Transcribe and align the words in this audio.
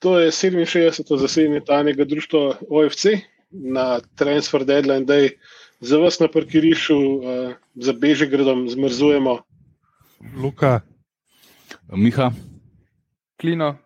To 0.00 0.18
je 0.18 0.30
67. 0.30 1.16
zasedanje 1.16 1.60
tajnega 1.60 2.04
društva 2.04 2.56
OFC 2.68 3.06
na 3.50 4.00
Transfer 4.16 4.64
Deadline 4.64 5.06
Day. 5.06 5.36
Za 5.80 5.98
vas 5.98 6.18
na 6.20 6.28
parkirišču, 6.28 6.96
uh, 6.96 7.52
za 7.74 7.92
Bežigradom, 7.92 8.68
zmrzujemo. 8.68 9.38
Luka, 10.42 10.80
Miha, 11.92 12.32
Klino. 13.40 13.76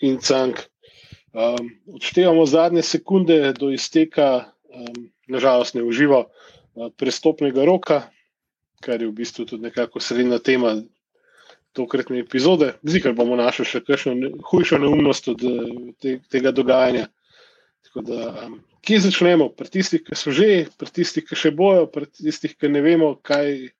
in 0.00 0.18
Cank. 0.20 0.60
Um, 1.32 1.70
odštevamo 1.94 2.46
zadnje 2.46 2.82
sekunde 2.82 3.52
do 3.52 3.70
izteka, 3.70 4.52
um, 4.68 5.08
nažalost, 5.28 5.74
ne 5.74 5.82
uživo, 5.82 6.24
uh, 6.24 6.88
prestopnega 6.96 7.64
roka, 7.64 8.02
kar 8.80 9.00
je 9.00 9.08
v 9.08 9.12
bistvu 9.12 9.44
tudi 9.44 9.62
nekako 9.62 10.00
srednja 10.00 10.38
tema 10.38 10.76
tokratne 11.76 12.20
epizode. 12.24 12.72
Zikar 12.86 13.14
bomo 13.16 13.36
našli 13.38 13.66
še 13.68 13.82
kakšno 13.84 14.16
hujšo 14.50 14.80
neumnost 14.82 15.28
od 15.32 15.44
eh, 15.44 15.72
te, 16.02 16.18
tega 16.32 16.52
dogajanja. 16.56 17.08
Tako 17.86 18.04
Da, 18.06 18.28
um, 18.46 18.58
kje 18.84 19.00
začnemo? 19.06 19.48
Pri 19.56 19.70
tistih, 19.72 20.02
ki 20.04 20.18
so 20.18 20.34
že, 20.34 20.66
pri 20.78 20.92
tistih, 20.92 21.24
ki 21.24 21.38
še 21.38 21.52
bojo, 21.56 21.86
pri 21.92 22.08
tistih, 22.10 22.56
ki 22.56 22.70
ne 22.72 22.82
vemo, 22.84 23.14
kaj 23.24 23.70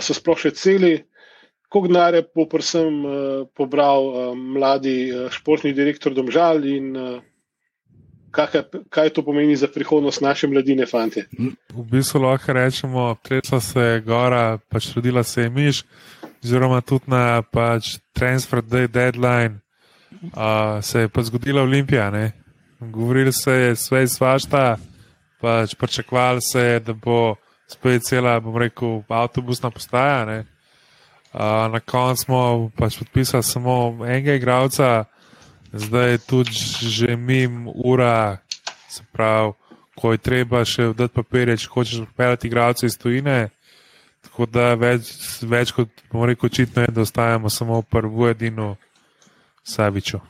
so 0.00 0.16
sploh 0.16 0.38
še 0.40 0.54
celi. 0.56 0.94
Koliko 1.70 1.92
denarja 1.92 2.22
bo 2.34 2.48
predvsem 2.50 2.94
uh, 3.06 3.16
pobral 3.54 4.06
uh, 4.10 4.20
mladi 4.34 5.10
uh, 5.10 5.28
športni 5.30 5.70
direktor 5.76 6.16
Domžal 6.16 6.64
in 6.66 6.88
uh, 6.98 7.20
kaj, 8.30 8.62
kaj 8.88 9.10
to 9.10 9.22
pomeni 9.22 9.56
za 9.56 9.68
prihodnost 9.68 10.20
naše 10.20 10.46
mladine, 10.46 10.86
fante? 10.86 11.26
v 11.74 11.84
bistvu 11.90 12.22
lahko 12.22 12.52
rečemo, 12.52 13.16
tresla 13.22 13.60
se 13.60 13.80
je 13.80 14.00
gora, 14.00 14.58
pač 14.68 14.94
rodila 14.94 15.22
se 15.22 15.42
je 15.42 15.50
miš, 15.50 15.84
oziroma 16.44 16.80
tudi 16.80 17.10
na 17.10 17.42
pač 17.42 17.98
transfer 18.12 18.62
day 18.62 18.88
deadline 18.88 19.60
uh, 20.22 20.82
se 20.84 21.00
je 21.00 21.08
pa 21.08 21.22
zgodila 21.22 21.62
Olimpija. 21.62 22.10
Ne? 22.10 22.32
Govorili 22.80 23.32
se 23.32 23.52
je 23.52 23.76
sve 23.76 24.08
svašta, 24.08 24.76
pač 25.40 25.74
pričakovali 25.74 26.40
se 26.40 26.60
je, 26.60 26.80
da 26.80 26.92
bo 26.92 27.34
spet 27.68 28.02
cela, 28.02 28.40
bom 28.40 28.56
rekel, 28.56 29.02
avtobusna 29.08 29.70
postaja. 29.70 30.24
Ne? 30.24 30.44
Uh, 31.32 31.40
na 31.72 31.80
koncu 31.80 32.24
smo 32.24 32.70
pač 32.76 32.98
podpisali 32.98 33.42
samo 33.42 34.06
enega 34.06 34.34
igralca, 34.34 35.04
zdaj 35.72 36.10
je 36.10 36.18
tudi 36.18 36.52
že 36.88 37.16
mim 37.16 37.68
ura, 37.74 38.38
se 38.88 39.02
pravi, 39.12 39.52
ko 40.00 40.12
je 40.12 40.18
treba 40.18 40.64
še 40.64 40.90
vdati 40.94 41.14
papirje, 41.14 41.56
če 41.60 41.68
hočeš 41.70 42.04
pripeljati 42.08 42.48
igralce 42.48 42.86
iz 42.86 42.96
tujine. 42.98 43.50
Tako 44.24 44.46
da 44.46 44.74
več, 44.76 45.12
več 45.42 45.72
kot 45.76 45.88
bomo 46.12 46.26
rekel, 46.28 46.48
očitno 46.48 46.84
je, 46.84 46.92
da 46.92 47.04
ostajamo 47.04 47.50
samo 47.52 47.80
v 47.80 47.88
prvu 47.88 48.28
edino 48.32 48.74
Saviču. 49.64 50.20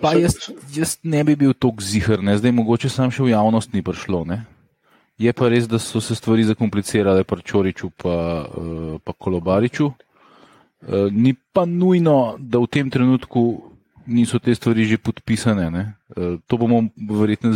Pa 0.00 0.12
jaz, 0.14 0.36
jaz 0.72 0.96
ne 1.02 1.24
bi 1.24 1.34
bil 1.36 1.52
tako 1.52 1.82
zihar, 1.82 2.22
ne? 2.22 2.36
zdaj 2.38 2.54
mogoče 2.54 2.88
sam 2.92 3.10
še 3.10 3.24
v 3.24 3.32
javnost 3.32 3.74
ni 3.74 3.82
prišlo. 3.82 4.22
Ne? 4.28 4.44
Je 5.18 5.32
pa 5.34 5.48
res, 5.50 5.66
da 5.66 5.80
so 5.82 6.00
se 6.04 6.14
stvari 6.14 6.44
zakomplicirale 6.46 7.24
pri 7.26 7.42
Čoriču 7.42 7.90
in 7.90 7.96
uh, 8.06 9.00
pa 9.02 9.12
Kolobariču. 9.12 9.90
Uh, 9.90 11.10
ni 11.10 11.34
pa 11.34 11.66
nujno, 11.66 12.36
da 12.38 12.62
v 12.62 12.70
tem 12.70 12.90
trenutku 12.90 13.42
niso 14.08 14.40
te 14.40 14.54
stvari 14.54 14.88
že 14.88 14.98
podpisane. 14.98 15.68
Uh, 15.68 16.40
to 16.48 16.56
bomo 16.56 16.88
verjetno, 16.96 17.52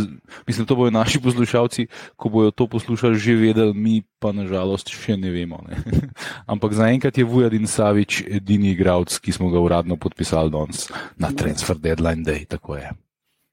mislim, 0.47 0.65
to 0.69 0.77
bojo 0.77 0.93
naši 0.93 1.19
poslušalci, 1.19 1.87
ko 2.15 2.29
bojo 2.29 2.51
to 2.51 2.67
poslušali, 2.67 3.17
že 3.17 3.35
vedeli, 3.35 3.73
mi 3.73 3.95
pa 4.21 4.31
nažalost 4.31 4.93
še 4.93 5.17
ne 5.17 5.33
vemo. 5.33 5.59
Ne? 5.67 5.81
Ampak 6.53 6.77
zaenkrat 6.77 7.17
je 7.17 7.25
Vujadin 7.25 7.67
Savič 7.67 8.23
edini 8.29 8.77
igralec, 8.77 9.17
ki 9.17 9.33
smo 9.33 9.49
ga 9.49 9.59
uradno 9.59 9.97
podpisali 9.97 10.53
danes 10.53 10.87
na 11.17 11.33
Transfer 11.33 11.75
Deadline 11.75 12.23
Day. 12.23 12.45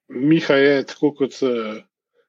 Miha 0.08 0.56
je 0.60 0.84
tako 0.94 1.14
kot. 1.16 1.40
Uh... 1.42 1.80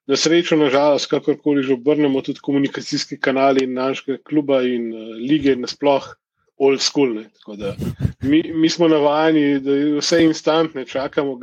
Na 0.09 0.17
srečo, 0.17 0.57
nažalost, 0.57 1.07
kakorkoli 1.07 1.61
že 1.63 1.77
obrnemo, 1.77 2.19
tudi 2.25 2.41
komunikacijski 2.41 3.19
kanali 3.21 3.67
našega 3.69 4.17
kluba 4.25 4.59
in 4.65 4.89
uh, 4.89 5.13
lige 5.15 5.53
nasplošno 5.55 6.20
old 6.61 6.81
school. 6.81 7.13
Ne, 7.13 7.25
da, 7.57 7.75
mi, 8.21 8.43
mi 8.53 8.69
smo 8.69 8.87
navajeni, 8.87 9.59
da 9.59 9.75
je 9.75 9.97
vse 9.97 10.23
instantne, 10.23 10.85
čakamo. 10.85 11.39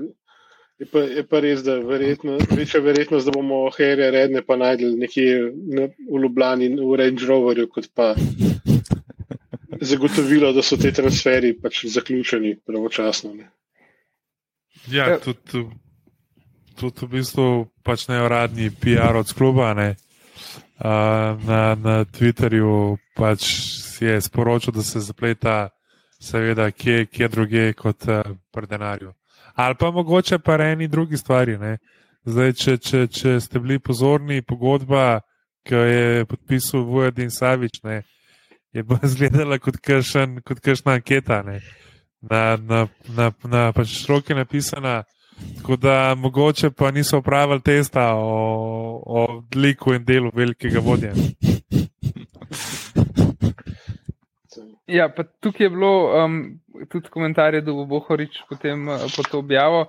Je 0.79 0.87
pa, 0.87 1.01
je 1.03 1.25
pa 1.27 1.41
res, 1.43 1.65
da 1.67 1.75
verjetno, 1.83 2.37
večja 2.55 2.81
verjetnost, 2.81 3.27
da 3.27 3.33
bomo 3.35 3.65
herje 3.75 4.11
redne 4.15 4.45
pa 4.47 4.57
najdel 4.57 4.95
nekje 4.99 5.41
na, 5.75 5.89
v 6.07 6.23
Ljubljani 6.23 6.69
v 6.79 6.99
Range 7.01 7.27
Roverju, 7.27 7.67
kot 7.75 7.89
pa 7.95 8.13
zagotovilo, 9.81 10.53
da 10.55 10.63
so 10.63 10.79
te 10.79 10.93
transferi 10.95 11.57
pač 11.59 11.83
zaključeni 11.91 12.55
pravočasno. 12.67 13.35
Ne. 13.35 13.51
Ja, 14.95 15.19
tudi. 15.19 15.67
Tudi 16.79 17.07
v 17.07 17.09
bistvu 17.11 17.45
pač 17.83 18.07
neuradni 18.07 18.71
PR 18.71 19.19
od 19.19 19.33
kluba. 19.35 19.73
Ne. 19.75 19.97
Uh, 20.79 21.35
na, 21.43 21.75
na 21.75 21.95
Twitterju 22.07 22.95
pač 23.19 23.49
je 24.03 24.21
sporočil, 24.21 24.73
da 24.73 24.83
se 24.83 25.01
zapleta, 25.01 25.69
seveda, 26.21 26.71
kje, 26.71 27.07
kje 27.07 27.29
druge 27.29 27.73
kot 27.73 28.09
uh, 28.09 28.23
pri 28.53 28.67
denarju. 28.67 29.13
Ali 29.55 29.75
pa 29.75 29.91
mogoče 29.91 30.39
pa 30.39 30.55
eni 30.55 30.89
drugi 30.89 31.17
stvari. 31.17 31.59
Zdaj, 32.25 32.53
če, 32.53 32.77
če, 32.79 33.07
če 33.07 33.41
ste 33.41 33.59
bili 33.59 33.79
pozorni, 33.79 34.43
pogodba, 34.43 35.21
ki 35.67 35.75
jo 35.75 35.85
je 35.85 36.25
podpisal 36.25 36.85
Vojvodin 36.87 37.31
Savič, 37.31 37.83
ne, 37.85 38.03
je 38.73 38.85
pa 38.85 38.99
izgledala 39.09 39.59
kot 39.59 39.81
kakšna 39.81 40.95
anketa. 40.95 41.43
Ne. 41.43 41.61
Na, 42.21 42.57
na, 42.57 42.87
na, 43.15 43.31
na 43.45 43.69
pač 43.73 43.95
šroke 44.03 44.35
napisana. 44.35 45.03
Tako 45.57 45.77
da 45.77 46.15
mogoče 46.19 46.71
pa 46.71 46.91
niso 46.91 47.19
upravili 47.19 47.63
testa 47.63 48.09
o, 48.15 49.03
o 49.07 49.43
liku 49.55 49.95
in 49.95 50.05
delu 50.05 50.33
velikega 50.35 50.83
vodja. 50.83 51.13
Ja, 54.89 55.09
pa 55.13 55.25
tukaj 55.25 55.67
je 55.67 55.71
bilo 55.71 55.93
um, 56.25 56.39
tudi 56.89 57.11
komentarje, 57.13 57.61
da 57.61 57.73
bo 57.73 57.85
Bohorič 57.85 58.41
potem 58.49 58.89
uh, 58.89 59.05
po 59.17 59.23
to 59.23 59.43
objavil, 59.43 59.85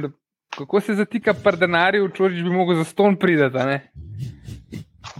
da 0.00 0.08
kako 0.56 0.80
se 0.80 0.94
zatika 0.94 1.34
par 1.44 1.56
denarjev, 1.56 2.08
čorič 2.16 2.42
bi 2.42 2.50
mogel 2.50 2.76
za 2.76 2.84
ston 2.84 3.16
prideti. 3.16 3.58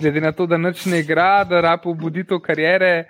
Glede 0.01 0.21
na 0.21 0.33
to, 0.33 0.47
da 0.47 0.57
noč 0.57 0.87
ne 0.87 1.01
igra, 1.01 1.45
da 1.45 1.61
rapo 1.61 1.93
budito 1.95 2.41
karijere. 2.41 3.05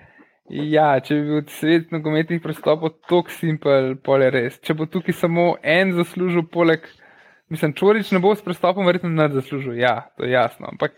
Ja, 0.49 0.97
če 1.01 1.15
bi 1.15 1.25
bil 1.29 1.43
svet 1.53 1.91
nogometnih 1.93 2.41
pristopov 2.43 2.95
tako 3.05 3.31
simpel, 3.31 3.93
pole 4.05 4.31
res. 4.33 4.56
Če 4.65 4.75
bo 4.75 4.87
tukaj 4.89 5.15
samo 5.15 5.50
en 5.62 5.93
zaslužil, 5.97 6.47
poleg, 6.53 6.87
mislim, 7.53 7.75
čorič 7.77 8.15
ne 8.17 8.23
bo 8.25 8.33
s 8.35 8.45
pristopom 8.45 8.89
verjetno 8.89 9.12
nad 9.12 9.35
zaslužil. 9.37 9.77
Ja, 9.77 10.09
to 10.17 10.25
je 10.25 10.33
jasno. 10.33 10.71
Ampak 10.73 10.97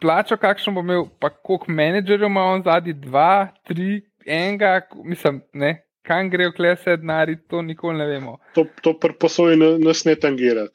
plačo, 0.00 0.36
kakšno 0.36 0.72
bo 0.76 0.84
imel, 0.84 1.06
pa 1.20 1.30
koliko 1.30 1.72
menedžerjev 1.72 2.30
ima 2.30 2.44
on 2.52 2.62
zadnji, 2.64 2.94
dva, 3.06 3.48
tri, 3.68 4.00
enega, 4.26 4.80
mislim, 5.04 5.42
ne. 5.52 5.82
Kam 6.06 6.30
grejo 6.30 6.52
klese 6.54 6.96
denari, 6.96 7.34
to 7.50 7.62
nikoli 7.62 7.98
ne 7.98 8.06
vemo. 8.06 8.36
To, 8.54 8.62
to 8.82 8.94
posoji 9.20 9.56
nas 9.58 10.04
ne 10.06 10.14
tangira. 10.14 10.68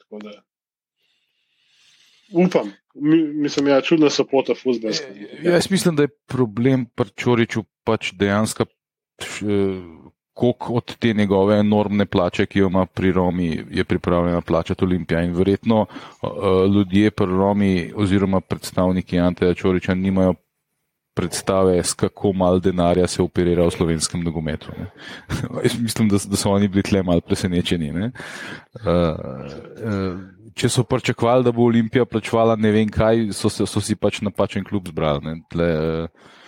Upam, 2.32 2.68
Mi, 2.94 3.22
mislim, 3.22 3.68
ja, 3.68 3.80
čudna 3.80 4.10
sopota 4.10 4.54
fuzbalska. 4.54 5.06
Ja, 5.42 5.52
jaz 5.52 5.70
mislim, 5.70 5.96
da 5.96 6.02
je 6.02 6.08
problem 6.26 6.84
pri 6.94 7.08
Čoriču 7.16 7.64
pač 7.84 8.12
dejansko, 8.12 8.66
koliko 10.34 10.74
od 10.74 10.96
te 10.96 11.12
njegove 11.14 11.58
enormne 11.58 12.06
plače, 12.06 12.46
ki 12.46 12.58
jo 12.58 12.66
ima 12.66 12.86
pri 12.86 13.12
Romi, 13.12 13.64
je 13.70 13.84
pripravljena 13.84 14.40
plačati 14.40 14.84
Olimpija. 14.84 15.22
In 15.22 15.34
verjetno 15.34 15.80
uh, 15.80 16.30
ljudje 16.74 17.10
pri 17.10 17.26
Romi 17.26 17.92
oziroma 17.96 18.40
predstavniki 18.40 19.18
Anteja 19.18 19.54
Čoriča 19.54 19.94
nimajo 19.94 20.34
predstave, 21.14 21.82
s 21.82 21.94
kako 21.94 22.32
mal 22.32 22.60
denarja 22.60 23.06
se 23.06 23.22
operira 23.22 23.66
v 23.66 23.70
slovenskem 23.70 24.22
nogometu. 24.24 24.72
Mislim, 25.82 26.08
da, 26.08 26.16
da 26.28 26.36
so 26.36 26.50
oni 26.50 26.68
bili 26.68 26.82
tle 26.82 27.02
mal 27.02 27.20
presenečeni. 27.20 27.90
Uh, 27.90 28.08
uh, 28.84 30.20
če 30.54 30.68
so 30.68 30.84
pričakovali, 30.84 31.44
da 31.44 31.52
bo 31.52 31.66
Olimpija 31.66 32.04
plačevala 32.08 32.56
ne 32.60 32.72
vem 32.74 32.90
kaj, 32.92 33.30
so, 33.36 33.50
so 33.50 33.80
si 33.80 33.96
pač 33.96 34.20
napačen 34.24 34.64
klub 34.64 34.88
zbrali. 34.90 35.38
Tle, 35.52 35.68
eh, 35.68 36.04
eh, 36.04 36.40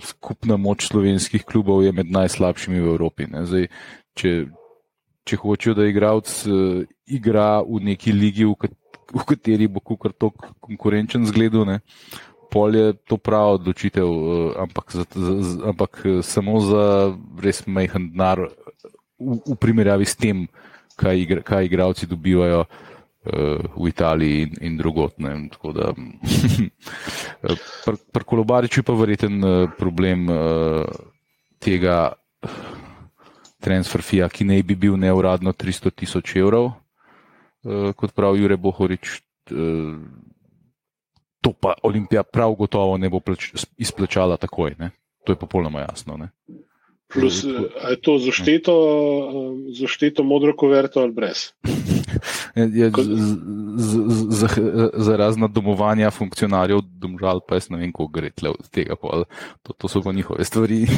skupna 0.00 0.56
moč 0.56 0.88
slovenskih 0.88 1.44
klubov 1.44 1.84
je 1.84 1.92
med 1.92 2.10
najslabšimi 2.10 2.80
v 2.80 2.92
Evropi. 2.96 3.28
Zdaj, 3.28 3.68
če, 4.16 4.32
če 5.28 5.40
hočejo, 5.40 5.74
da 5.76 5.88
igralec 5.88 6.30
eh, 6.46 6.84
igra 7.06 7.60
v 7.60 7.82
neki 7.92 8.12
ligi, 8.12 8.48
v, 8.48 8.56
kat, 8.56 8.72
v 9.12 9.24
kateri 9.28 9.68
bo 9.68 9.84
kar 9.84 10.16
to 10.16 10.32
konkurenčen 10.64 11.26
zgled, 11.28 11.56
pol 12.54 12.76
je 12.76 12.92
to 13.10 13.18
prav 13.18 13.58
odločitev, 13.58 14.06
eh, 14.06 14.62
ampak, 14.64 14.94
za, 14.94 15.04
za, 15.10 15.34
ampak 15.70 15.92
eh, 16.04 16.22
samo 16.22 16.60
za 16.62 16.84
res 17.42 17.64
majhen 17.66 18.12
denar 18.14 18.48
v, 19.18 19.40
v 19.42 19.56
primerjavi 19.58 20.06
s 20.06 20.16
tem, 20.16 20.46
kaj, 20.94 21.18
igra, 21.18 21.40
kaj 21.42 21.66
igralci 21.66 22.06
dobivajo 22.06 22.64
v 23.24 23.88
Italiji 23.88 24.42
in, 24.42 24.52
in 24.60 24.76
drugot. 24.76 25.16
Pri 27.84 27.96
pr 28.12 28.24
Kolobariču 28.24 28.80
je 28.80 28.84
pa 28.84 28.92
verjeten 28.92 29.40
problem 29.78 30.28
tega, 31.58 32.12
transfer 33.64 34.02
fija, 34.04 34.28
ki 34.28 34.44
naj 34.44 34.62
bi 34.68 34.76
bil 34.76 34.98
neuradno 35.00 35.52
300 35.52 35.94
tisoč 35.96 36.36
evrov, 36.36 36.72
kot 37.96 38.12
pravi 38.12 38.44
Jure 38.44 38.56
Bohorič. 38.60 39.22
To 41.44 41.52
pa 41.52 41.74
Olimpija 41.84 42.22
prav 42.24 42.54
gotovo 42.56 42.96
ne 43.00 43.08
bo 43.12 43.20
plač, 43.20 43.52
izplačala 43.76 44.36
takoj. 44.40 44.76
Ne? 44.78 44.90
To 45.24 45.32
je 45.32 45.40
popolnoma 45.40 45.80
jasno. 45.84 46.16
Ne? 46.20 46.28
Plus, 47.14 47.44
je 47.90 47.96
to 48.02 48.18
zašteto, 48.18 48.74
zašteto 49.80 50.22
modro 50.22 50.56
kuverto 50.56 51.00
ali 51.00 51.12
brez? 51.12 51.52
Je, 52.54 52.90
z, 52.90 53.36
z, 53.76 53.98
z, 54.30 54.46
za 54.94 55.16
razna 55.16 55.46
domovanja 55.46 56.10
funkcionarjev, 56.10 56.78
domžal 57.02 57.40
pa 57.42 57.58
jaz 57.58 57.70
ne 57.70 57.78
vem, 57.78 57.92
kako 57.92 58.08
gre 58.14 58.30
od 58.48 58.68
tega. 58.70 58.94
To, 59.62 59.72
to 59.72 59.88
so 59.88 60.02
pa 60.02 60.12
njihove 60.12 60.44
stvari. 60.44 60.86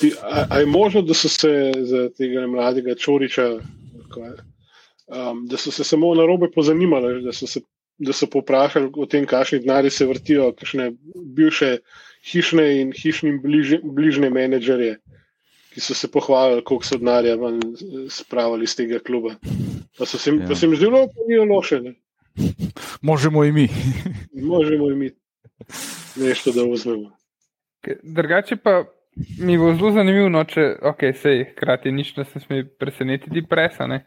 Ti, 0.00 0.12
a, 0.22 0.46
a 0.50 0.58
je 0.60 0.66
možno, 0.66 1.02
da 1.02 1.14
so 1.14 1.28
se 1.28 1.72
za 1.82 2.08
tega 2.18 2.46
mladega 2.46 2.94
Čoriča, 2.94 3.48
um, 3.56 5.46
da 5.48 5.56
so 5.56 5.70
se 5.70 5.84
samo 5.84 6.14
na 6.14 6.26
robe 6.26 6.50
pozanimali, 6.54 7.24
da 7.24 7.32
so 7.32 7.46
se 7.46 7.60
da 7.98 8.12
so 8.12 8.26
poprašali 8.26 8.90
o 8.96 9.06
tem, 9.06 9.26
kakšni 9.26 9.62
denari 9.64 9.90
se 9.90 10.06
vrtijo, 10.06 10.52
kakšne 10.52 10.90
bivše 11.36 11.78
hišne 12.26 12.80
in 12.80 12.92
hišnim 12.92 13.40
bliž, 13.42 13.76
bližnje 13.82 14.30
menedžerje, 14.30 14.96
ki 15.74 15.80
so 15.80 15.94
se 15.94 16.10
pohvalili, 16.10 16.64
koliko 16.64 16.84
so 16.84 16.98
denarja 16.98 17.36
spravili 18.10 18.64
iz 18.64 18.76
tega 18.76 18.98
kluba. 18.98 19.36
Pa 19.98 20.06
se 20.06 20.30
jim 20.30 20.40
ja. 20.40 20.54
zdelo, 20.54 21.06
da 21.06 21.28
ni 21.28 21.38
loše. 21.48 21.80
Ne? 21.80 21.94
Možemo 23.02 23.44
in 23.44 23.54
mi. 23.54 23.68
Možemo 24.52 24.90
in 24.90 24.98
mi 24.98 25.10
nešto, 26.16 26.52
da 26.52 26.64
vzmemo. 26.72 27.10
Drugače 28.02 28.56
pa 28.56 28.84
mi 29.38 29.58
bo 29.58 29.74
zelo 29.74 29.90
zanimivo, 29.92 30.28
no, 30.28 30.42
če 30.44 30.64
ok, 30.82 31.04
sej, 31.16 31.44
hkrati 31.52 31.92
nič 31.92 32.16
ne 32.16 32.24
sme 32.24 32.64
presenetiti 32.78 33.46
presa. 33.48 33.86
Ne? 33.86 34.02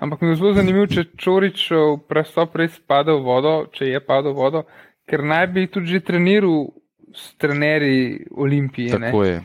Ampak 0.00 0.22
mi 0.22 0.32
je 0.32 0.38
zelo 0.40 0.54
zanimivo, 0.54 0.86
če 0.86 1.04
Čorič 1.20 1.66
v 1.70 1.98
prestop 2.08 2.56
res 2.56 2.78
pada 2.86 3.12
v 3.12 3.24
vodo, 3.26 3.54
če 3.72 3.90
je 3.90 4.00
padel 4.00 4.32
v 4.32 4.38
vodo, 4.38 4.64
ker 5.08 5.24
naj 5.24 5.46
bi 5.52 5.66
tudi 5.68 5.96
že 5.96 6.04
treniral 6.06 6.70
s 7.14 7.34
trenerji 7.38 8.26
Olimpije. 8.30 8.90
Tako 8.90 9.22
ne? 9.22 9.28
je. 9.28 9.42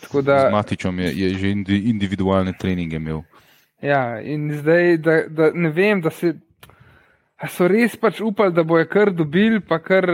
Tako 0.00 0.22
da, 0.22 0.38
z 0.48 0.52
Matičom 0.52 0.98
je, 0.98 1.10
je 1.18 1.28
že 1.34 1.50
individualne 1.68 2.52
treninge 2.58 2.96
imel. 2.96 3.22
Ja, 3.82 4.20
in 4.20 4.52
zdaj, 4.60 4.96
da, 4.96 5.22
da 5.28 5.50
ne 5.54 5.70
vem, 5.70 6.00
da 6.00 6.10
se, 6.10 6.34
so 7.50 7.66
res 7.68 7.96
pač 7.96 8.20
upali, 8.22 8.54
da 8.54 8.62
bojo 8.62 8.86
kar 8.86 9.10
dobili, 9.10 9.60
pa 9.60 9.78
kar 9.82 10.06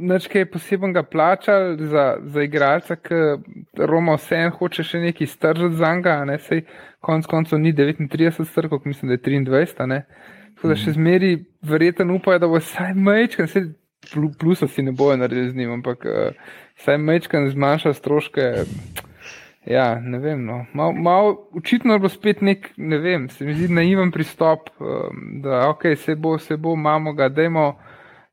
Neč 0.00 0.28
kaj 0.30 0.46
posebnega 0.52 1.02
plačali 1.02 1.86
za, 1.90 2.04
za 2.22 2.42
igralca, 2.42 2.94
ki 2.96 3.16
Roma 3.76 4.14
vse 4.16 4.38
en 4.46 4.52
hoče 4.54 4.84
še 4.86 5.00
nekaj 5.02 5.28
stržati 5.28 5.76
za 5.76 5.90
njega, 5.98 6.14
ne 6.24 6.38
sej 6.40 6.62
konc 7.04 7.26
koncev 7.28 7.58
ni 7.60 7.72
39 7.76 8.46
strkov, 8.48 8.80
mislim, 8.84 9.10
da 9.10 9.18
je 9.18 9.22
23, 9.26 9.86
ne. 9.90 10.04
Tako 10.54 10.70
da 10.70 10.76
še 10.76 10.92
mhm. 10.92 10.96
zmeri 10.96 11.30
verjeten 11.66 12.14
upajo, 12.14 12.38
da 12.38 12.48
bo 12.48 12.60
vsaj 12.62 12.94
mečkan, 12.94 13.50
se 13.50 13.64
plusa 14.38 14.68
si 14.68 14.82
ne 14.82 14.92
bojo 14.92 15.16
naredili 15.16 15.50
z 15.50 15.56
njim, 15.56 15.72
ampak 15.72 16.04
uh, 16.04 16.34
vsaj 16.80 16.98
mečkan 16.98 17.50
zmanjša 17.50 17.94
stroške. 17.94 18.52
Ja, 19.66 20.00
ne 20.00 20.18
vem. 20.18 20.44
No. 20.44 20.64
Mal, 20.72 20.92
mal, 20.92 21.34
očitno 21.56 21.98
bo 21.98 22.08
spet 22.08 22.40
nek, 22.40 22.70
ne 22.76 22.98
vem, 22.98 23.28
se 23.28 23.44
mi 23.44 23.54
zdi 23.54 23.68
naiven 23.74 24.10
pristop, 24.10 24.70
um, 24.80 25.42
da 25.44 25.66
ok, 25.68 25.92
se 25.96 26.16
bo, 26.16 26.38
se 26.38 26.56
bo, 26.56 26.72
imamo 26.74 27.12
ga, 27.12 27.28
dajmo 27.28 27.66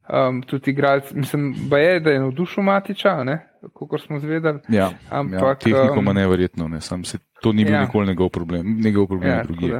um, 0.07 0.41
tudi 0.41 0.71
igralci, 0.71 1.17
mislim, 1.17 1.53
je, 1.71 1.99
da 1.99 2.11
je 2.11 2.19
navdušil 2.19 2.63
Matiča, 2.63 3.17
kot 3.73 4.01
smo 4.01 4.19
zvedali. 4.19 4.59
Ja, 4.69 4.79
ja 4.79 4.91
ampak 5.09 5.41
ja, 5.41 5.55
tehniko 5.55 5.99
ima 5.99 6.11
um, 6.11 6.17
neverjetno, 6.17 6.67
ne. 6.67 6.81
Sam 6.81 7.03
se 7.03 7.17
to 7.41 7.53
ni 7.53 7.65
bil 7.65 7.73
ja. 7.73 7.81
nikoli 7.81 8.07
njegov 8.07 8.29
problem, 8.29 8.77
njegov 8.83 9.07
problem 9.07 9.31
ja, 9.31 9.43
drugi. 9.43 9.73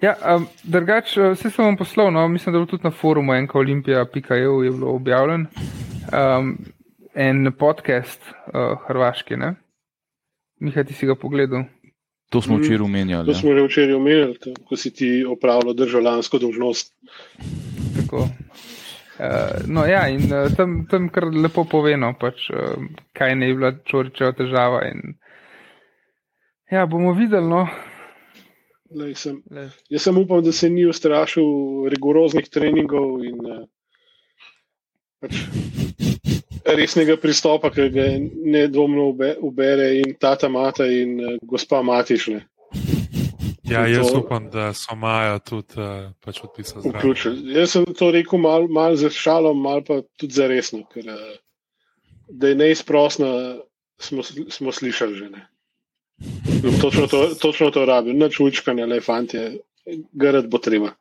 Ja, 0.00 0.14
um, 0.36 0.46
drugač, 0.64 1.12
vse 1.16 1.50
sem 1.52 1.64
vam 1.64 1.76
poslal, 1.76 2.12
no, 2.14 2.24
mislim, 2.28 2.54
da 2.54 2.60
je 2.62 2.70
tudi 2.70 2.86
na 2.88 2.90
forumu 2.90 3.34
enka 3.34 3.58
olimpija.eu 3.58 4.62
je 4.64 4.70
bilo 4.70 4.94
objavljen 4.94 5.46
um, 6.12 6.54
en 7.14 7.52
podcast 7.58 8.22
uh, 8.30 8.78
hrvaški, 8.86 9.36
ne? 9.36 9.54
Mihaj, 10.60 10.84
ti 10.88 10.94
si 10.94 11.06
ga 11.06 11.14
pogledal. 11.14 11.64
To 12.30 12.42
smo 12.42 12.56
včeraj 12.56 12.84
omenjali. 12.84 13.26
To 13.26 13.32
ja. 13.32 13.38
smo 13.38 13.54
že 13.54 13.66
včeraj 13.66 13.94
omenjali, 13.94 14.54
ko 14.68 14.76
si 14.76 14.94
ti 14.94 15.24
opravljal 15.28 15.74
državljansko 15.74 16.38
dolžnost. 16.38 16.94
Tako. 17.96 18.28
Uh, 19.20 19.60
no, 19.66 19.84
ja, 19.86 20.06
in 20.08 20.30
uh, 20.32 20.48
tam, 20.56 20.86
tam 20.90 21.08
kar 21.12 21.26
lepo 21.28 21.64
poveno, 21.68 22.14
pač, 22.20 22.46
uh, 22.54 22.80
kaj 23.12 23.34
ne 23.36 23.50
je 23.50 23.56
bila 23.58 23.72
čoričeva 23.84 24.32
težava. 24.32 24.84
In, 24.88 25.18
ja, 26.70 26.86
bomo 26.86 27.12
videli. 27.12 27.50
No. 27.50 27.66
Lej, 28.90 29.14
sem, 29.14 29.36
jaz 29.90 30.02
sem 30.02 30.16
upam, 30.18 30.42
da 30.42 30.52
se 30.52 30.70
ni 30.70 30.82
ustrašil 30.90 31.86
rigoroznih 31.92 32.48
treningov 32.50 33.22
in 33.22 33.38
uh, 33.46 33.60
pač 35.22 35.44
resnega 36.66 37.14
pristopa, 37.20 37.70
ki 37.70 37.86
ga 37.94 38.06
nedvomno 38.56 39.12
ubere 39.46 39.92
in 40.00 40.16
tata 40.18 40.50
mata 40.50 40.88
in 40.90 41.20
uh, 41.20 41.36
gospa 41.46 41.82
matične. 41.86 42.42
Ja, 43.70 43.84
jaz 43.86 44.10
to, 44.10 44.24
upam, 44.24 44.48
da 44.50 44.72
so 44.74 44.96
Maja 44.98 45.38
tudi 45.38 45.78
uh, 45.78 46.10
pač 46.24 46.42
odpisali. 46.42 46.90
Jaz 47.54 47.76
sem 47.76 47.86
to 47.94 48.10
rekel 48.10 48.42
malo 48.42 48.66
mal 48.66 48.98
za 48.98 49.10
šalo, 49.14 49.54
malo 49.54 49.86
pa 49.86 50.00
tudi 50.18 50.34
za 50.34 50.50
resno, 50.50 50.82
ker 50.90 51.06
uh, 51.06 51.38
da 52.26 52.50
je 52.50 52.58
neizprostno, 52.58 53.30
smo, 54.02 54.26
smo 54.50 54.74
slišali 54.74 55.14
že. 55.14 55.30
Ne. 55.30 55.46
Točno 56.80 57.06
to, 57.06 57.20
točno 57.40 57.70
to 57.70 57.84
rabijo, 57.86 58.16
noč 58.16 58.40
učkanje, 58.40 58.86
le 58.86 59.00
fanti, 59.00 59.38
grad 60.12 60.48
bo 60.50 60.58
treba. 60.58 60.92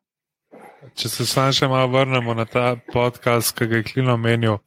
Če 0.95 1.09
se 1.09 1.25
sam 1.27 1.51
še 1.53 1.67
malo 1.67 1.91
vrnemo 1.91 2.33
na 2.33 2.45
ta 2.47 2.75
podcast, 2.93 3.51
ki 3.57 3.67
ga 3.67 3.81
je 3.81 3.87
Klino 3.91 4.15
menil, 4.17 4.61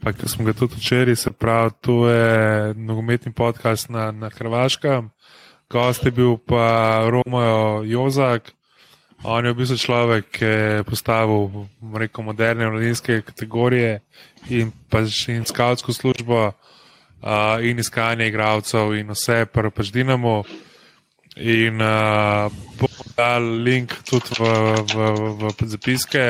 pa 0.00 0.12
smo 0.26 0.48
ga 0.48 0.56
tudi 0.56 0.80
včeraj, 0.80 1.16
se 1.16 1.30
pravi, 1.30 1.76
tu 1.80 2.02
je 2.08 2.74
nogometni 2.74 3.32
podcast 3.36 3.92
na, 3.92 4.10
na 4.12 4.32
Hrvaškem 4.32 5.10
gost 5.70 6.04
je 6.04 6.10
bil 6.10 6.36
pa 6.36 7.00
Romajo 7.10 7.82
Jozak. 7.84 8.52
On 9.22 9.44
je 9.44 9.52
v 9.52 9.56
bistvu 9.56 9.76
človek, 9.76 10.24
ki 10.32 10.44
je 10.44 10.84
postavil 10.84 11.68
rekel, 11.94 12.24
moderne 12.24 12.70
mladinske 12.70 13.20
kategorije 13.22 14.00
in 14.48 14.72
pa 14.88 15.04
še 15.04 15.36
in 15.36 15.44
skavtsko 15.44 15.92
službo 15.92 16.52
uh, 17.22 17.58
in 17.64 17.78
iskanje 17.78 18.28
igralcev 18.28 18.94
in 18.98 19.12
vse, 19.14 19.44
pa 19.52 19.70
pač 19.70 19.92
Dinamo. 19.92 20.42
In 21.36 21.80
uh, 21.80 22.50
bom 22.76 23.12
dal 23.16 23.44
link 23.62 23.94
tudi 24.04 24.34
v, 24.38 24.48
v, 24.92 24.96
v, 25.38 25.52
v 25.54 25.68
zapiske. 25.70 26.24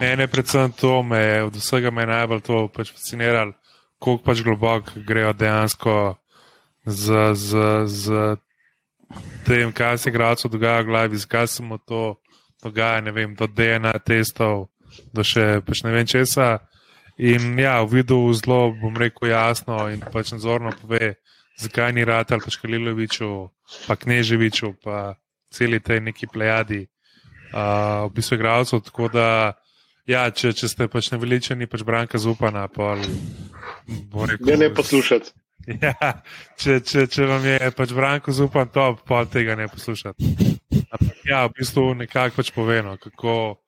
Mene 0.00 0.26
predvsem 0.26 0.72
to, 0.74 1.02
me, 1.06 1.42
od 1.46 1.54
vsega 1.54 1.90
me 1.94 2.02
je 2.02 2.10
najbolj 2.10 2.42
to 2.42 2.66
pač 2.74 2.90
fasciniralo, 2.90 3.54
koliko 4.02 4.24
pač 4.24 4.42
globoko 4.42 4.98
grejo 5.06 5.32
dejansko 5.32 6.16
z, 6.86 7.34
z, 7.34 7.50
z 7.86 8.36
tem, 9.46 9.72
kaj 9.72 9.98
se 9.98 10.10
igralcu 10.10 10.48
dogaja 10.48 10.82
v 10.82 10.86
glavi, 10.86 11.16
zakaj 11.16 11.46
se 11.46 11.62
mu 11.62 11.78
to 11.78 12.16
dogaja, 12.62 13.00
ne 13.00 13.12
vem, 13.12 13.34
do 13.34 13.46
DNA 13.46 13.94
testov, 14.04 14.68
do 15.12 15.22
še 15.22 15.62
pač 15.64 15.84
ne 15.84 15.94
vem 15.94 16.06
česa. 16.06 16.58
In 17.18 17.58
ja, 17.58 17.78
v 17.84 18.00
videu 18.00 18.32
zelo, 18.34 18.74
bom 18.74 18.96
rekel, 18.98 19.30
jasno 19.30 19.86
in 19.92 20.02
pač 20.02 20.32
nadzorno 20.34 20.72
pove, 20.80 21.14
zakaj 21.62 21.92
ni 21.94 22.02
rad 22.04 22.32
ali 22.34 22.42
pač 22.42 22.58
Kaliloviču, 22.58 23.30
pa 23.86 23.94
Kneževiču, 23.96 24.74
pa 24.82 25.14
celi 25.54 25.78
tej 25.78 26.02
neki 26.10 26.26
plejadi, 26.26 26.82
uh, 27.54 28.10
v 28.10 28.10
bistvu 28.18 28.40
igralcev. 28.40 28.82
Tako 28.90 29.08
da, 29.14 29.28
ja, 30.10 30.26
če, 30.30 30.50
če 30.58 30.68
ste 30.68 30.90
pač 30.90 31.12
neveličeni, 31.14 31.70
pač 31.70 31.86
branka 31.86 32.18
zupana, 32.18 32.66
pa 32.66 32.96
bo 34.10 34.26
rekel. 34.26 34.50
Ne, 34.50 34.66
ne 34.66 34.74
poslušati. 34.74 35.30
Ja, 35.80 36.20
če, 36.60 36.80
če, 36.84 37.06
če 37.08 37.26
vam 37.28 37.44
je 37.48 37.70
pač 37.72 37.92
Branko 37.96 38.34
zupam, 38.36 38.68
to 38.68 38.82
pa 39.08 39.22
tega 39.24 39.56
ne 39.56 39.64
poslušate. 39.72 40.20
Ja, 41.24 41.46
v 41.48 41.54
bistvu 41.56 41.94
nekako 41.96 42.42
pač 42.42 42.50
poveno, 42.52 42.98
kako, 43.00 43.63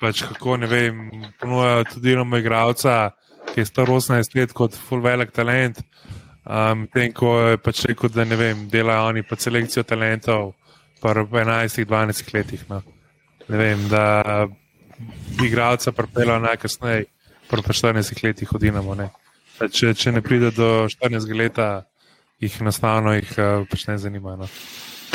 pač 0.00 0.22
kako 0.22 0.56
ne 0.62 0.68
vem, 0.70 1.08
ponujajo 1.40 1.84
tudi 1.94 2.14
eno 2.14 2.38
igralca, 2.38 3.10
ki 3.52 3.60
je 3.60 3.66
star 3.66 3.90
18 3.90 4.36
let 4.38 4.54
kot 4.56 4.76
full 4.76 5.02
velik 5.02 5.32
talent. 5.34 5.82
Um, 6.48 6.86
tem, 6.88 7.12
ko 7.12 7.34
je 7.42 7.58
pač 7.60 7.84
rekel, 7.90 8.08
da 8.14 8.24
ne 8.24 8.36
vem, 8.40 8.68
delajo 8.72 9.10
oni 9.10 9.22
pa 9.26 9.36
selekcijo 9.36 9.84
talentov, 9.84 10.54
pa 11.02 11.12
v 11.12 11.42
11-12 11.44 12.32
letih. 12.34 12.64
No. 12.70 12.80
Ne 13.48 13.60
vem, 13.60 13.84
da 13.92 14.46
igralca 15.44 15.92
pripeljajo 15.92 16.40
najkasneje, 16.46 17.04
pa 17.50 17.60
v 17.60 17.66
14 17.68 18.24
letih 18.24 18.48
hodinamo. 18.48 18.96
Če, 19.58 19.92
če 19.92 20.14
ne 20.14 20.22
pride 20.24 20.54
do 20.56 20.86
14 20.88 21.36
let, 21.36 21.60
jih 22.40 22.60
enostavno 22.62 23.12
jih, 23.18 23.34
uh, 23.36 23.66
pač 23.68 23.88
ne 23.90 23.98
zanima. 24.00 24.38
No. 24.40 24.48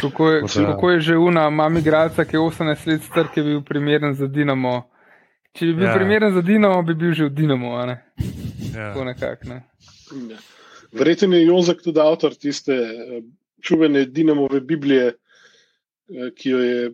Kako, 0.01 0.29
je, 0.29 0.41
da... 0.41 0.65
kako 0.65 0.89
je 0.91 1.00
že 1.00 1.17
una, 1.17 1.50
mami 1.50 1.79
igralca, 1.79 2.25
ki 2.25 2.35
je 2.35 2.39
18 2.39 2.88
let 2.88 3.03
star, 3.03 3.27
ki 3.33 3.39
je 3.39 3.43
bil 3.43 3.62
primeren 3.62 4.15
za 4.15 4.27
Dinamo? 4.27 4.81
Če 5.53 5.65
bi 5.65 5.73
bil 5.73 5.88
ja. 5.88 5.93
primeren 5.95 6.33
za 6.33 6.41
Dinamo, 6.41 6.81
bi 6.83 6.95
bil 6.95 7.13
že 7.13 7.29
v 7.29 7.29
Dinamo. 7.29 7.85
Ne? 7.85 8.00
Ja. 8.73 8.89
Tako 8.89 9.03
nekako. 9.05 9.50
Ne? 9.50 9.62
Ja. 10.29 10.41
Verjetno 10.93 11.35
je 11.35 11.45
Jozek 11.45 11.81
tudi 11.81 12.00
avtor 12.00 12.35
tiste 12.35 12.77
čuvene 13.62 14.05
Dinamove 14.05 14.62
Biblije, 14.62 15.13
ki 16.35 16.50
jo 16.50 16.59
je 16.59 16.91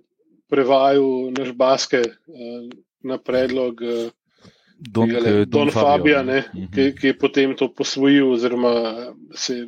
prevajal 0.49 1.31
naš 1.37 1.51
Baske 1.57 2.01
na 3.03 3.17
predlog 3.17 3.81
Don, 4.79 5.09
Don, 5.09 5.45
Don 5.49 5.71
Fabija, 5.71 6.23
ne, 6.23 6.37
uh 6.37 6.43
-huh. 6.53 6.71
ki, 6.75 6.95
ki 6.95 7.07
je 7.07 7.17
potem 7.17 7.55
to 7.55 7.73
posvojil, 7.73 8.31
oziroma 8.31 8.95
se 9.35 9.67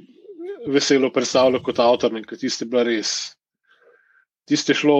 veselo 0.67 1.11
predstavljal 1.13 1.61
kot 1.63 1.79
avtor, 1.79 2.13
ker 2.27 2.37
tiste 2.37 2.65
bila 2.65 2.83
res. 2.87 3.33
Tiste 4.49 4.73
šlo 4.73 4.97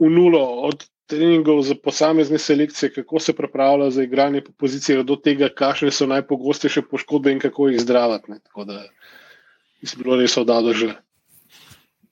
v 0.00 0.10
nulo 0.10 0.42
od 0.68 0.84
treningov 1.06 1.62
za 1.62 1.74
posamezne 1.76 2.38
selekcije, 2.38 2.92
kako 2.92 3.20
se 3.20 3.34
pripravlja 3.36 3.90
za 3.90 4.02
igranje 4.02 4.40
po 4.44 4.52
pozicijah, 4.52 5.04
do 5.04 5.16
tega, 5.16 5.48
kakšne 5.48 5.90
so 5.92 6.06
najpogostejše 6.06 6.82
poškodbe 6.90 7.32
in 7.32 7.40
kako 7.40 7.68
jih 7.68 7.80
zdraviti. 7.80 8.40
Tako 8.44 8.64
da 8.64 8.80
je 9.82 9.96
bilo 9.96 10.16
res 10.16 10.36
odalo 10.36 10.72
že. 10.72 10.94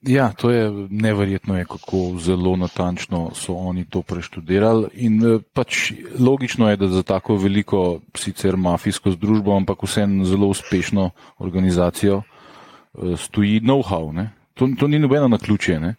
Ja, 0.03 0.33
to 0.33 0.51
je 0.51 0.71
neverjetno, 0.91 1.59
je, 1.59 1.65
kako 1.65 2.19
zelo 2.19 2.57
natančno 2.57 3.31
so 3.35 3.55
oni 3.55 3.85
to 3.85 4.03
preštudirali. 4.03 4.89
In 4.95 5.23
eh, 5.23 5.39
pač 5.55 5.93
logično 6.19 6.71
je, 6.71 6.77
da 6.77 6.89
za 6.89 7.03
tako 7.03 7.37
veliko, 7.37 8.01
sicer 8.19 8.57
mafijsko 8.57 9.11
združbo, 9.15 9.55
ampak 9.57 9.83
vseeno 9.83 10.25
zelo 10.25 10.49
uspešno 10.51 11.11
organizacijo 11.39 12.23
eh, 12.23 13.17
stoji 13.17 13.61
know-how. 13.61 14.27
To, 14.55 14.69
to 14.79 14.89
ni 14.89 14.99
nobeno 14.99 15.29
na 15.29 15.39
ključje. 15.39 15.81
Ne? 15.81 15.95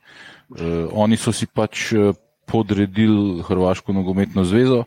Uh, 0.50 0.60
oni 0.92 1.18
so 1.18 1.32
si 1.32 1.46
pač 1.46 1.94
podredili 2.46 3.42
Hrvaško 3.42 3.94
nogometno 3.94 4.44
zvezo 4.44 4.84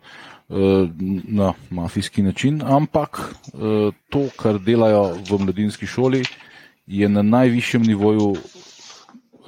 na 1.28 1.52
mafijski 1.70 2.23
način, 2.23 2.61
ampak 2.62 3.35
to, 4.11 4.20
kar 4.38 4.61
delajo 4.62 5.16
v 5.30 5.38
mladinski 5.42 5.87
šoli, 5.87 6.23
je 6.87 7.08
na 7.08 7.23
najvišjem 7.23 7.82
nivoju 7.82 8.37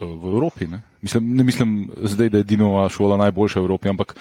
v 0.00 0.32
Evropi. 0.32 0.66
Ne? 0.66 0.82
Mislim, 1.02 1.36
ne 1.36 1.44
mislim 1.44 1.90
zdaj, 2.02 2.28
da 2.28 2.38
je 2.38 2.44
Dinova 2.44 2.88
šola 2.88 3.16
najboljša 3.16 3.60
v 3.60 3.62
Evropi, 3.62 3.88
ampak 3.88 4.14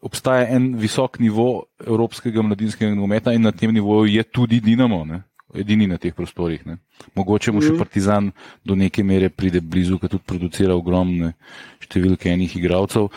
obstaja 0.00 0.48
en 0.48 0.74
visok 0.78 1.18
nivo 1.18 1.64
evropskega 1.86 2.42
mladinskega 2.42 2.94
nogometa 2.94 3.32
in 3.32 3.42
na 3.42 3.52
tem 3.52 3.72
nivoju 3.74 4.06
je 4.06 4.22
tudi 4.22 4.60
Dinamo. 4.60 5.04
Ne? 5.04 5.22
Edini 5.54 5.86
na 5.86 5.96
teh 5.96 6.14
prostorih. 6.14 6.66
Ne. 6.66 6.76
Mogoče 7.16 7.52
mu 7.52 7.62
še 7.64 7.72
mhm. 7.72 7.78
Partizan 7.80 8.30
do 8.64 8.76
neke 8.76 9.02
mere 9.02 9.30
pride 9.32 9.60
blizu, 9.60 9.98
ker 9.98 10.10
tudi 10.12 10.26
producira 10.28 10.76
ogromne 10.76 11.32
številke 11.80 12.28
enih 12.28 12.56
igralcev. 12.60 13.08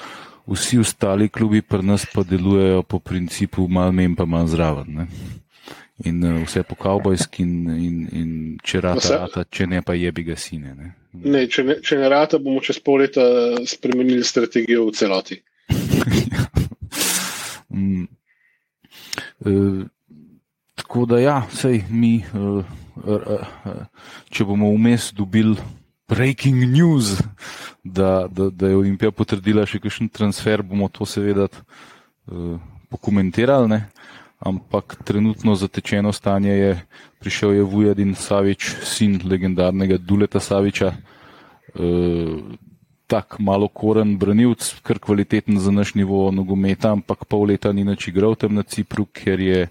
Vsi 0.47 0.79
ostali 0.81 1.29
klubi 1.29 1.61
pri 1.61 1.83
nas 1.85 2.07
pa 2.07 2.23
delujejo 2.23 2.83
po 2.87 2.99
principu 2.99 3.67
malo 3.67 3.91
menj 3.91 4.15
pa 4.15 4.25
manj 4.25 4.55
zraven. 4.55 4.95
Ne. 4.95 5.07
In 6.05 6.23
uh, 6.23 6.45
vse 6.45 6.63
po 6.63 6.75
kavbojski, 6.75 7.43
in, 7.43 7.69
in, 7.69 7.97
in 8.11 8.29
če 8.63 8.81
rata, 8.81 9.25
rata, 9.25 9.43
če 9.45 9.67
ne 9.69 9.81
pa 9.85 9.93
jebi 9.93 10.23
ga 10.25 10.37
sine. 10.39 10.73
Ne. 10.73 10.93
Ne, 11.13 11.43
če, 11.51 11.65
ne, 11.67 11.75
če 11.83 11.99
ne 11.99 12.09
rata, 12.09 12.39
bomo 12.41 12.61
čez 12.63 12.79
pol 12.81 13.03
leta 13.03 13.23
spremenili 13.67 14.23
strategijo 14.25 14.87
v 14.87 14.95
celoti. 14.95 15.37
mm. 17.75 18.07
e, 19.45 19.55
tako 20.79 21.05
da, 21.11 21.19
ja, 21.21 21.35
sej 21.53 21.83
mi, 21.91 22.15
uh, 22.33 22.63
uh, 23.03 23.83
če 24.31 24.47
bomo 24.47 24.71
vmes 24.73 25.11
dobili 25.13 25.59
breaking 26.11 26.63
news, 26.71 27.19
da, 27.83 28.25
da, 28.31 28.49
da 28.49 28.71
je 28.71 28.79
Olimpija 28.79 29.11
potrdila 29.15 29.67
še 29.67 29.79
kakšen 29.83 30.09
transfer, 30.11 30.63
bomo 30.63 30.89
to 30.91 31.05
seveda 31.07 31.45
uh, 31.51 32.55
pokomentirali. 32.91 33.69
Ne? 33.71 33.83
Ampak 34.41 34.97
trenutno 35.05 35.55
zatečeno 35.55 36.09
stanje 36.13 36.51
je, 36.51 36.71
prišel 37.19 37.53
je 37.53 37.63
Vujadin 37.63 38.15
Savič, 38.15 38.73
sin 38.81 39.21
legendarnega 39.21 39.97
Duleta 40.01 40.39
Saviča, 40.39 40.87
e, 40.89 40.97
tak 43.05 43.37
malo 43.39 43.67
koren 43.67 44.17
branilc, 44.17 44.81
kar 44.81 44.97
kvaliteten 44.97 45.59
za 45.59 45.71
naš 45.71 45.93
nivo 45.93 46.31
nogometa, 46.31 46.91
ampak 46.91 47.29
pol 47.29 47.53
leta 47.53 47.69
ni 47.69 47.85
nič 47.85 48.07
igral 48.07 48.33
tam 48.33 48.57
na 48.57 48.63
Cipru, 48.63 49.05
ker, 49.05 49.37
je, 49.37 49.67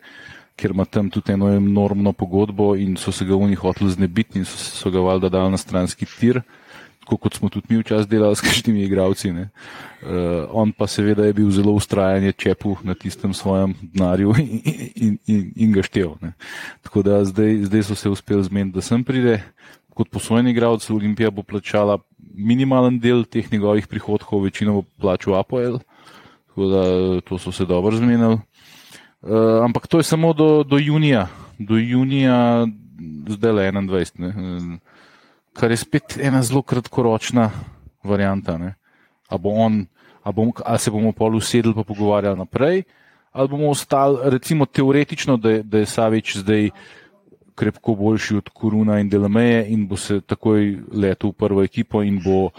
ker 0.55 0.71
ima 0.71 0.87
tam 0.87 1.11
tudi 1.11 1.35
eno 1.35 1.51
enormno 1.51 2.13
pogodbo 2.13 2.77
in 2.79 2.95
so 2.95 3.11
se 3.11 3.27
ga 3.27 3.35
v 3.35 3.51
njih 3.51 3.59
hoteli 3.59 3.91
znebiti 3.91 4.39
in 4.39 4.45
so, 4.45 4.55
so 4.55 4.91
ga 4.95 5.03
valjda 5.03 5.35
dali 5.35 5.51
na 5.51 5.59
stranski 5.59 6.07
tir 6.07 6.45
tako 7.11 7.27
kot 7.27 7.35
smo 7.35 7.49
tudi 7.49 7.67
mi 7.69 7.81
včasih 7.81 8.07
delali 8.07 8.37
s 8.37 8.41
kakšnimi 8.41 8.85
igravci. 8.87 9.31
Uh, 9.31 10.47
on 10.51 10.71
pa 10.73 10.87
seveda 10.87 11.27
je 11.27 11.33
bil 11.35 11.51
zelo 11.51 11.73
ustrajen, 11.75 12.33
čepu 12.33 12.77
na 12.83 12.95
tistem 12.95 13.35
svojem 13.35 13.75
denarju 13.83 14.35
in, 14.39 14.61
in, 14.95 15.19
in, 15.27 15.53
in 15.57 15.73
ga 15.73 15.83
štev. 15.83 16.15
Ne. 16.23 16.33
Tako 16.87 17.03
da 17.03 17.25
zdaj, 17.25 17.67
zdaj 17.67 17.83
so 17.83 17.95
se 17.95 18.09
uspeli 18.09 18.45
zmeniti, 18.45 18.77
da 18.77 18.81
sem 18.81 19.03
pride. 19.05 19.41
Kot 19.95 20.09
posojen 20.09 20.47
igralec 20.49 20.87
Olimpija 20.91 21.31
bo 21.35 21.43
plačala 21.43 21.99
minimalen 22.35 23.01
del 23.03 23.25
teh 23.27 23.51
njegovih 23.53 23.91
prihodkov, 23.91 24.45
večino 24.47 24.79
bo 24.79 24.85
plačal 25.03 25.35
APL, 25.41 25.83
tako 26.47 26.69
da 26.71 26.85
to 27.27 27.39
so 27.39 27.53
se 27.53 27.67
dobro 27.67 27.97
zmenili. 27.97 28.39
Uh, 29.21 29.65
ampak 29.65 29.91
to 29.91 29.99
je 29.99 30.07
samo 30.07 30.33
do, 30.33 30.63
do 30.63 30.79
junija, 30.79 31.27
do 31.59 31.75
junija, 31.77 32.67
zdaj 33.27 33.53
le 33.53 33.73
21. 33.73 34.31
Ne 34.63 34.79
kar 35.53 35.71
je 35.71 35.77
spet 35.77 36.19
ena 36.21 36.43
zelo 36.43 36.63
kratkoročna 36.63 37.51
varianta. 38.05 38.59
Ali 39.29 39.41
bo 39.41 39.55
bom, 40.33 40.53
se 40.79 40.91
bomo 40.91 41.13
pol 41.13 41.37
usedli 41.37 41.73
in 41.77 41.85
pogovarjali 41.85 42.39
naprej, 42.39 42.83
ali 43.33 43.49
bomo 43.49 43.71
ostali, 43.71 44.19
recimo 44.31 44.67
teoretično, 44.67 45.37
da 45.37 45.51
je, 45.51 45.63
da 45.63 45.79
je 45.79 45.87
Savič 45.87 46.37
zdaj 46.37 46.71
krepko 47.55 47.95
boljši 47.95 48.37
od 48.37 48.49
Koruna 48.49 49.01
in 49.01 49.09
Delameje 49.09 49.67
in 49.69 49.87
bo 49.89 49.97
se 49.97 50.21
takoj 50.21 50.79
letel 50.93 51.31
v 51.31 51.37
prvo 51.37 51.63
ekipo 51.63 52.03
in 52.03 52.21
bo 52.25 52.51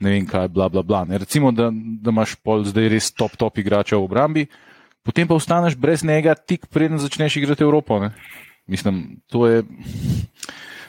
ne 0.00 0.10
vem 0.10 0.26
kaj, 0.26 0.48
bla 0.48 0.68
bla 0.68 0.82
bla. 0.82 1.04
Ne. 1.04 1.18
Recimo, 1.18 1.52
da, 1.52 1.70
da 1.72 2.12
imaš 2.12 2.34
pol 2.44 2.64
zdaj 2.64 2.88
res 2.88 3.10
top 3.12 3.36
top 3.40 3.58
igrača 3.60 3.96
v 3.96 4.04
obrambi, 4.04 4.46
potem 5.04 5.28
pa 5.28 5.36
ostaneš 5.36 5.76
brez 5.76 6.04
njega 6.04 6.34
tik 6.34 6.66
preden 6.72 6.98
začneš 6.98 7.36
igrati 7.36 7.64
Evropo. 7.64 8.00
Ne. 8.00 8.12
Mislim, 8.66 9.20
to 9.28 9.46
je. 9.46 9.62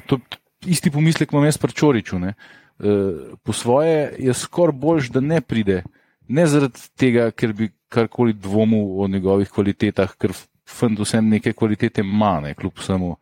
To, 0.07 0.19
isti 0.65 0.91
pomislek 0.91 1.31
imam 1.33 1.45
jaz 1.45 1.57
pri 1.57 1.73
Čoriču. 1.73 2.19
Ne. 2.19 2.33
Eh, 2.79 3.35
po 3.43 3.53
svoje 3.53 4.15
je 4.19 4.33
skoraj 4.33 4.77
boljš, 4.77 5.09
da 5.09 5.19
ne 5.21 5.41
pride. 5.41 5.83
Ne 6.27 6.47
zaradi 6.47 6.79
tega, 6.97 7.31
ker 7.31 7.53
bi 7.53 7.69
karkoli 7.89 8.33
dvomil 8.33 9.01
o 9.03 9.07
njegovih 9.07 9.49
kvalitetah, 9.49 10.15
ker 10.17 10.33
fant 10.69 10.99
vsem 10.99 11.27
neke 11.29 11.53
kvalitete 11.53 12.01
ima, 12.01 12.39
kljub 12.57 12.79
samo, 12.79 13.15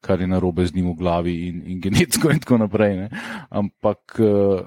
kar 0.00 0.20
je 0.20 0.26
narobe 0.26 0.66
z 0.66 0.74
njim 0.74 0.90
v 0.90 0.94
glavi 0.94 1.34
in, 1.48 1.62
in 1.66 1.80
genetsko 1.80 2.30
in 2.30 2.40
tako 2.40 2.58
naprej. 2.58 2.96
Ne. 2.96 3.08
Ampak 3.50 4.18
eh, 4.18 4.62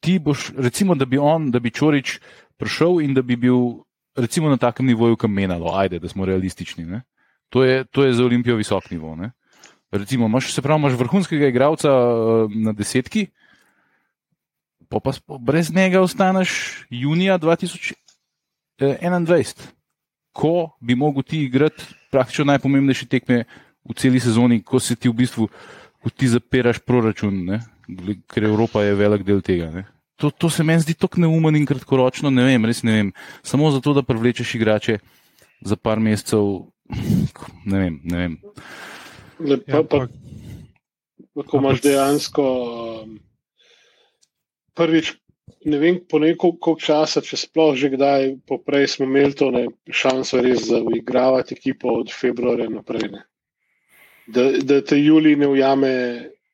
ti 0.00 0.18
boš, 0.18 0.52
recimo, 0.56 0.94
da 0.94 1.04
bi 1.04 1.18
on, 1.18 1.50
da 1.50 1.60
bi 1.60 1.70
Čorič 1.70 2.18
prišel 2.56 3.00
in 3.00 3.14
da 3.14 3.22
bi 3.22 3.36
bil 3.36 3.82
recimo 4.16 4.48
na 4.48 4.56
takem 4.56 4.86
nivoju, 4.86 5.16
kam 5.16 5.32
menalo, 5.32 5.72
ajde, 5.74 5.98
da 5.98 6.08
smo 6.08 6.24
realistični. 6.24 7.00
To 7.48 7.64
je, 7.64 7.84
to 7.84 8.04
je 8.04 8.12
za 8.12 8.24
Olimpijo 8.24 8.56
visok 8.56 8.90
nivo. 8.90 9.16
Ne. 9.16 9.32
Recimo, 9.90 10.26
imaš, 10.26 10.54
se 10.54 10.62
pravi, 10.62 10.80
imaš 10.80 10.92
vrhunskega 10.98 11.46
igralca 11.50 11.90
uh, 11.90 12.50
na 12.54 12.72
desetki, 12.72 13.26
pa 14.88 15.00
pa 15.00 15.12
brez 15.38 15.74
njega 15.74 16.00
ostaneš 16.00 16.50
junija 16.90 17.38
2021, 17.38 19.54
ko 20.32 20.76
bi 20.80 20.94
mogel 20.94 21.22
ti 21.22 21.42
igrati 21.42 21.84
praktično 22.10 22.44
najpomembnejše 22.44 23.06
tekme 23.06 23.44
v 23.84 23.94
celi 23.94 24.20
sezoni, 24.20 24.62
ko 24.62 24.80
se 24.80 24.96
ti 24.96 25.08
v 25.08 25.12
bistvu, 25.12 25.48
ko 26.02 26.10
ti 26.10 26.28
zapiraš 26.28 26.78
proračun, 26.78 27.44
ne? 27.44 27.60
ker 28.30 28.44
Evropa 28.44 28.82
je 28.82 28.94
velik 28.94 29.22
del 29.26 29.40
tega. 29.42 29.84
To, 30.20 30.30
to 30.30 30.50
se 30.50 30.64
meni 30.64 30.80
zdi 30.84 30.94
tako 30.94 31.20
neumen 31.20 31.56
in 31.56 31.66
kratkoročno, 31.66 32.30
ne 32.30 32.44
vem, 32.44 32.64
res 32.64 32.82
ne 32.82 32.92
vem. 32.92 33.12
Samo 33.42 33.70
zato, 33.72 33.94
da 33.96 34.06
privlečeš 34.06 34.54
igrače 34.54 34.98
za 35.64 35.76
par 35.76 36.00
mesecev, 36.00 36.68
ne 37.64 37.78
vem. 37.78 38.00
Ne 38.04 38.18
vem. 38.18 38.36
Lepo, 39.40 39.70
ja, 39.70 39.82
pa, 39.82 40.06
pa, 41.34 41.42
ko 41.48 41.60
imaš 41.62 41.80
dejansko 41.84 42.44
um, 42.44 43.16
prvič, 44.76 45.14
ne 45.64 45.78
vem, 45.80 46.00
po 46.08 46.20
nekoliko 46.20 46.76
časa, 46.80 47.22
če 47.24 47.38
sploh 47.40 47.74
že 47.78 47.92
kdaj, 47.94 48.34
poprej 48.48 48.88
smo 48.94 49.08
imeli 49.08 49.36
to 49.36 49.50
ne, 49.54 49.66
šanso 49.88 50.42
res 50.44 50.68
za 50.68 50.80
uigravati 50.84 51.56
ekipo 51.56 52.00
od 52.02 52.12
februarja 52.12 52.68
naprej. 52.72 53.08
Ne. 53.16 53.24
Da, 54.30 54.50
da 54.62 54.80
te 54.84 54.98
Juli 55.00 55.34
ne 55.36 55.48
ujame 55.50 55.92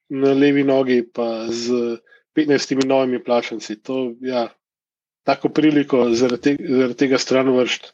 na 0.08 0.32
levi 0.32 0.64
nogi, 0.64 1.02
pa 1.02 1.46
z 1.50 1.98
15 2.36 2.86
novimi 2.86 3.22
plačanci. 3.24 3.82
To 3.82 4.14
je 4.20 4.30
ja, 4.30 4.48
tako 5.26 5.48
priliko 5.48 6.06
zaradi, 6.14 6.56
te, 6.56 6.68
zaradi 6.68 6.98
tega 7.04 7.18
stran 7.18 7.50
vršt. 7.52 7.90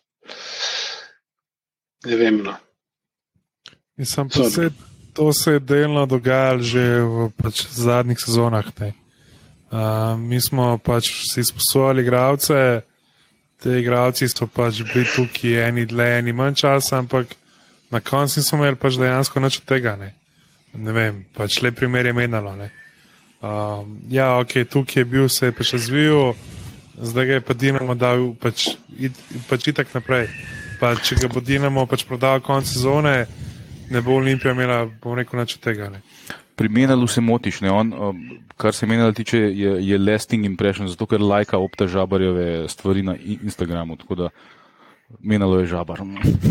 Ne 2.07 2.17
vem. 2.17 2.43
No. 2.45 2.57
Sem 4.01 4.29
pa 4.29 4.51
se, 4.51 4.71
to 5.13 5.33
se 5.33 5.53
je 5.53 5.61
delno 5.61 6.07
dogajalo 6.07 6.63
že 6.63 7.05
v 7.05 7.29
pač, 7.37 7.67
zadnjih 7.69 8.17
sezonah. 8.21 8.65
Uh, 8.73 10.17
mi 10.17 10.41
smo 10.41 10.79
pač 10.79 11.29
si 11.29 11.45
sposojali 11.45 12.01
igravce, 12.03 12.83
te 13.61 13.77
igravci 13.81 14.29
so 14.29 14.49
pač 14.49 14.81
bili 14.81 15.05
tukaj 15.05 15.69
eni 15.69 15.85
dlje, 15.87 16.09
eni 16.19 16.33
manj 16.33 16.57
časa, 16.65 16.99
ampak 16.99 17.37
na 17.93 18.01
koncu 18.01 18.41
nismo 18.41 18.59
imeli 18.59 18.81
pač 18.81 18.97
dejansko 18.97 19.41
nič 19.41 19.61
od 19.61 19.69
tega. 19.69 19.97
Ne, 20.01 20.15
ne 20.73 20.93
vem, 20.93 21.25
pač 21.37 21.61
le 21.61 21.73
primer 21.73 22.09
je 22.09 22.17
menalo. 22.17 22.57
Um, 22.57 24.01
ja, 24.09 24.41
ok, 24.41 24.65
tukaj 24.65 25.01
je 25.01 25.05
bil, 25.05 25.29
se 25.29 25.53
je 25.53 25.53
pač 25.53 25.77
razvijal, 25.77 26.33
zdaj 26.97 27.27
ga 27.27 27.33
je 27.33 27.45
pa 27.45 27.55
Dinamo 27.55 27.95
dal 27.95 28.33
pač, 28.41 28.73
it, 28.97 29.13
pač 29.49 29.69
itak 29.69 29.93
naprej. 29.93 30.33
Pa, 30.81 30.97
če 30.97 31.21
ga 31.21 31.29
bo 31.29 31.45
Dinamo 31.45 31.85
pač 31.87 32.05
prodal 32.09 32.41
konec 32.41 32.73
sezone, 32.73 33.29
ne 33.93 34.01
bo 34.03 34.17
Olimpija 34.19 34.55
imela, 34.57 34.87
bom 35.03 35.15
rekel, 35.19 35.41
nič 35.41 35.57
od 35.59 35.65
tega. 35.65 35.91
Ne. 35.93 36.03
Pri 36.57 36.69
Menalu 36.69 37.07
se 37.07 37.21
motiš, 37.21 37.63
On, 37.73 37.93
kar 38.57 38.75
se 38.75 38.87
Menala 38.87 39.13
tiče, 39.13 39.39
je, 39.39 39.77
je 39.87 39.99
lasting 39.99 40.45
impression, 40.45 40.89
zato 40.89 41.07
ker 41.07 41.21
lajka 41.21 41.59
opta 41.59 41.87
žabarjeve 41.87 42.69
stvari 42.69 43.03
na 43.03 43.17
Instagramu. 43.17 43.97
Menalo 45.21 45.59
je 45.61 45.67
žabar. 45.67 46.01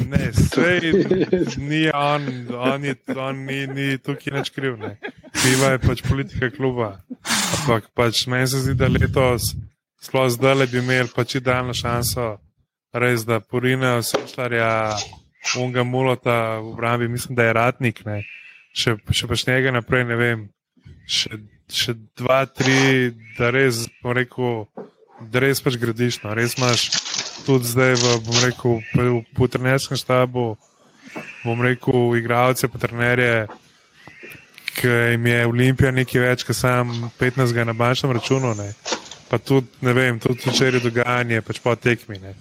Ne, 0.10 0.34
sej, 0.34 0.92
ni 1.58 1.90
on, 1.94 2.28
on, 2.58 2.84
je, 2.86 2.96
on 3.18 3.46
ni, 3.46 3.68
ni 3.68 3.98
tukaj 3.98 4.34
nič 4.38 4.52
kriv. 4.54 4.78
Kriva 5.34 5.74
je 5.74 5.80
pač 5.82 6.04
politika 6.06 6.52
kluba. 6.54 7.00
Ampak 7.58 7.90
pač 7.98 8.28
meni 8.28 8.48
se 8.48 8.62
zdi, 8.62 8.76
da 8.78 8.90
letos, 8.92 9.56
sploh 10.02 10.30
zdaj 10.30 10.68
bi 10.70 10.82
imeli 10.82 11.10
pač 11.16 11.40
idealno 11.42 11.74
šanso, 11.74 12.36
res 12.94 13.26
da 13.26 13.40
porinejo 13.40 14.04
sešljarja, 14.06 14.70
unga 15.58 15.84
mulota 15.84 16.60
v 16.60 16.74
obrambi, 16.74 17.08
mislim, 17.08 17.36
da 17.36 17.44
je 17.44 17.54
ratnik. 17.54 18.06
Ne. 18.06 18.22
Še, 18.74 18.96
še 19.12 19.28
pač 19.28 19.46
njega 19.48 19.74
naprej, 19.76 20.06
ne 20.08 20.18
vem, 20.20 20.44
še, 21.10 21.42
še 21.72 21.96
dva, 22.20 22.46
tri, 22.48 23.12
da 23.38 23.52
res, 23.52 23.86
bom 24.04 24.16
rekel, 24.16 24.66
da 25.32 25.44
res 25.44 25.62
pač 25.64 25.78
gradiš. 25.82 26.22
No. 26.24 26.36
Res 26.38 26.56
imaš 26.60 26.88
tudi 27.46 27.74
zdaj 27.74 27.98
v, 28.00 28.14
bom 28.28 28.40
rekel, 28.46 28.80
v, 28.94 29.10
v 29.26 29.50
trenerskem 29.52 30.00
štabu, 30.00 30.54
bom 31.44 31.66
rekel, 31.66 32.16
igralce, 32.20 32.70
pa 32.72 32.82
trenerje, 32.82 33.50
ki 34.78 34.88
jim 34.88 35.26
je 35.28 35.40
Olimpija 35.50 35.92
nekaj 35.92 36.24
več, 36.24 36.46
kot 36.48 36.56
sam 36.56 36.94
15 37.20 37.66
na 37.68 37.76
bančnem 37.76 38.16
računu. 38.16 38.56
Ne. 38.56 38.72
Pa 39.28 39.40
tudi, 39.40 39.68
ne 39.84 39.96
vem, 39.96 40.20
tudi 40.20 40.48
včeraj 40.48 40.84
dogajanje, 40.84 41.42
pač 41.44 41.60
po 41.64 41.76
tekmi. 41.76 42.20
Ne. 42.24 42.36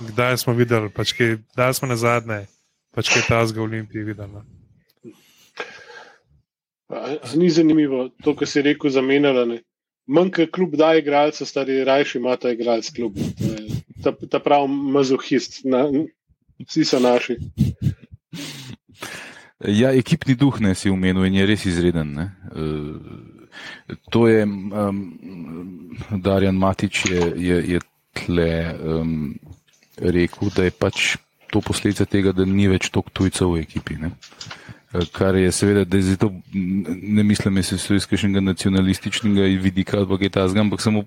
Kdaj 0.00 0.38
smo 0.40 0.54
videli, 0.56 0.88
pač 0.94 1.12
kaj, 1.16 1.36
kdaj 1.52 1.74
smo 1.76 1.88
na 1.90 1.96
zadnje, 2.00 2.46
pač 2.94 3.10
kaj 3.12 3.26
ta 3.28 3.40
zgo 3.46 3.64
v 3.64 3.68
Olimpiji 3.68 4.06
videli. 4.06 4.42
Ni 7.36 7.50
zanimivo 7.50 8.08
to, 8.24 8.34
kar 8.34 8.48
si 8.48 8.62
rekel, 8.66 8.90
zamenjalo. 8.90 9.60
Manj 10.10 10.32
kot 10.34 10.50
klub 10.54 10.74
da 10.78 10.94
igralce, 10.98 11.46
stari 11.46 11.84
rajši 11.86 12.18
ima 12.18 12.34
ta 12.40 12.50
igralec 12.50 12.88
klub. 12.96 13.18
Ta, 14.02 14.14
ta 14.16 14.40
pravi 14.42 14.66
mazohist, 14.96 15.60
na, 15.68 15.84
vsi 16.66 16.84
so 16.88 16.98
naši. 16.98 17.36
Ja, 19.60 19.92
ekipni 19.92 20.34
duh 20.34 20.56
ne 20.60 20.74
si 20.74 20.90
umenil 20.90 21.28
in 21.28 21.36
je 21.36 21.46
res 21.46 21.66
izreden. 21.68 22.14
Ne? 22.16 22.26
Uh, 22.56 22.96
to 24.10 24.24
je 24.28 24.46
um, 24.46 25.00
Darjan 26.24 26.56
Matič 26.56 27.04
je, 27.04 27.26
je, 27.36 27.58
je 27.74 27.80
tle 28.16 28.52
um, 28.80 29.34
rekel, 30.00 30.50
da 30.56 30.64
je 30.64 30.70
pač 30.70 31.16
to 31.50 31.60
posledica 31.60 32.06
tega, 32.06 32.32
da 32.32 32.46
ni 32.46 32.68
več 32.70 32.90
toliko 32.90 33.10
tujcev 33.14 33.54
v 33.54 33.64
ekipi. 33.66 33.98
Ne? 34.00 34.14
kar 35.12 35.34
je 35.34 35.52
seveda, 35.52 35.84
da 35.84 35.96
je 35.96 36.02
zato, 36.02 36.32
ne 37.02 37.22
mislim, 37.22 37.54
da 37.54 37.62
se 37.62 37.78
so 37.78 37.94
iz 37.94 38.06
kakšnega 38.06 38.40
nacionalističnega 38.40 39.42
vidika 39.62 39.98
ali 39.98 40.18
kaj 40.18 40.28
takega, 40.28 40.60
ampak 40.60 40.80
samo 40.80 41.04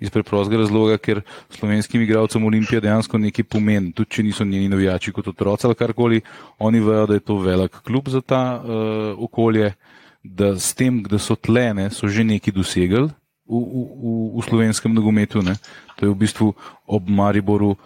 iz 0.00 0.10
preprostega 0.10 0.62
razloga, 0.62 0.96
ker 0.98 1.20
slovenskim 1.50 2.02
igralcem 2.02 2.44
Olimpija 2.44 2.80
dejansko 2.80 3.18
nekaj 3.18 3.44
pomeni, 3.44 3.92
tudi 3.92 4.10
če 4.10 4.22
niso 4.22 4.44
njeni 4.44 4.68
navijači 4.68 5.12
kot 5.12 5.28
otroci 5.28 5.66
ali 5.66 5.74
karkoli, 5.74 6.20
oni 6.58 6.80
vejo, 6.80 7.06
da 7.06 7.14
je 7.14 7.20
to 7.20 7.38
velik 7.38 7.76
klub 7.84 8.08
za 8.08 8.20
ta 8.20 8.62
uh, 8.64 9.24
okolje, 9.24 9.74
da 10.22 10.56
s 10.58 10.74
tem, 10.74 11.02
da 11.02 11.18
so 11.18 11.36
tlene, 11.36 11.90
so 11.90 12.08
že 12.08 12.24
nekaj 12.24 12.54
dosegli. 12.54 13.08
V, 13.46 13.58
v, 13.62 14.40
v 14.40 14.42
slovenskem 14.42 14.90
nogometu. 14.90 15.38
Ne. 15.38 15.52
To 15.96 16.06
je 16.06 16.12
v 16.12 16.18
bistvu 16.18 16.52
ob 16.86 17.08
Mariboru 17.08 17.72
uh, 17.72 17.78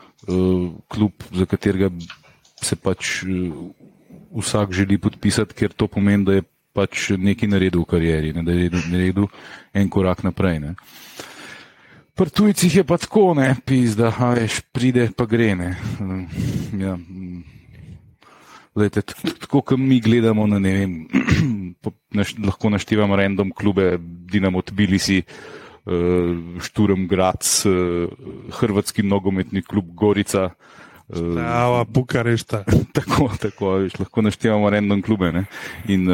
klub, 0.91 1.15
za 1.31 1.47
katerega 1.47 1.91
se 2.61 2.77
pač 2.77 3.23
uh, 3.23 3.71
vsak 4.35 4.75
želi 4.75 4.99
podpisati, 4.99 5.55
ker 5.55 5.73
to 5.73 5.87
pomeni, 5.87 6.27
da 6.27 6.33
je 6.39 6.47
pač 6.75 7.11
nekaj 7.19 7.51
naredil 7.51 7.83
v 7.83 7.91
karieri, 7.91 8.33
ne, 8.35 8.43
da 8.47 8.55
je 8.55 8.71
naredil 8.91 9.31
en 9.75 9.91
korak 9.91 10.23
naprej. 10.27 10.59
Ne. 10.63 10.75
Pri 12.15 12.31
tujcih 12.31 12.83
je 12.83 12.85
pa 12.85 12.99
tako, 12.99 13.33
ne, 13.39 13.55
pis, 13.65 13.95
da 13.99 14.11
veš, 14.11 14.61
pride 14.75 15.11
pa 15.17 15.27
gre. 15.31 15.55
Ne. 15.55 15.71
Ja. 16.79 16.99
Lejte, 18.77 19.03
tako 19.47 19.63
kot 19.63 19.79
mi 19.79 19.99
gledamo 20.03 20.47
na 20.51 20.59
vem, 20.63 21.07
naš, 22.19 22.35
lahko 22.43 22.71
naštevamo 22.71 23.17
random 23.19 23.55
klube, 23.55 23.97
Dinamo 24.31 24.63
Tbilisi, 24.63 25.23
uh, 25.23 25.60
Šturm 26.61 27.07
Grac, 27.11 27.47
uh, 27.67 28.09
Hrvatski 28.61 29.03
nogometni 29.03 29.63
klub 29.63 29.93
Gorica, 29.95 30.51
uh, 31.09 31.43
Ava, 31.45 31.85
Bukarešta. 31.85 32.65
tako, 32.97 33.31
tako 33.41 33.75
viš, 33.85 33.99
lahko 33.99 34.23
naštevamo 34.23 34.71
random 34.71 35.03
klube 35.03 35.33
ne? 35.33 35.45
in 35.89 36.07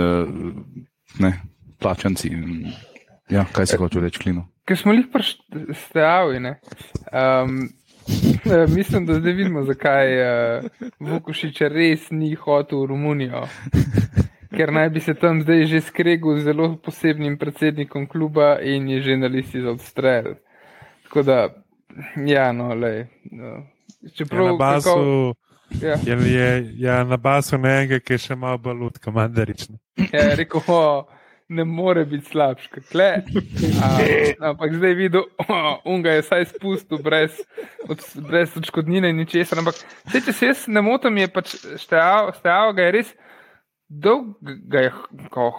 ne, 1.18 1.32
plačanci. 1.78 2.28
In, 2.28 2.72
ja, 3.30 3.44
kaj 3.52 3.66
se 3.66 3.76
hoče 3.76 4.00
reči, 4.00 4.18
klino? 4.18 4.46
Ker 4.66 4.78
smo 4.78 4.92
jih 4.92 5.06
prštevali, 5.12 6.40
um, 6.40 7.68
mislim, 8.76 9.06
da 9.06 9.20
zdaj 9.20 9.32
vidimo, 9.32 9.64
zakaj 9.64 10.16
uh, 10.20 10.64
Vukošič 11.00 11.60
res 11.70 12.10
ni 12.10 12.34
hotel 12.34 12.82
v 12.82 12.86
Romunijo. 12.90 13.46
Ker 14.56 14.72
naj 14.72 14.88
bi 14.90 15.00
se 15.00 15.14
tam 15.14 15.42
zdaj 15.42 15.66
že 15.66 15.80
skregal 15.80 16.38
z 16.38 16.48
zelo 16.48 16.76
posebnim 16.76 17.38
predsednikom 17.38 18.06
kluba 18.06 18.56
in 18.62 18.88
je 18.88 19.00
že 19.02 19.16
na 19.16 19.26
listi 19.26 19.60
za 19.60 19.70
odstrel. 19.70 20.34
Tako 21.04 21.22
da, 21.22 21.48
ja, 22.26 22.52
no, 22.52 22.74
le. 22.74 23.08
No. 23.30 23.66
Čeprav, 24.14 24.46
ja, 24.46 24.52
na 24.52 24.58
basu 24.58 25.34
ja. 25.82 25.96
je, 26.06 26.32
je, 26.32 26.72
ja, 26.76 27.04
na 27.04 27.16
basu 27.16 27.58
nekaj, 27.58 28.00
ki 28.00 28.16
je 28.16 28.18
še 28.18 28.36
malo 28.36 28.58
bolj 28.58 28.80
lutka, 28.80 29.10
mandarični. 29.10 29.78
Ja, 30.12 30.34
rekel, 30.38 30.62
o, 30.66 31.06
ne 31.48 31.64
more 31.64 32.04
biti 32.04 32.30
slabš, 32.30 32.68
kot 32.74 32.94
le. 32.94 33.10
Ampak 34.50 34.74
zdaj 34.74 34.94
videl, 34.98 35.28
unga 35.84 36.16
je 36.16 36.24
saj 36.26 36.48
spustil 36.54 37.02
brez, 37.02 37.38
od, 37.88 38.02
brez 38.28 38.56
odškodnine 38.56 39.12
in 39.12 39.22
ničesar. 39.22 39.62
Ampak 39.62 39.78
vse, 40.08 40.24
če 40.26 40.32
se 40.32 40.50
jaz 40.52 40.66
ne 40.68 40.82
motim, 40.84 41.18
je 41.22 41.30
pač 41.32 41.54
stajal, 41.82 42.32
ga 42.74 42.88
je 42.88 42.96
res 42.98 43.14
dolgo 43.88 44.78
je 44.78 44.92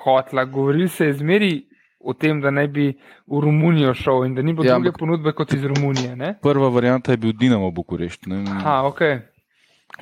hotla, 0.03 0.45
govoril 0.45 0.89
se 0.89 1.05
je 1.05 1.13
zmeri 1.13 1.67
o 1.99 2.13
tem, 2.13 2.41
da 2.41 2.51
ne 2.51 2.67
bi 2.67 2.87
v 3.27 3.39
Romunijo 3.41 3.93
šel 3.93 4.25
in 4.25 4.35
da 4.35 4.41
ni 4.41 4.53
bilo 4.53 4.67
ja, 4.67 4.75
druge 4.75 4.91
ponudbe 4.99 5.33
kot 5.33 5.53
iz 5.53 5.65
Romunije. 5.65 6.15
Ne? 6.15 6.35
Prva 6.41 6.69
varianta 6.69 7.11
je 7.11 7.17
bil 7.17 7.33
Dinamo 7.33 7.71
Bukurešt. 7.71 8.27
Aha, 8.59 8.83
ok. 8.87 9.01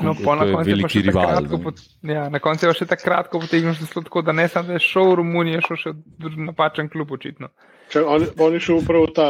No, 0.01 0.15
po, 0.23 0.35
na, 0.35 0.51
koncu 0.51 0.69
je 0.69 1.01
rival, 1.01 1.45
pot, 1.63 1.79
ja, 2.01 2.29
na 2.29 2.39
koncu 2.39 2.65
je 2.65 2.73
še 2.73 2.88
tako 2.89 3.03
kratko 3.05 3.39
potegnil, 3.39 3.77
tako, 3.93 4.21
da 4.25 4.33
ne 4.35 4.47
samo, 4.51 4.67
da 4.67 4.79
je 4.79 4.83
šel 4.83 5.11
v 5.11 5.15
Romunijo, 5.21 5.61
šel 5.67 5.79
še 5.79 5.93
v 6.25 6.31
napačen 6.49 6.89
klub, 6.91 7.13
očitno. 7.15 7.51
Če, 7.93 8.01
on, 8.03 8.25
on 8.41 8.57
je 8.57 8.63
šel 8.65 8.81
prav 8.88 9.05
ta 9.15 9.27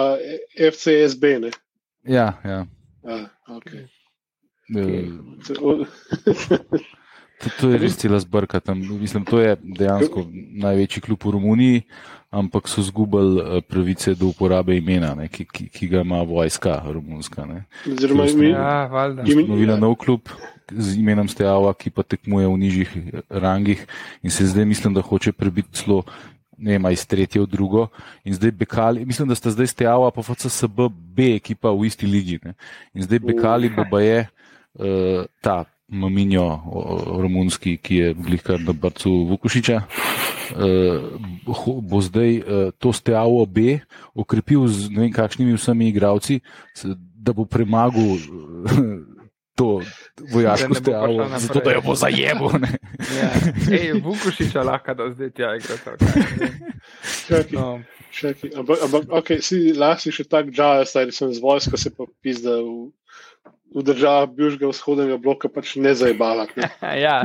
FCSB. 0.55 1.35
Ne? 1.43 1.51
Ja, 2.07 2.31
ja. 2.47 2.63
A, 3.05 3.19
okay. 3.59 3.85
Uh, 4.73 5.11
to, 7.45 7.53
to 7.61 7.71
je 7.71 7.79
res 7.85 7.95
cela 8.01 8.17
zbrka. 8.19 8.59
Tam, 8.59 8.81
mislim, 8.81 9.25
to 9.29 9.39
je 9.39 9.53
dejansko 9.61 10.25
največji 10.65 11.05
klub 11.05 11.21
v 11.21 11.37
Romuniji 11.37 11.79
ampak 12.35 12.67
so 12.67 12.83
zgubili 12.83 13.39
eh, 13.39 13.61
pravice 13.61 14.15
do 14.15 14.27
uporabe 14.27 14.75
imena, 14.75 15.15
ne, 15.15 15.27
ki, 15.31 15.45
ki, 15.47 15.69
ki 15.71 15.87
ga 15.87 16.03
ima 16.03 16.21
vojska 16.21 16.83
romunska. 16.83 17.47
Zelo 17.85 18.27
je 18.27 18.35
bilo. 18.35 18.59
Ja, 19.71 19.79
nov 19.79 19.95
klub 19.95 20.27
z 20.71 20.97
imenom 20.99 21.29
Steava, 21.31 21.71
ki 21.77 21.93
pa 21.93 22.03
tekmuje 22.03 22.47
v 22.47 22.57
nižjih 22.59 22.91
eh, 22.91 23.21
rangih 23.29 23.85
in 24.23 24.31
se 24.31 24.47
zdaj 24.51 24.65
mislim, 24.65 24.93
da 24.93 25.01
hoče 25.01 25.31
prebiti 25.31 25.83
celo. 25.83 26.03
Ne 26.55 26.77
vem, 26.77 26.85
iz 26.95 27.03
tretje 27.03 27.41
v 27.43 27.49
drugo. 27.51 27.89
In 28.23 28.31
zdaj 28.31 28.51
Bekali, 28.55 29.03
mislim, 29.03 29.27
da 29.27 29.35
sta 29.35 29.51
zdaj 29.51 29.67
Steava, 29.67 30.07
pa 30.07 30.23
FCSB, 30.23 30.87
B 30.87 31.35
ekipa 31.35 31.67
v 31.67 31.83
isti 31.83 32.07
ligi. 32.07 32.39
Ne? 32.47 32.53
In 32.95 33.03
zdaj 33.03 33.19
Bekali, 33.19 33.67
bo 33.67 33.99
je 33.99 34.23
uh, 34.23 35.27
ta 35.43 35.65
Maminjo, 35.87 36.61
romunski, 37.21 37.77
ki 37.77 37.95
je 37.95 38.13
blihkar 38.13 38.59
na 38.59 38.73
brcu 38.73 39.11
Vukušiča, 39.29 39.81
uh, 39.81 41.75
bo 41.81 42.01
zdaj 42.01 42.37
uh, 42.37 42.71
to 42.77 42.93
steavo 42.93 43.45
B 43.45 43.79
okrepil 44.17 44.65
z 44.67 44.89
ne 44.89 45.05
vem 45.05 45.13
kakšnimi 45.13 45.53
vsemi 45.53 45.89
igravci, 45.93 46.39
da 47.21 47.33
bo 47.33 47.45
premagal 47.45 48.17
uh, 48.17 48.81
to 49.55 49.81
vojaško 50.33 50.73
steavo, 50.73 51.29
zato 51.37 51.59
da 51.59 51.71
jo 51.71 51.81
bo 51.81 51.95
zajebo. 51.95 52.51
ja. 53.21 53.29
Vukušiča 54.03 54.63
lahko 54.63 54.93
da 54.93 55.09
zdaj 55.13 55.29
tja 55.29 55.55
igra. 55.55 55.77
No. 57.51 57.81
Ampak, 58.83 59.09
okay, 59.09 59.41
si 59.41 59.73
lahko 59.73 60.11
še 60.11 60.23
tako 60.23 60.51
džaja, 60.51 60.85
saj 60.85 61.11
sem 61.11 61.33
z 61.33 61.41
vojsko 61.43 61.77
se 61.77 61.91
pa 61.91 62.07
pizda 62.23 62.57
v, 62.63 62.91
v 63.73 63.83
državah 63.83 64.29
Bližnjega 64.29 64.69
vzhodnega 64.71 65.17
bloka 65.17 65.49
pač 65.49 65.75
ne 65.75 65.95
zajebavati. 65.95 66.61
ja, 67.05 67.23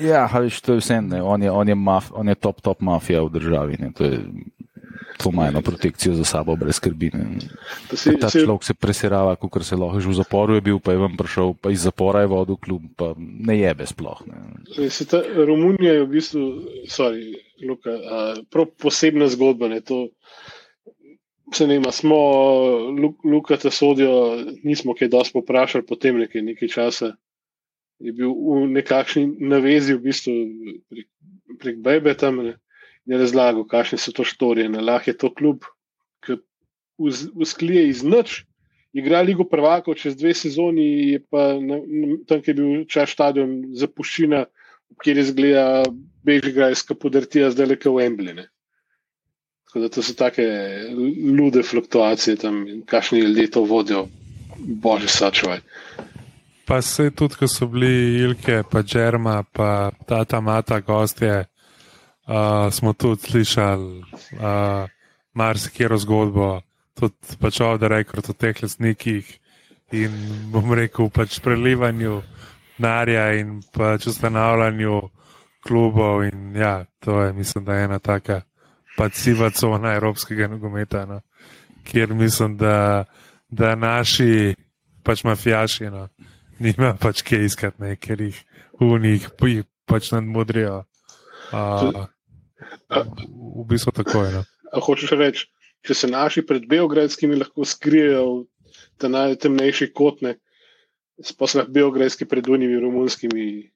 Ja, 0.00 0.26
veš, 0.26 0.58
to 0.60 0.74
je 0.74 0.82
vse. 0.82 0.98
On 1.22 1.42
je, 1.42 1.50
on, 1.50 1.68
je 1.68 1.74
maf, 1.78 2.10
on 2.18 2.28
je 2.28 2.34
top, 2.34 2.58
top 2.58 2.80
mafija 2.82 3.22
v 3.22 3.30
državi. 3.30 3.76
Ne. 3.78 3.92
To 3.94 4.04
je 4.04 4.18
to 5.16 5.30
majno 5.30 5.62
protekcijo 5.62 6.14
za 6.14 6.24
sabo, 6.24 6.56
brez 6.56 6.76
skrbi. 6.76 7.10
Si, 7.94 8.18
ta 8.18 8.30
si... 8.30 8.42
človek 8.42 8.64
se 8.64 8.74
presirava, 8.74 9.36
kot 9.36 9.62
se 9.64 9.76
lahko 9.76 10.00
že 10.00 10.08
v 10.08 10.14
zaporu 10.14 10.54
je 10.54 10.60
bil, 10.60 10.80
pa 10.80 10.92
je 10.92 10.98
vam 10.98 11.16
prišel, 11.16 11.54
pa 11.54 11.70
iz 11.70 11.86
zapora 11.86 12.20
je 12.20 12.26
vodil 12.26 12.56
klub, 12.56 12.82
pa 12.96 13.14
ne 13.18 13.58
je 13.58 13.74
besploh. 13.74 14.22
Romunija 15.46 15.92
je 15.92 16.04
v 16.04 16.10
bistvu, 16.10 16.42
sorry, 16.90 17.38
Luka, 17.62 17.94
uh, 17.94 18.66
posebna 18.78 19.30
zgodba. 19.30 19.70
Ne, 19.70 19.80
to, 19.80 20.10
se 21.54 21.66
ne 21.66 21.76
ima, 21.78 21.92
smo, 21.92 22.16
Luka, 23.24 23.56
te 23.56 23.70
sodijo, 23.70 24.38
nismo 24.64 24.94
kaj 24.94 25.08
dosti 25.08 25.38
poprašali, 25.38 25.86
potem 25.86 26.18
nekaj, 26.24 26.42
nekaj 26.42 26.68
časa 26.68 27.14
je 28.02 28.12
bil 28.12 28.32
v 28.32 28.66
nekakšni 28.74 29.26
navezi, 29.40 29.94
v 29.94 30.02
bistvu 30.10 30.34
prek, 30.90 31.08
prek 31.60 31.76
Bebe 31.82 32.14
tam 32.18 32.42
ne, 32.42 32.56
in 33.06 33.14
je 33.14 33.20
razlagal, 33.20 33.66
kakšne 33.68 33.98
so 34.00 34.12
to 34.12 34.26
štorije. 34.26 34.68
Lahko 34.80 35.10
je 35.10 35.18
to 35.18 35.30
kljub, 35.34 35.68
ki 36.24 36.40
usklije 36.98 37.88
iz 37.88 38.02
noč, 38.02 38.42
igra 38.94 39.22
Ligo 39.22 39.46
prvakov 39.48 39.98
čez 40.00 40.16
dve 40.16 40.34
sezoni, 40.34 41.14
je 41.14 41.22
pa 41.30 41.54
na, 41.60 41.80
na, 41.82 42.18
tam, 42.28 42.42
kjer 42.42 42.54
je 42.54 42.60
bil 42.62 42.84
čas 42.90 43.14
stadion 43.14 43.74
zapuščina, 43.76 44.44
kjer 45.02 45.20
je 45.20 45.28
zgleda 45.30 45.66
Bežigrajska 46.24 46.96
podrtija, 46.96 47.50
zdaj 47.52 47.72
le 47.72 47.78
v 47.84 48.04
Embline. 48.06 48.48
Tako 49.74 49.88
da 49.88 50.02
so 50.02 50.14
take 50.14 50.42
lude 51.38 51.62
fluktuacije 51.62 52.36
tam 52.36 52.68
in 52.68 52.82
kakšni 52.86 53.18
ljudje 53.20 53.50
to 53.50 53.64
vodijo, 53.64 54.06
bože, 54.56 55.08
sačuvaj. 55.08 55.58
Pa 56.64 56.82
se 56.82 57.10
tudi, 57.10 57.34
ko 57.34 57.48
so 57.48 57.66
bili 57.66 58.20
Ilke, 58.20 58.62
pa 58.70 58.82
Džerma, 58.82 59.42
pa 59.52 59.90
tata 60.06 60.40
mata 60.40 60.80
gostje, 60.80 61.40
uh, 61.40 62.72
smo 62.72 62.92
tudi 62.92 63.22
slišali 63.22 63.98
uh, 63.98 64.86
marsikero 65.34 65.98
zgodbo, 65.98 66.60
tudi 66.94 67.36
pač 67.40 67.60
ovde 67.60 67.88
rekord 67.88 68.30
o 68.30 68.32
teh 68.32 68.62
lesnikih 68.62 69.38
in 69.90 70.14
bom 70.54 70.70
rekel 70.72 71.10
pač 71.10 71.40
prelivanju 71.42 72.22
narja 72.78 73.32
in 73.42 73.58
pač 73.74 74.06
ustanavljanju 74.06 75.02
klubov 75.66 76.22
in 76.30 76.56
ja, 76.56 76.84
to 77.00 77.22
je 77.22 77.32
mislim, 77.32 77.64
da 77.64 77.74
je 77.74 77.84
ena 77.84 77.98
taka 77.98 78.42
pač 78.96 79.18
siva 79.24 79.50
cona 79.50 79.94
evropskega 79.98 80.48
nogometa, 80.48 81.04
no, 81.06 81.20
kjer 81.84 82.14
mislim, 82.14 82.56
da, 82.56 83.04
da 83.48 83.74
naši 83.74 84.54
pač 85.04 85.24
mafijaši, 85.24 85.90
no, 85.92 86.08
nima 86.58 86.94
pač 87.00 87.22
kje 87.26 87.44
iskati, 87.44 87.82
ne, 87.82 87.96
ker 87.96 88.20
jih 88.20 88.40
v 88.80 88.98
njih 89.02 89.28
pač 89.86 90.10
nadmudrijo. 90.14 90.84
Uh, 91.54 92.06
v 92.88 93.66
bistvu 93.68 93.92
tako 93.92 94.24
je. 94.24 94.32
No. 94.38 94.44
Hočeš 94.82 95.14
reči, 95.18 95.46
če 95.86 95.94
se 95.94 96.10
naši 96.10 96.42
pred 96.46 96.64
Beogradskimi 96.68 97.36
lahko 97.38 97.66
skrijejo 97.68 98.24
v 98.24 98.46
te 98.98 99.10
najtemnejši 99.10 99.90
kotne, 99.94 100.38
sploh 101.22 101.68
Beogradski 101.70 102.26
pred 102.26 102.48
unimi 102.48 102.80
romunskimi. 102.80 103.70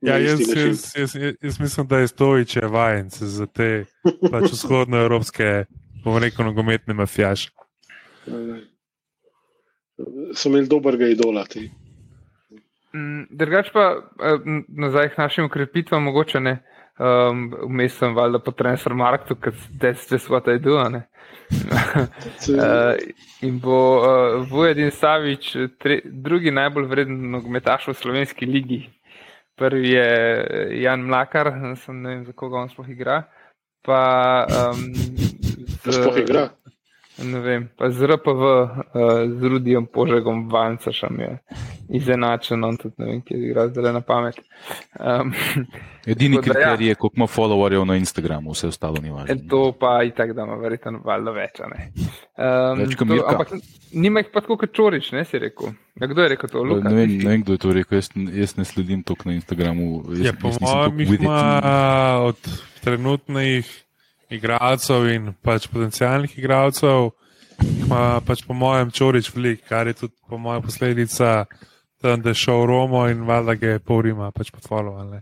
Ja, 0.00 0.18
jaz, 0.18 0.40
jaz, 0.40 0.92
jaz, 0.96 1.14
jaz 1.42 1.60
mislim, 1.60 1.86
da 1.86 1.98
je 1.98 2.08
stojiče 2.08 2.66
vajence 2.66 3.26
za 3.26 3.46
te 3.46 3.84
pač 4.30 4.50
vzhodnoevropske, 4.52 5.64
bomo 6.04 6.18
rekel, 6.18 6.44
nogometne 6.44 6.94
mafijaše. 6.94 7.50
So 10.34 10.48
imeli 10.48 10.66
dobrega 10.68 11.06
idola. 11.06 11.44
Ti. 11.44 11.70
Mm, 12.94 13.26
drugač 13.30 13.70
pa 13.72 13.88
eh, 13.94 14.38
nazaj 14.68 15.14
k 15.14 15.18
našim 15.18 15.48
ukrepitvam, 15.48 16.02
mogoče 16.02 16.40
ne. 16.40 16.58
Um, 16.94 17.48
Vmes 17.66 17.96
sem 17.98 18.12
valjda 18.14 18.38
po 18.38 18.52
transfer 18.54 18.94
marketu, 18.94 19.34
ker 19.34 19.54
that's 19.82 20.06
just 20.12 20.28
what 20.30 20.46
I 20.46 20.60
do. 20.62 20.78
uh, 20.78 21.02
in 23.42 23.58
bo 23.58 23.78
uh, 23.98 24.46
Vujedin 24.50 24.90
Savič 24.94 25.56
tre, 25.82 26.00
drugi 26.04 26.54
najbolj 26.54 26.86
vreden 26.86 27.18
nogometaš 27.34 27.88
v 27.90 27.94
slovenski 27.98 28.46
ligi. 28.46 28.84
Prvi 29.54 29.90
je 29.90 30.10
Jan 30.82 31.06
Mlakar, 31.06 31.52
sem, 31.78 32.02
ne 32.02 32.08
vem, 32.08 32.24
za 32.26 32.32
koga 32.32 32.64
on 32.64 32.68
sploh 32.68 32.88
igra. 32.90 33.22
Pa, 33.84 34.00
um, 34.48 34.90
z, 35.84 35.92
sploh 35.92 36.18
igra. 36.18 36.48
Ne 37.22 37.40
vem, 37.40 37.68
pa 37.78 37.90
z 37.90 38.10
RPV, 38.10 38.42
uh, 38.42 38.82
z 39.30 39.42
Rudijem 39.42 39.86
Požegom, 39.86 40.48
Vancašem 40.50 41.20
je 41.20 41.38
izenačen, 41.88 42.64
on 42.64 42.76
tudi 42.76 42.94
ne 42.98 43.06
vem, 43.06 43.20
kje 43.22 43.38
igra 43.48 43.66
zdaj 43.68 43.92
na 43.92 44.00
pamet. 44.00 44.40
Um, 45.00 45.32
Edini 46.06 46.36
ja. 46.36 46.42
kriterij 46.42 46.88
je, 46.88 46.94
koliko 46.94 47.16
ima 47.16 47.26
followerjev 47.26 47.84
na 47.84 47.96
Instagramu, 47.96 48.52
vse 48.52 48.68
ostalo 48.68 49.00
ni 49.02 49.10
važno. 49.10 49.36
To 49.50 49.72
pa 49.80 50.02
i 50.04 50.10
tak, 50.10 50.32
da 50.32 50.44
ima 50.44 50.56
verjetno 50.60 51.00
valjda 51.04 51.32
več. 51.32 51.60
Um, 51.64 52.82
več 52.82 52.98
Mirka. 53.00 53.30
Ampak 53.32 53.54
nima 53.92 54.20
jih 54.20 54.32
pa 54.32 54.42
tako 54.44 54.58
kot 54.60 54.74
čorič, 54.76 55.12
ne 55.16 55.24
si 55.24 55.40
rekel. 55.40 55.72
Ja, 56.00 56.08
kdo 56.10 56.22
je 56.22 56.34
rekel 56.34 56.50
to? 56.50 56.64
Luka, 56.66 56.88
ne, 56.88 56.94
vem, 56.94 57.16
ne 57.22 57.30
vem, 57.30 57.42
kdo 57.46 57.56
je 57.56 57.62
to 57.62 57.72
rekel, 57.72 57.98
jaz, 58.00 58.10
jaz 58.34 58.56
ne 58.58 58.68
sledim 58.68 59.02
toliko 59.06 59.30
na 59.30 59.38
Instagramu. 59.38 60.04
Jaz, 60.10 60.26
ja, 60.26 60.36
po 60.40 60.52
mojem, 60.60 61.18
ima 61.20 61.40
od 62.26 62.48
trenutnih 62.84 63.70
igralcev 64.34 65.06
in 65.12 65.32
pač 65.42 65.68
potencijalnih 65.70 66.38
igralcev, 66.38 67.12
ima 67.62 68.20
pač 68.26 68.42
po 68.46 68.56
mojem 68.56 68.90
čorič 68.94 69.30
velik, 69.34 69.62
kar 69.68 69.86
je 69.86 69.94
tudi 70.04 70.14
po 70.28 70.38
mojem 70.38 70.64
posledica, 70.64 71.44
da 72.04 72.30
je 72.30 72.34
šel 72.34 72.62
v 72.62 72.66
Romo 72.70 73.06
in 73.08 73.24
valjda 73.28 73.54
ga 73.54 73.74
je 73.76 73.82
pol 73.82 74.02
Rima 74.04 74.30
pač 74.34 74.52
podfollowal. 74.54 75.20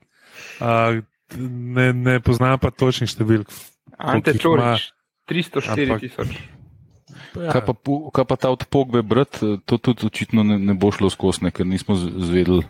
Uh, 0.61 1.03
ne, 1.39 1.93
ne 1.93 2.19
poznam 2.21 2.59
pa 2.59 2.73
točnih 2.75 3.11
številk. 3.11 3.53
Ante 3.99 4.35
čorič, 4.39 4.91
304 5.31 6.01
tisoč. 6.03 6.35
Ja. 7.33 7.53
Kaj, 7.55 7.65
kaj 8.13 8.25
pa 8.29 8.37
ta 8.37 8.51
odpogbe, 8.53 9.01
brat, 9.05 9.39
to 9.41 9.79
tudi 9.79 10.05
očitno 10.09 10.45
ne, 10.45 10.59
ne 10.61 10.75
bo 10.77 10.91
šlo 10.93 11.09
skozi, 11.13 11.49
ker 11.55 11.69
nismo 11.69 11.97
zvedeli 11.97 12.65
uh, 12.65 12.69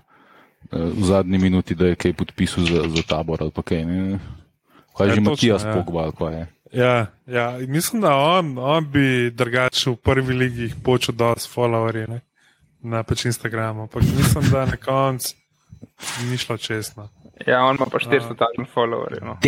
v 0.70 1.02
zadnji 1.08 1.40
minuti, 1.42 1.78
da 1.78 1.92
je 1.92 1.98
kaj 1.98 2.14
podpisal 2.18 2.68
za, 2.68 2.86
za 2.90 3.06
tabor 3.08 3.42
ali 3.42 3.54
pa 3.54 3.64
kaj. 3.66 3.86
Ne? 3.86 4.20
Kaj 4.92 5.08
je 5.08 5.14
že 5.16 5.24
Matijas 5.24 5.64
ja. 5.64 5.72
Pogba, 5.72 6.10
kaj 6.14 6.34
je? 6.36 6.44
Ja, 6.72 7.06
ja, 7.28 7.58
mislim, 7.68 8.00
da 8.00 8.16
on, 8.16 8.56
on 8.58 8.86
bi 8.88 9.30
drugače 9.30 9.90
v 9.90 9.96
prvi 9.96 10.34
ligi 10.34 10.70
počel 10.84 11.14
dosti 11.14 11.50
followerje 11.52 12.20
na 12.82 13.02
pač 13.02 13.24
Instagramu, 13.24 13.82
ampak 13.82 14.02
mislim, 14.02 14.50
da 14.50 14.66
na 14.66 14.76
koncu 14.76 15.34
ni 16.30 16.38
šlo 16.38 16.56
čestno. 16.56 17.08
Ja, 17.46 17.64
on 17.64 17.76
ima 17.76 17.86
pa 17.86 17.98
400 17.98 18.36
takšnih 18.38 18.68
followerjev. 18.74 19.24
No. 19.24 19.38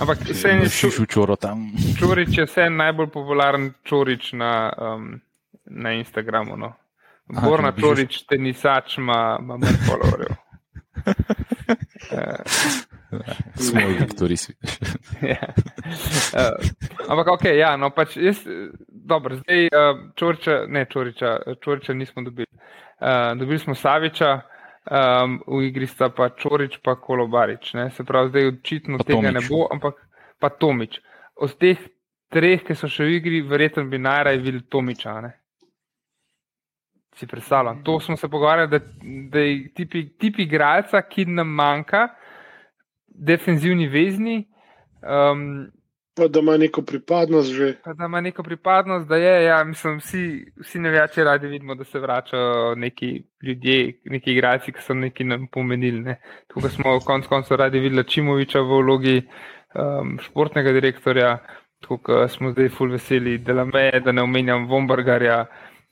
Ampak 0.00 0.18
se 0.34 0.48
je 0.48 0.68
šel 0.68 1.06
čoro 1.06 1.36
tam. 1.36 1.70
Čorič 1.98 2.38
je 2.38 2.46
vse 2.46 2.70
najbolj 2.70 3.10
popularen 3.14 3.72
čorič 3.84 4.32
na, 4.32 4.72
um, 4.78 5.20
na 5.64 5.92
Instagramu. 5.92 6.56
No. 6.56 6.72
Borna 7.26 7.72
čorič, 7.72 8.24
tenisač 8.26 8.98
ima 8.98 9.38
manj 9.40 9.66
followerjev. 9.86 10.34
Smo 13.54 13.80
jih 13.80 14.02
tudi 14.18 14.36
svi. 14.36 14.54
Ampak, 17.10 17.28
ok, 17.28 17.44
ja, 17.54 17.76
no 17.76 17.90
pač 17.94 18.16
jaz, 18.16 18.42
dobro, 19.06 19.36
zdaj 19.36 19.66
uh, 19.66 20.00
čorča, 20.14 20.64
ne 20.68 20.84
čoriča, 20.90 21.38
čoriča 21.60 21.94
nismo 21.94 22.22
dobili. 22.22 22.46
Uh, 23.00 23.38
dobili 23.38 23.58
smo 23.58 23.74
Saviča, 23.74 24.40
um, 24.90 25.40
v 25.46 25.62
igri 25.68 25.86
sta 25.86 26.08
pa 26.08 26.28
Čorič, 26.28 26.78
pa 26.82 26.96
Kolobarič. 27.00 27.74
Ne? 27.74 27.90
Se 27.90 28.04
pravi, 28.04 28.30
zdaj 28.30 28.48
očitno 28.48 28.98
pa 28.98 29.04
tega 29.04 29.30
Tomič. 29.30 29.34
ne 29.34 29.42
bo, 29.48 29.66
ampak 29.72 30.00
pa 30.38 30.50
Tomič. 30.50 31.00
Od 31.36 31.56
teh 31.58 31.80
treh, 32.32 32.62
ki 32.64 32.74
so 32.74 32.88
še 32.90 33.06
v 33.06 33.18
igri, 33.20 33.42
verjetno 33.46 33.86
bi 33.90 33.98
najraje 34.02 34.40
videli 34.42 34.64
Tomiča. 34.70 35.20
Ne? 35.20 35.32
Si 37.16 37.26
predstavljam. 37.26 37.82
To 37.84 38.00
smo 38.00 38.16
se 38.16 38.28
pogovarjali, 38.28 38.70
da, 38.70 38.80
da 39.32 39.40
je 39.40 39.72
tipi, 39.74 40.04
tipi 40.20 40.44
igralca, 40.44 41.00
ki 41.02 41.24
nam 41.32 41.48
manjka, 41.56 42.08
defenzivni 43.06 43.88
vezni. 43.88 44.42
Um, 45.00 45.70
pa 46.16 46.28
da 46.28 46.40
ima 46.40 46.56
neko 46.56 46.82
pripadnost 46.82 47.52
že. 47.52 47.74
Pa 47.84 47.92
da 47.92 48.04
ima 48.04 48.20
neko 48.20 48.42
pripadnost, 48.42 49.08
da 49.08 49.16
je, 49.16 49.44
ja, 49.44 49.64
mislim, 49.64 49.98
vsi, 49.98 50.52
vsi 50.60 50.78
nevijači 50.78 51.24
radi 51.24 51.46
vidimo, 51.46 51.74
da 51.74 51.84
se 51.84 51.98
vračajo 51.98 52.74
neki 52.74 53.22
ljudje, 53.42 54.00
neki 54.04 54.32
igralci, 54.32 54.72
ki 54.72 54.82
so 54.82 54.94
neki 54.94 55.24
nam 55.24 55.46
pomenili. 55.52 56.00
Ne. 56.00 56.20
Tukaj 56.48 56.70
smo 56.70 57.00
konec 57.00 57.26
koncev 57.26 57.56
radi 57.56 57.78
videli 57.78 58.08
Čimoviča 58.08 58.60
v 58.60 58.80
vlogi 58.82 59.16
um, 59.22 60.18
športnega 60.22 60.72
direktorja, 60.72 61.38
tukaj 61.80 62.28
smo 62.28 62.52
zdaj 62.52 62.68
full 62.68 62.92
veseli, 62.92 63.38
da 63.38 64.12
ne 64.12 64.22
omenjam 64.22 64.66
Vombargarja. 64.66 65.44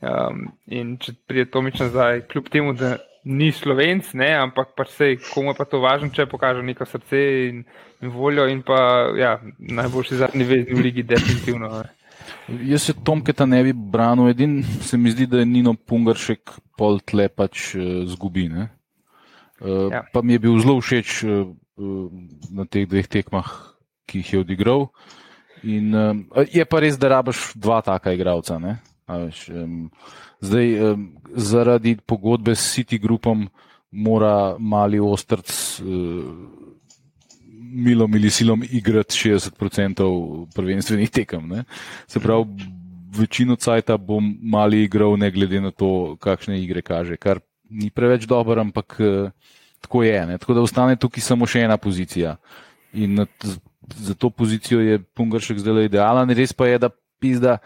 Um, 0.04 0.48
in 0.66 0.96
če 1.00 1.14
pride 1.28 1.50
Tomič 1.50 1.78
nazaj, 1.80 2.26
kljub 2.28 2.48
temu, 2.52 2.72
da 2.76 2.96
ni 3.24 3.52
slovenc, 3.52 4.12
ne, 4.14 4.30
ampak 4.36 4.74
pač 4.76 4.92
sej, 4.98 5.18
komu 5.32 5.52
je 5.52 5.58
pa 5.58 5.64
to 5.68 5.80
važno, 5.80 6.12
če 6.12 6.28
pokaže 6.28 6.62
neko 6.64 6.84
srce 6.84 7.20
in, 7.48 7.62
in 8.04 8.12
voljo, 8.12 8.44
in 8.50 8.60
pa 8.66 8.78
ja, 9.16 9.38
najboljši 9.58 10.20
zadnji 10.20 10.44
vezni 10.48 10.76
v 10.76 10.84
ligi, 10.84 11.06
definitivno. 11.08 11.70
Ne. 11.72 11.92
Jaz 12.68 12.88
se 12.88 12.94
Tomketa 13.04 13.46
ne 13.48 13.62
bi 13.64 13.72
branil, 13.72 14.28
edin 14.32 14.62
se 14.84 15.00
mi 15.00 15.12
zdi, 15.12 15.26
da 15.26 15.40
je 15.40 15.48
Nino 15.48 15.74
Pungaršek 15.74 16.52
pol 16.76 17.00
tle 17.00 17.28
pač 17.32 17.72
uh, 17.78 18.04
zgubi. 18.08 18.48
Ne? 18.52 18.68
Uh, 19.60 19.88
ja. 19.92 20.04
Pa 20.12 20.20
mi 20.22 20.36
je 20.36 20.44
bil 20.44 20.60
zelo 20.60 20.80
všeč 20.84 21.24
uh, 21.24 21.48
na 22.52 22.68
teh 22.68 22.88
dveh 22.88 23.08
tekmah, 23.08 23.48
ki 24.08 24.20
jih 24.20 24.32
je 24.34 24.42
odigral. 24.44 24.88
In, 25.64 25.94
um, 25.96 26.24
je 26.52 26.64
pa 26.68 26.80
res, 26.84 27.00
da 27.00 27.16
rabiš 27.16 27.54
dva 27.56 27.80
taka 27.84 28.12
igralca. 28.12 28.60
Um, 29.06 29.90
zdaj, 30.40 30.92
um, 30.92 31.08
zaradi 31.36 31.96
pogodbe 32.06 32.54
s 32.54 32.72
City 32.72 32.98
Groupom 32.98 33.48
mora 33.90 34.56
mali 34.58 35.00
ostrc 35.00 35.80
uh, 35.80 36.24
milom 37.74 38.14
ali 38.14 38.30
silom 38.30 38.62
igrati 38.64 39.14
60% 39.14 40.46
prvenstvenih 40.54 41.10
tekem. 41.10 41.48
Ne? 41.48 41.64
Se 42.06 42.20
pravi, 42.20 42.46
večino 43.18 43.56
cajta 43.56 43.96
bom 43.96 44.38
mali 44.42 44.82
igral, 44.82 45.18
ne 45.18 45.30
glede 45.30 45.60
na 45.60 45.70
to, 45.70 46.16
kakšne 46.20 46.62
igre 46.62 46.82
kaže, 46.82 47.16
kar 47.16 47.40
ni 47.70 47.90
preveč 47.90 48.24
dobro, 48.26 48.60
ampak 48.60 48.96
uh, 49.00 49.30
tako 49.80 50.02
je. 50.02 50.26
Ne? 50.26 50.38
Tako 50.38 50.54
da 50.54 50.64
ostane 50.64 50.96
tukaj 50.96 51.20
samo 51.20 51.46
še 51.46 51.66
ena 51.68 51.76
pozicija. 51.76 52.36
In 52.92 53.26
za 53.96 54.14
to 54.14 54.30
pozicijo 54.30 54.80
je 54.80 54.98
Pungaršek 54.98 55.58
zdaj 55.60 55.90
idealen. 55.90 56.30
Res 56.30 56.52
pa 56.56 56.70
je, 56.70 56.78
da 56.78 56.88
pizda 57.20 57.58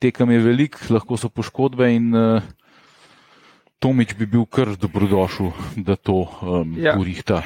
tekem 0.00 0.32
je 0.34 0.40
velik, 0.44 0.78
lahko 0.90 1.18
so 1.20 1.28
poškodbe 1.28 1.90
in 1.94 2.14
uh, 2.16 2.42
Tomič 3.80 4.12
bi 4.18 4.26
bil 4.28 4.44
kar 4.44 4.74
dobrodošel, 4.76 5.52
da 5.76 5.96
to 5.96 6.26
um, 6.42 6.74
ja. 6.76 6.92
urihta. 7.00 7.40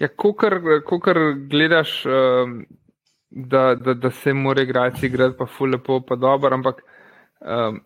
Ja, 0.00 0.08
ko 0.12 0.34
kar 0.36 1.20
gledaš, 1.48 1.94
um, 2.04 2.58
da, 3.30 3.72
da, 3.74 3.94
da 3.94 4.10
se 4.10 4.34
mora 4.36 4.62
igrati, 4.62 5.06
igrati 5.06 5.38
pa 5.38 5.46
ful 5.48 5.72
lepo, 5.72 6.02
pa 6.04 6.18
dobro, 6.20 6.52
ampak 6.54 6.82
um, 7.40 7.80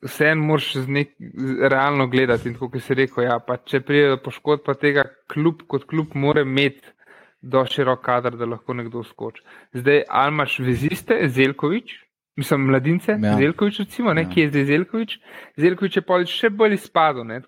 vseeno 0.00 0.46
moraš 0.48 0.74
nek, 0.88 1.12
realno 1.60 2.08
gledati. 2.08 2.48
In 2.48 2.56
kot 2.56 2.80
si 2.80 2.96
rekel, 2.96 3.28
ja, 3.28 3.36
če 3.68 3.82
pride 3.84 4.14
do 4.14 4.22
poškodb, 4.24 4.64
pa 4.64 4.74
tega 4.80 5.04
kljub 5.32 5.66
kot 5.68 5.84
kljub 5.90 6.16
mora 6.16 6.46
imeti 6.48 6.96
do 7.40 7.60
širok 7.68 8.00
kader, 8.04 8.40
da 8.40 8.48
lahko 8.48 8.76
nekdo 8.76 9.04
skoči. 9.04 9.44
Zdaj, 9.76 10.06
ali 10.08 10.32
imaš 10.32 10.58
veziste, 10.64 11.20
Zelkovič, 11.28 11.92
mislim, 12.36 12.66
mladince, 12.70 13.18
ja. 13.22 13.36
Zelkovič, 13.36 13.78
recimo, 13.84 14.14
ne, 14.14 14.22
ja. 14.22 14.30
kje 14.30 14.42
je 14.42 14.50
zdaj 14.50 14.64
Zelkovič? 14.64 15.16
Zelkovič 15.56 15.96
je 15.96 16.02
pa 16.06 16.20
še 16.26 16.50
bolj 16.50 16.76
izpadel. 16.78 17.40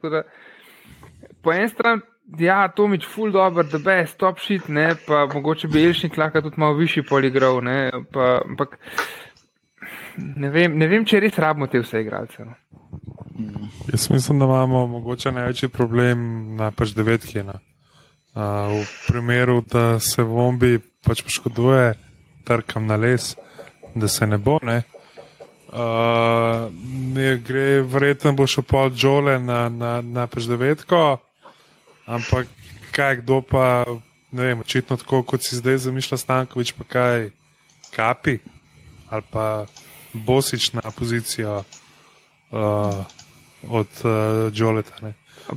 Po 1.43 1.53
eni 1.53 1.69
strani, 1.69 2.03
ja, 2.39 2.69
Tomič, 2.69 3.07
full 3.07 3.33
dobro, 3.33 3.65
da 3.67 3.79
be, 3.79 4.07
stop 4.07 4.39
shit, 4.41 4.69
ne, 4.69 4.93
pa 5.07 5.27
mogoče 5.35 5.69
bi 5.69 5.85
Elšnik 5.87 6.17
lahko 6.17 6.43
tudi 6.43 6.61
malo 6.61 6.79
višji 6.79 7.03
poligrov, 7.09 7.63
ne, 7.65 7.91
pa, 8.13 8.41
ampak 8.47 8.79
ne 10.17 10.51
vem, 10.51 10.77
ne 10.79 10.89
vem, 10.89 11.05
če 11.09 11.21
res 11.23 11.39
rabimo 11.41 11.69
te 11.71 11.83
vse 11.83 12.03
igralce. 12.05 12.47
No. 12.47 12.57
Jaz 13.93 14.11
mislim, 14.11 14.39
da 14.39 14.45
imamo 14.45 14.87
mogoče 14.87 15.33
največji 15.33 15.69
problem 15.73 16.25
na 16.57 16.71
pač 16.71 16.95
devetki. 16.97 17.43
No. 17.47 17.59
Uh, 18.33 18.81
v 18.81 19.09
primeru, 19.09 19.61
da 19.69 19.99
se 20.01 20.23
vombi 20.25 20.79
pač 21.05 21.21
poškoduje, 21.25 21.93
trkam 22.49 22.87
na 22.89 22.97
les, 22.97 23.35
da 23.95 24.09
se 24.09 24.27
ne 24.27 24.39
bo. 24.39 24.59
Ne. 24.63 24.83
Uh, 25.73 26.69
ne 27.15 27.37
gre, 27.41 27.81
verjetno 27.81 28.35
bo 28.37 28.47
šel 28.47 28.65
pol 28.69 28.91
žole 28.93 29.39
na, 29.41 29.69
na, 29.73 29.93
na 30.05 30.27
pač 30.29 30.45
devetko, 30.45 31.17
ampak 32.05 32.51
kaj, 32.93 33.23
kdo 33.23 33.41
pa, 33.41 33.85
ne 34.37 34.51
vem, 34.51 34.61
očitno 34.61 34.99
tako, 35.01 35.23
kot 35.25 35.47
si 35.47 35.57
zdaj 35.57 35.81
zamišlja 35.87 36.19
Stankovič, 36.21 36.75
pa 36.77 36.85
kaj, 36.85 37.31
kapi 37.97 38.37
ali 39.13 39.25
pa 39.31 39.65
bosična 40.13 40.93
pozicija 40.97 41.63
uh, 41.65 43.05
od 43.69 43.89
uh, 44.05 44.53
Joleta. 44.53 45.13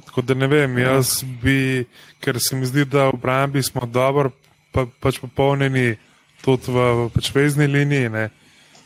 Tako 0.05 0.21
da 0.21 0.33
ne 0.33 0.47
vem, 0.47 0.77
jaz 0.77 1.23
bi, 1.43 1.85
ker 2.19 2.39
se 2.39 2.55
mi 2.55 2.65
zdi, 2.65 2.85
da 2.85 3.05
v 3.05 3.19
obrambi 3.19 3.63
smo 3.63 3.85
dobro, 3.85 4.31
pa, 4.71 4.87
pač 4.99 5.19
popolnjeni 5.19 5.95
tudi 6.45 6.71
v, 6.71 7.09
pač 7.09 7.31
vezni 7.33 7.67
liniji. 7.67 8.13
Ne. 8.13 8.29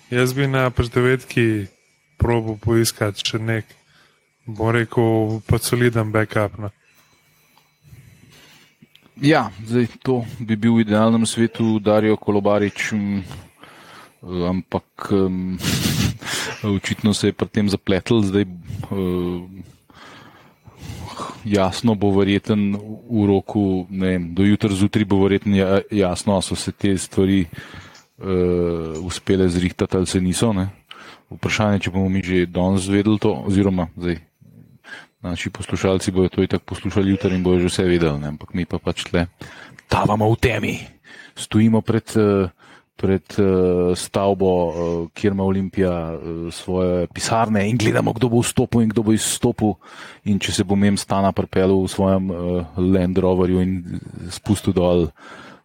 Jaz 0.09 0.33
bi 0.33 0.47
na 0.47 0.69
pač 0.71 0.87
devetki 0.93 1.67
probo 2.19 2.55
poiskati 2.59 3.23
še 3.23 3.39
nek, 3.39 3.67
bo 4.47 4.71
rekel, 4.75 5.39
pa 5.47 5.59
soliden 5.61 6.11
backup. 6.15 6.55
Ne. 6.59 6.71
Ja, 9.19 9.49
zdaj 9.67 9.89
to 9.99 10.23
bi 10.39 10.55
bil 10.55 10.79
v 10.79 10.87
idealnem 10.87 11.27
svetu 11.27 11.75
Darijo 11.83 12.15
Kolobarič, 12.15 12.93
ampak 14.23 15.11
um, 15.11 15.59
očitno 16.77 17.11
se 17.13 17.27
je 17.27 17.35
pri 17.35 17.51
tem 17.51 17.67
zapletel. 17.67 18.23
Zdaj, 18.23 18.47
um, 18.91 19.59
jasno 21.45 21.95
bo 21.95 22.11
verjeten 22.15 22.73
v 23.09 23.25
roku, 23.27 23.85
ne 23.89 24.15
vem, 24.15 24.27
do 24.35 24.45
jutra 24.45 24.69
zjutraj 24.73 25.05
bo 25.05 25.21
verjeten 25.23 25.55
ja, 25.55 25.81
jasno, 25.91 26.33
ali 26.37 26.45
so 26.45 26.55
se 26.55 26.71
te 26.71 26.97
stvari 26.97 27.45
uh, 27.45 28.99
uspele 29.05 29.49
zrihtati 29.49 29.97
ali 29.97 30.05
se 30.05 30.21
niso. 30.21 30.53
Ne. 30.53 30.69
Vprašanje, 31.29 31.85
če 31.85 31.93
bomo 31.93 32.09
mi 32.09 32.23
že 32.25 32.45
danes 32.45 32.89
zvedeli 32.89 33.19
to, 33.21 33.33
oziroma 33.47 33.87
zdaj, 33.97 34.19
naši 35.21 35.49
poslušalci 35.49 36.11
bojo 36.11 36.29
to 36.29 36.43
itak 36.43 36.63
poslušali 36.65 37.11
jutri 37.11 37.35
in 37.35 37.43
bojo 37.43 37.59
že 37.65 37.73
vse 37.73 37.83
vedeli, 37.89 38.19
ne. 38.19 38.33
ampak 38.35 38.53
mi 38.53 38.65
pa 38.65 38.79
pač 38.79 39.05
tle 39.09 39.27
tavamo 39.89 40.29
v 40.29 40.37
temi, 40.37 40.75
stojimo 41.35 41.81
pred. 41.81 42.05
Uh, 42.15 42.49
pred 42.99 43.23
uh, 43.39 43.95
stavbo, 43.95 44.51
uh, 44.67 45.07
kjer 45.15 45.33
ima 45.33 45.43
Olimpija 45.47 45.93
uh, 46.13 46.53
svoje 46.53 47.07
pisarne 47.15 47.63
in 47.69 47.77
gledamo, 47.79 48.13
kdo 48.13 48.29
bo 48.29 48.43
vstopil 48.43 48.83
in 48.83 48.91
kdo 48.91 49.05
bo 49.07 49.15
izstopil. 49.15 49.73
In 50.27 50.39
če 50.43 50.59
se 50.59 50.67
bom 50.67 50.83
jim 50.83 50.97
stana 50.99 51.31
prepel 51.31 51.71
v 51.79 51.87
svojem 51.87 52.31
uh, 52.31 52.77
Land 52.77 53.17
Roverju 53.23 53.63
in 53.63 54.01
spustil 54.35 54.75
dol 54.75 55.07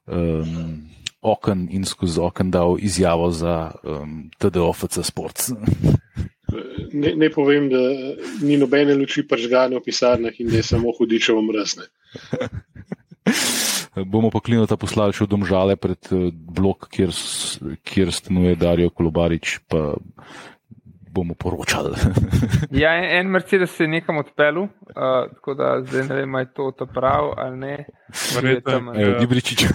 um, 0.07 0.85
okn 1.25 1.67
in 1.75 1.89
skozi 1.89 2.23
okn 2.23 2.55
dal 2.55 2.79
izjavo 2.79 3.31
za 3.35 3.73
um, 3.83 4.31
TDOFC 4.39 5.03
Sports. 5.03 5.51
Ne, 6.95 7.11
ne 7.19 7.27
povem, 7.33 7.65
da 7.67 7.81
ni 8.47 8.55
nobene 8.55 8.95
luči 8.95 9.25
pržgane 9.27 9.75
v 9.75 9.83
pisarnah 9.83 10.37
in 10.39 10.53
da 10.53 10.61
je 10.61 10.67
samo 10.69 10.93
hudičevo 10.95 11.43
mrzne. 11.43 11.89
bomo 14.13 14.31
pa 14.31 14.43
klinota 14.45 14.77
poslali 14.81 15.15
še 15.15 15.27
v 15.27 15.33
domžale 15.37 15.77
pred 15.81 16.01
eh, 16.13 16.31
blok, 16.33 16.89
kjer, 16.93 17.15
kjer 17.87 18.13
stanuje 18.13 18.59
Darijo 18.59 18.91
Kolobarič, 18.91 19.61
pa 19.71 19.95
bomo 21.15 21.37
poročali. 21.39 21.95
ja, 22.83 22.97
en, 22.99 23.05
en 23.05 23.31
Mercedes 23.31 23.71
se 23.71 23.87
je 23.87 23.93
nekam 23.93 24.19
odpeljal, 24.19 24.67
uh, 24.67 25.31
tako 25.37 25.55
da 25.55 25.77
zdaj 25.87 26.09
ne 26.09 26.17
vem, 26.19 26.35
ali 26.35 26.49
je 26.49 26.53
to 26.57 26.71
ta 26.79 26.87
prav 26.91 27.31
ali 27.39 27.57
ne. 27.59 27.77
Verjetno 28.35 28.95
je 28.99 29.15
Dibričič. 29.21 29.67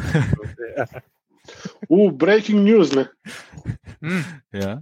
V 1.90 2.12
breaking 2.12 2.60
news, 2.68 2.92
ne. 2.92 3.08
Mm. 4.04 4.26
Ja. 4.54 4.82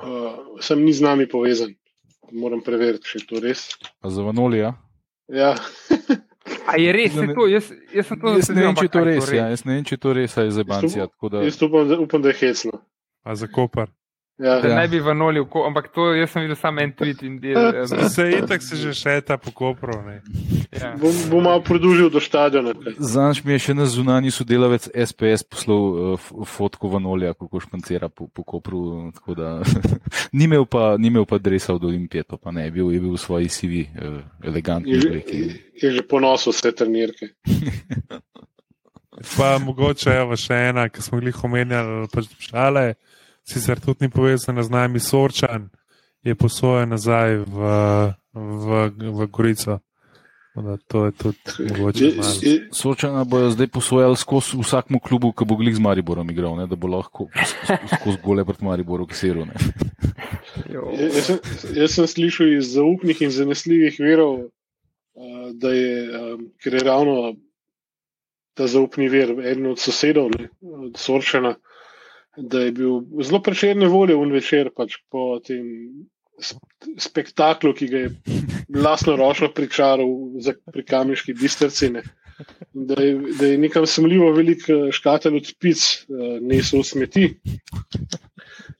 Uh, 0.00 0.56
sem 0.64 0.80
ni 0.80 0.96
z 0.96 1.04
nami 1.04 1.28
povezan. 1.28 1.76
Moram 2.32 2.62
preveriti, 2.64 3.04
če 3.12 3.20
je 3.20 3.26
to 3.28 3.40
res. 3.44 3.68
A 4.00 4.08
za 4.08 4.24
vanoli, 4.24 4.64
ja? 4.64 4.72
Ja. 6.62 6.72
A 6.72 6.76
je 6.78 6.92
res, 6.92 7.14
je 7.14 7.34
to, 7.34 7.46
jaz, 7.50 7.72
jaz 7.94 8.06
sem 8.06 8.20
to 8.20 8.34
jaz 8.36 8.48
ne 8.48 8.62
vem, 8.62 8.76
če 8.78 8.84
je 8.84 8.92
to 8.94 9.04
res. 9.04 9.30
Ja, 9.34 9.48
jaz 9.50 9.64
ne 9.66 9.74
vem, 9.74 9.84
če 9.84 9.96
je 9.96 10.02
to 10.02 10.12
res, 10.14 10.36
je 10.36 10.50
za 10.54 10.64
bancija. 10.64 11.08
Jaz 11.42 11.62
upam, 11.62 11.90
upam, 12.04 12.22
da 12.22 12.30
je 12.30 12.38
hecno. 12.38 12.78
A 13.22 13.34
za 13.34 13.48
kopar. 13.50 13.90
Ja. 14.38 14.54
Ja. 14.68 14.80
Ne 14.80 14.88
bi 14.88 15.00
vanolil, 15.00 15.44
ampak 15.66 15.90
to 15.92 16.06
jaz 16.16 16.30
sem 16.32 16.42
videl 16.42 16.56
samo 16.56 16.80
en 16.80 16.92
tweet. 16.96 17.20
Eh, 17.22 18.08
se 18.14 18.22
je 18.22 18.38
itak 18.38 18.62
se 18.62 18.76
že 18.76 18.94
šeta 18.94 19.36
po 19.36 19.50
kopru. 19.50 19.92
Ja. 20.72 20.96
Bom, 21.00 21.12
bom 21.30 21.42
malo 21.42 21.60
produžil 21.62 22.10
do 22.10 22.20
stadiona. 22.20 22.72
Zanj 22.98 23.42
mi 23.44 23.52
je 23.52 23.58
še 23.58 23.74
na 23.74 23.86
zunanji 23.86 24.32
sodelavec 24.32 24.88
SPS 24.88 25.44
poslal 25.44 26.16
uh, 26.16 26.30
fotko 26.48 26.88
vanolja, 26.88 27.34
kako 27.36 27.60
špancira 27.60 28.08
po, 28.08 28.26
po 28.26 28.42
kopru. 28.42 29.12
ni, 30.36 30.44
imel 30.44 30.64
pa, 30.64 30.96
ni 30.98 31.12
imel 31.12 31.28
pa 31.28 31.38
dresa 31.38 31.76
od 31.76 31.84
Olimpije, 31.84 32.24
pa 32.24 32.50
ne, 32.50 32.70
bil, 32.70 32.90
je 32.90 33.00
bil 33.04 33.12
v 33.12 33.20
svoji 33.20 33.52
sivi 33.52 33.84
uh, 33.84 34.24
elegantni. 34.42 34.96
Je, 34.96 35.22
je, 35.28 35.54
je 35.76 35.92
že 35.92 36.08
ponosil 36.08 36.56
vse 36.56 36.72
trenirke. 36.72 37.34
pa 39.36 39.58
mogoče 39.60 40.10
je 40.10 40.40
še 40.40 40.60
ena, 40.72 40.88
ki 40.88 41.04
smo 41.04 41.20
jih 41.20 41.44
omenjali, 41.44 42.08
pač 42.08 42.32
šale 42.40 42.94
sicer 43.44 43.80
tudi 43.80 44.06
ni 44.06 44.10
povezana 44.10 44.62
z 44.62 44.70
nami, 44.70 45.00
Sorčan 45.00 45.70
je 46.22 46.34
posojen 46.34 46.88
nazaj 46.88 47.36
v, 47.36 47.56
v, 48.34 48.68
v 49.10 49.26
Gorico. 49.26 49.80
Da, 50.54 50.76
to 50.86 51.06
je 51.06 51.12
tudi 51.12 51.72
mogoče. 51.72 52.12
Sorčana 52.72 53.24
bojo 53.24 53.50
zdaj 53.50 53.66
posojali 53.66 54.16
skozi 54.16 54.58
vsakmu 54.60 55.00
klubu, 55.00 55.32
ki 55.32 55.46
bo 55.48 55.56
glik 55.56 55.74
z 55.74 55.80
Mariborom 55.80 56.30
igral, 56.30 56.56
ne? 56.56 56.66
da 56.68 56.76
bo 56.76 56.90
lahko 56.92 57.28
skozi 57.96 58.18
gole 58.24 58.44
pred 58.44 58.60
Mariborom 58.60 59.08
kseril. 59.08 59.48
jaz, 60.68 61.24
sem, 61.24 61.38
jaz 61.72 61.96
sem 61.96 62.06
slišal 62.06 62.52
iz 62.58 62.74
zaupnih 62.76 63.22
in 63.24 63.32
zanesljivih 63.32 63.96
verov, 64.00 64.42
da 65.56 65.72
je, 65.72 66.20
ker 66.60 66.76
je 66.76 66.84
ravno 66.84 67.32
ta 68.54 68.68
zaupni 68.68 69.08
ver, 69.08 69.32
eden 69.40 69.72
od 69.72 69.80
sosedov, 69.80 70.28
ne, 70.36 70.50
od 70.60 71.00
Sorčana, 71.00 71.56
da 72.36 72.60
je 72.60 72.72
bil 72.72 73.00
zelo 73.22 73.42
preširne 73.42 73.88
volje 73.88 74.16
v 74.16 74.32
večer, 74.32 74.70
pač 74.76 74.96
po 75.10 75.38
tem 75.44 75.66
spektaklu, 76.98 77.74
ki 77.76 77.86
ga 77.88 77.98
je 77.98 78.10
vlastno 78.72 79.16
ročno 79.16 79.50
pričaral 79.54 80.08
za 80.40 80.54
prikamiški 80.72 81.34
bistrcine. 81.34 82.02
Da 82.72 83.02
je, 83.02 83.18
da 83.38 83.46
je 83.46 83.58
nekam 83.58 83.86
sumljivo 83.86 84.32
velik 84.32 84.64
eh, 84.68 84.88
škatelj 84.90 85.36
od 85.36 85.50
pic, 85.60 85.82
uh, 86.08 86.40
nesel 86.40 86.82
smeti. 86.82 87.28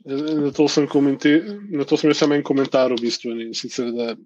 Na 0.05 0.51
to 0.51 0.67
sem, 0.69 0.88
na 1.71 1.85
to 1.85 1.97
sem 1.97 2.11
jaz 2.11 2.19
samo 2.19 2.35
en 2.35 2.43
komentar 2.43 2.91
v 2.91 2.99
bistvu. 3.05 3.37
Ne, 3.37 3.53
sicer, 3.55 3.93
da, 3.95 4.17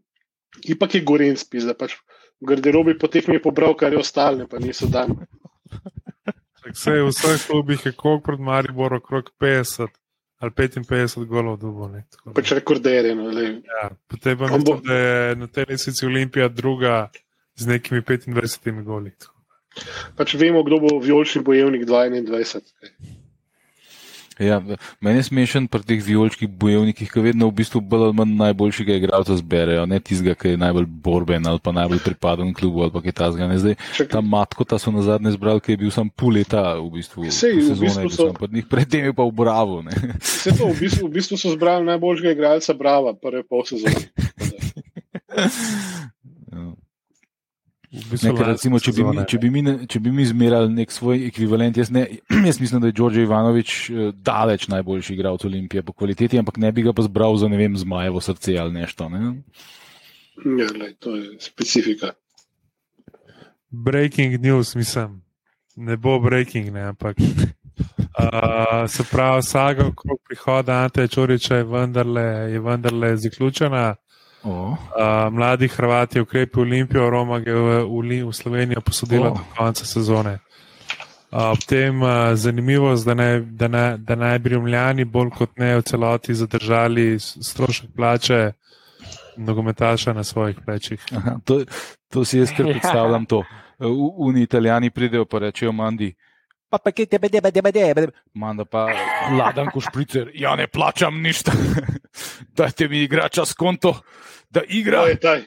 ipak 0.64 0.94
je 0.94 1.02
goren 1.04 1.36
spis, 1.36 1.66
da 1.68 1.74
pač 1.76 1.98
v 2.40 2.48
garderobi 2.48 2.96
potek 2.98 3.28
mi 3.28 3.36
je 3.36 3.44
pobral, 3.44 3.76
kar 3.76 3.92
je 3.92 4.00
ostalo, 4.00 4.46
pa 4.48 4.62
niso 4.62 4.88
dan. 4.88 5.12
Vse 6.72 7.02
v 7.02 7.08
vseh 7.10 7.46
klubih 7.46 7.86
je 7.86 7.92
koliko 7.92 8.24
pred 8.30 8.40
Mariborom, 8.40 8.98
okrog 8.98 9.30
50 9.40 9.88
ali 10.38 10.50
55 10.50 11.24
golov 11.24 11.56
dubo. 11.58 11.88
Pač 12.34 12.52
rekorderje. 12.52 13.14
No, 13.14 13.32
ja, 13.32 13.90
potem 14.08 14.38
pa 14.38 14.50
mislim, 14.52 14.82
da 14.84 14.94
je 14.94 15.36
na 15.36 15.46
tej 15.46 15.64
lesici 15.68 16.06
Olimpija 16.06 16.48
druga 16.48 17.08
z 17.56 17.66
nekimi 17.66 18.00
25 18.00 18.82
goli. 18.84 19.12
Pač 20.16 20.34
vemo, 20.34 20.62
kdo 20.62 20.80
bo 20.80 20.98
vijolični 21.00 21.42
bojevnik 21.42 21.86
21. 21.88 22.60
Ja, 24.38 24.60
meni 25.00 25.18
je 25.18 25.22
smešen 25.22 25.68
pri 25.68 25.80
teh 25.82 26.02
vijoličkih 26.04 26.48
bojevnikih, 26.48 27.08
ki 27.12 27.20
vedno 27.24 27.48
v 27.48 27.56
bistvu 27.56 27.80
bolj 27.80 28.02
ali 28.08 28.16
manj 28.18 28.34
najboljšega 28.36 28.98
igralca 28.98 29.36
zberejo, 29.36 29.86
ne 29.88 30.00
tistega, 30.00 30.34
ki 30.36 30.48
je 30.54 30.60
najbolj 30.60 30.84
borben 30.86 31.46
ali 31.46 31.60
pa 31.62 31.72
najbolj 31.72 32.02
pripaden 32.04 32.52
klubu 32.54 32.82
ali 32.84 32.92
pa 32.92 33.00
kaj 33.00 33.16
tasga. 33.16 33.48
Zdaj, 33.56 33.74
ta 34.12 34.20
matko, 34.20 34.64
ta 34.64 34.78
so 34.78 34.92
na 34.92 35.02
zadnje 35.02 35.32
zbrali, 35.38 35.60
ki 35.60 35.72
je 35.72 35.80
bil 35.80 35.90
sam 35.94 36.10
pol 36.12 36.36
leta 36.36 36.74
v 36.76 36.90
bistvu. 36.98 37.30
Sej, 37.32 37.62
v 37.64 37.78
bistvu 37.80 38.10
so, 38.12 38.28
predtem 38.68 39.08
je 39.08 39.16
pa 39.16 39.24
v 39.24 39.32
Bravo. 39.32 39.80
Vse 40.20 40.52
to, 40.52 40.68
v 40.68 40.76
bistvu, 40.84 41.08
v 41.08 41.12
bistvu 41.16 41.40
so 41.40 41.54
zbrali 41.56 41.88
najboljšega 41.88 42.36
igralca 42.36 42.76
Brava, 42.76 43.16
prve 43.16 43.40
pol 43.48 43.64
sezone. 43.64 44.12
Nekaj, 47.96 48.46
recimo, 48.46 48.78
če, 48.82 48.92
bi 48.92 49.04
mi, 49.04 49.22
če, 49.28 49.38
bi 49.40 49.50
mi, 49.50 49.62
če 49.88 50.00
bi 50.04 50.12
mi 50.12 50.24
izmerali 50.26 50.68
nek 50.72 50.92
svoj 50.92 51.26
ekvivalent, 51.30 51.78
jaz, 51.80 51.90
ne, 51.94 52.04
jaz 52.48 52.60
mislim, 52.60 52.82
da 52.82 52.90
je 52.90 52.96
Đorđe 52.96 53.24
Ivanovič 53.24 53.76
eh, 53.90 54.10
daleč 54.26 54.68
najboljši 54.72 55.14
igralec 55.14 55.44
Olimpije 55.48 55.82
po 55.86 55.94
kvaliteti, 55.96 56.38
ampak 56.38 56.60
ne 56.62 56.72
bi 56.72 56.84
ga 56.84 56.92
pa 56.96 57.06
zbral 57.06 57.36
za 57.40 57.48
ne 57.48 57.56
vem, 57.60 57.76
zmajevo 57.76 58.20
srce 58.20 58.58
ali 58.60 58.76
nešto. 58.76 59.08
Ne? 59.08 59.22
Ja, 60.60 60.68
lej, 60.76 60.96
to 61.00 61.16
je 61.16 61.38
specifika. 61.40 62.12
Breaking 63.70 64.40
news, 64.40 64.74
mislim, 64.76 65.22
ne 65.76 65.96
bo 65.96 66.18
breaking, 66.20 66.72
ne, 66.72 66.90
ampak. 66.92 67.16
Uh, 68.16 68.88
se 68.88 69.04
pravi, 69.10 69.42
saga 69.42 69.86
okrog 69.86 70.18
prihoda 70.24 70.72
Ante 70.72 71.08
Čoriča 71.08 71.56
je 71.56 71.64
vendarle, 71.64 72.22
je 72.22 72.60
vendarle 72.60 73.16
zaključena. 73.16 73.94
Oh. 74.46 74.70
Uh, 74.70 75.32
mladi 75.32 75.68
Hrvati 75.68 76.20
ukrepi 76.20 76.60
Olimpijo, 76.60 77.10
Roma 77.10 77.38
je 77.38 77.54
v, 77.54 77.84
v, 77.84 78.24
v 78.24 78.32
Slovenijo 78.32 78.80
posodila 78.80 79.28
oh. 79.28 79.38
do 79.38 79.44
konca 79.56 79.84
sezone. 79.84 80.38
Uh, 81.32 81.50
ob 81.50 81.58
tem 81.66 82.02
uh, 82.02 82.34
zanimivost, 82.34 83.06
da 83.06 83.14
naj, 83.14 83.40
da, 83.40 83.68
naj, 83.68 83.96
da 83.98 84.14
naj 84.14 84.38
bi 84.38 84.54
Rimljani 84.54 85.04
bolj 85.04 85.30
kot 85.34 85.58
ne 85.58 85.74
v 85.76 85.82
celoti 85.82 86.34
zadržali 86.34 87.18
strošek 87.18 87.90
plače 87.96 88.52
nogometaša 89.36 90.12
na 90.12 90.24
svojih 90.24 90.56
plečih. 90.64 91.02
Aha, 91.12 91.38
to, 91.44 91.64
to 92.08 92.24
si 92.24 92.38
jaz 92.38 92.54
kar 92.56 92.70
predstavljam. 92.72 93.26
To. 93.26 93.42
Uni 94.18 94.42
italijani 94.42 94.90
pridejo 94.90 95.24
pa 95.24 95.38
rečejo 95.38 95.72
mandi. 95.72 96.14
Pa 96.70 96.78
pa 96.78 96.90
kaj 96.90 97.06
tebe, 97.06 97.28
tebe, 97.28 97.50
tebe, 97.50 97.72
tebe. 97.72 98.06
Manda 98.34 98.64
pa 98.64 98.86
ladan 99.38 99.70
ko 99.70 99.80
špricer, 99.80 100.30
ja 100.34 100.56
ne 100.56 100.66
plačam 100.66 101.22
ništa. 101.22 101.52
Dajte 102.56 102.88
mi 102.88 103.02
igrača 103.02 103.44
s 103.44 103.54
konto 103.54 103.94
da 104.50 104.60
igra, 104.68 105.00
je 105.08 105.20
taj, 105.20 105.42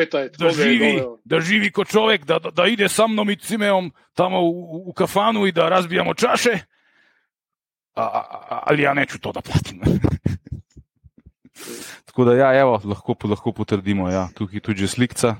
je 0.00 0.10
taj, 0.10 0.28
da, 0.38 0.50
živi, 0.50 1.02
da 1.24 1.40
živi 1.40 1.70
kot 1.72 1.88
človek, 1.88 2.24
da, 2.24 2.38
da, 2.38 2.66
ide 2.66 2.88
sa 2.88 3.06
mnom 3.06 3.30
in 3.30 3.38
cimeom 3.38 3.92
tam 4.14 4.32
v, 4.32 4.42
v, 4.42 4.82
v 4.90 4.94
kafanu 4.96 5.46
in 5.46 5.54
da 5.54 5.68
razbijamo 5.68 6.14
čaše. 6.14 6.58
A, 7.94 8.02
a, 8.02 8.60
ali 8.66 8.82
ja 8.82 8.94
neću 8.94 9.18
to 9.18 9.32
da 9.32 9.40
platim. 9.40 9.80
Tako 12.04 12.24
da, 12.24 12.34
ja, 12.34 12.60
evo, 12.60 12.80
lahko, 12.84 13.16
lahko 13.24 13.52
potrdimo, 13.52 14.08
da 14.08 14.14
ja, 14.14 14.20
je 14.20 14.34
tukaj 14.34 14.60
tudi 14.60 14.88
slikca. 14.88 15.36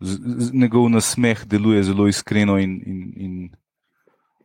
Z, 0.00 0.18
z, 0.36 0.50
njegov 0.52 0.88
nasmeh 0.90 1.44
deluje 1.46 1.82
zelo 1.82 2.08
iskreno, 2.08 2.58
in, 2.58 2.82
in, 2.86 3.12
in 3.16 3.50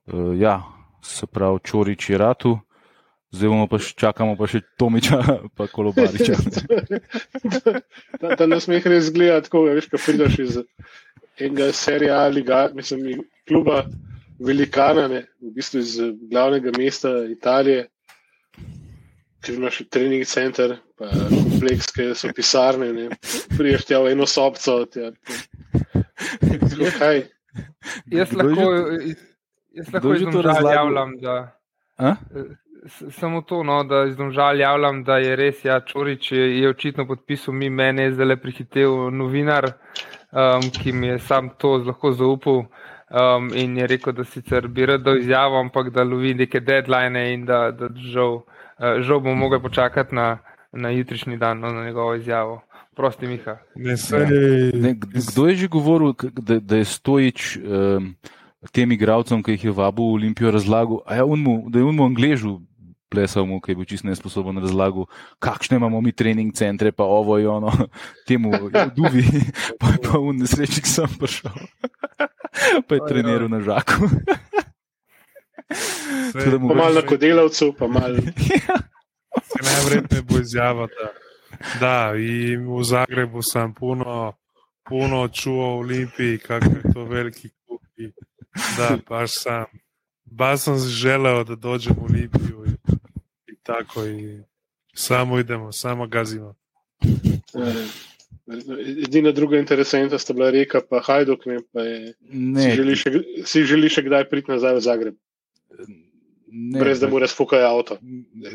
uh, 0.06 0.40
ja, 0.40 0.64
se 1.04 1.28
pravi, 1.28 1.60
čorič 1.64 2.10
je 2.10 2.18
ratu. 2.18 2.60
Zdaj 3.36 3.50
bomo 3.52 3.68
pa 3.68 3.80
še 3.84 3.92
čakali, 4.00 4.36
pa 4.40 4.48
še 4.48 4.62
Tomiča, 4.80 5.20
pa 5.58 5.68
kolobariča. 5.68 6.38
ta, 8.22 8.36
ta 8.40 8.48
nasmeh 8.48 8.86
res 8.88 9.10
zgleda 9.12 9.42
tako, 9.46 9.66
veš, 9.68 9.90
ko 9.92 10.00
prideš 10.00 10.40
iz 10.46 10.60
enega 11.38 11.72
serijala, 11.76 12.70
mislim, 12.74 13.26
kluba 13.48 13.84
velikana, 14.40 15.08
ne, 15.12 15.26
v 15.44 15.52
bistvu 15.58 15.84
iz 15.84 15.98
glavnega 16.32 16.72
mesta 16.78 17.12
Italije, 17.30 17.88
ki 19.44 19.58
ima 19.58 19.70
še 19.74 19.86
trening 19.92 20.26
center, 20.26 20.78
pa 20.98 21.12
kompleks, 21.30 21.92
ki 21.94 22.10
so 22.18 22.32
pisarne, 22.36 22.90
ne, 22.96 23.10
priješ 23.58 23.90
tja 23.90 24.02
v 24.06 24.16
eno 24.16 24.26
sobco. 24.30 24.80
Tja, 24.94 25.12
jaz 28.14 28.34
lahko, 28.34 28.72
jaz 29.78 29.94
lahko 29.94 30.32
to 30.32 30.48
razlagam. 30.48 31.14
Samo 33.12 33.42
to, 33.42 33.64
no, 33.64 33.84
da 33.84 34.06
izdomžal 34.06 34.60
javljam, 34.60 35.04
da 35.04 35.18
je 35.18 35.36
res, 35.36 35.66
ja, 35.66 35.80
Čorič 35.80 36.32
je, 36.32 36.60
je 36.62 36.70
očitno 36.70 37.08
podpisal, 37.08 37.54
mi 37.54 37.70
meni 37.70 38.02
je 38.02 38.12
zdaj 38.14 38.26
le 38.26 38.38
prihitev 38.38 38.92
novinar, 39.12 39.72
um, 40.32 40.70
ki 40.82 40.92
mi 40.92 41.08
je 41.08 41.20
sam 41.20 41.50
to 41.58 41.78
lahko 41.78 42.12
zaupal 42.12 42.64
um, 42.64 43.50
in 43.56 43.78
je 43.78 43.88
rekel, 43.88 44.14
da 44.14 44.24
sicer 44.24 44.68
bi 44.68 44.86
rad 44.86 45.02
dal 45.02 45.18
izjavo, 45.18 45.60
ampak 45.60 45.90
da 45.90 46.04
lovi 46.04 46.34
neke 46.34 46.60
deadline 46.60 47.34
in 47.34 47.46
da, 47.46 47.72
da 47.72 47.90
žal, 48.14 48.42
uh, 48.44 49.02
žal 49.02 49.20
bomo 49.20 49.36
mogli 49.36 49.62
počakati 49.62 50.16
na, 50.16 50.38
na 50.72 50.90
jutrišnji 50.90 51.38
dan, 51.38 51.60
no, 51.60 51.74
na 51.74 51.86
njegovo 51.86 52.16
izjavo. 52.16 52.62
Prosti, 52.96 53.28
Miha. 53.28 53.58
Ne, 53.76 53.98
sej... 53.98 54.22
Ja. 54.22 54.28
ne, 54.74 54.96
kdo 54.98 55.48
je 55.48 55.56
že 55.56 55.68
govoril, 55.68 56.14
da, 56.34 56.60
da 56.60 56.78
je 56.78 56.86
stojič. 56.86 57.58
Um, 57.58 58.16
tem 58.72 58.92
igravcem, 58.92 59.44
ki 59.44 59.56
jih 59.56 59.70
je 59.70 59.76
vabil 59.76 60.04
v 60.04 60.18
Olimpijo, 60.22 60.52
razlagal, 60.52 61.04
ja, 61.06 61.26
unmu, 61.26 61.70
da 61.70 61.80
je 61.80 61.86
unmu 61.86 62.06
angležu 62.10 62.58
plesal, 63.10 63.46
mu, 63.48 63.60
ki 63.64 63.72
je 63.72 63.76
bil 63.80 63.88
čisto 63.88 64.08
nesposoben 64.08 64.60
razlagal, 64.60 65.08
kakšne 65.40 65.80
imamo 65.80 66.02
mi 66.02 66.12
trening 66.12 66.52
centre, 66.54 66.92
pa 66.92 67.04
ovo 67.04 67.38
je 67.38 67.48
ono, 67.48 67.72
temu 68.28 68.52
duvi, 68.96 69.24
pa 69.80 69.94
je 69.96 70.00
pa 70.04 70.20
v 70.20 70.34
nesreči, 70.42 70.82
ki 70.84 70.90
sem 70.90 71.12
prišel. 71.20 71.56
pa 72.88 72.92
je 72.96 73.02
treniral 73.08 73.50
na 73.52 73.62
žaku. 73.64 74.10
Pa 75.68 76.74
malo 76.76 77.04
kot 77.04 77.20
delavcev, 77.20 77.76
pa 77.78 77.88
malo. 77.88 78.24
Najvrednejše 79.64 80.24
bo 80.28 80.40
izjava, 80.40 80.88
da, 80.88 81.08
da 81.80 81.96
v 82.12 82.84
Zagrebu 82.84 83.44
sem 83.44 83.74
puno, 83.76 84.34
puno 84.88 85.28
čuval 85.28 85.78
v 85.78 85.80
Olimpiji, 85.80 86.40
kako 86.40 86.72
je 86.72 86.94
to 86.94 87.06
veliki 87.06 87.50
kupi. 87.68 88.12
Da, 88.78 88.98
pač 89.08 89.30
sam. 89.34 89.66
Baš 90.26 90.60
sem 90.60 90.78
želel, 90.78 91.44
da 91.44 91.56
dođem 91.56 91.96
v 91.98 92.04
Olimpijo 92.04 92.66
in, 92.66 92.78
in 93.48 93.56
tako. 93.64 94.06
In 94.06 94.44
samo 94.94 95.40
idemo, 95.40 95.72
samo 95.72 96.08
gazimo. 96.08 96.56
Edina 99.04 99.32
druga 99.32 99.58
interesenta 99.58 100.20
sta 100.20 100.34
bila 100.34 100.50
reka, 100.50 100.82
pa 100.90 101.02
Hajduk, 101.04 101.46
ne, 101.46 101.58
pa 101.74 101.82
je, 101.82 102.14
ne. 102.32 102.62
Si, 102.62 102.76
želi 102.76 102.96
še, 102.96 103.12
si 103.46 103.64
želi 103.64 103.90
še 103.90 104.04
kdaj 104.08 104.30
priti 104.30 104.52
nazaj 104.52 104.78
v 104.78 104.84
Zagreb. 104.86 105.18
Ne, 106.52 106.80
Brez 106.80 107.00
da 107.00 107.08
mu 107.08 107.20
razfukajo 107.20 107.68
avto. 107.68 107.98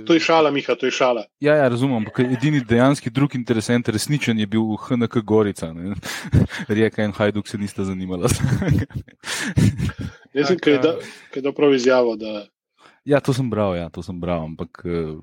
To 0.07 0.15
je 0.15 0.21
šala, 0.21 0.51
Miha, 0.51 0.75
to 0.75 0.87
je 0.87 0.91
šala. 0.91 1.25
Ja, 1.41 1.55
ja 1.55 1.69
razumem. 1.69 2.05
Edini 2.19 2.61
dejanski 2.65 3.11
drugi 3.11 3.39
interesent, 3.39 3.89
resničen 3.89 4.39
je 4.39 4.47
bil 4.47 4.63
HNK 4.77 5.17
Gorica. 5.25 5.75
Rijeka 6.69 7.05
in 7.05 7.13
Hajduk 7.13 7.49
se 7.49 7.59
nista 7.59 7.85
zanimala. 7.85 8.29
Jaz 10.33 10.47
sem 10.47 10.59
kaj, 10.59 10.79
da, 10.79 10.97
kaj 11.31 11.43
da 11.43 11.53
prav 11.53 11.75
izjavo. 11.75 12.17
Da... 12.17 12.47
Ja, 13.05 13.21
to 13.21 13.33
sem 13.33 13.51
bral, 13.51 13.77
ja, 13.77 13.89
to 13.91 14.03
sem 14.03 14.21
bral, 14.21 14.45
ampak 14.45 14.83
eh, 14.85 15.17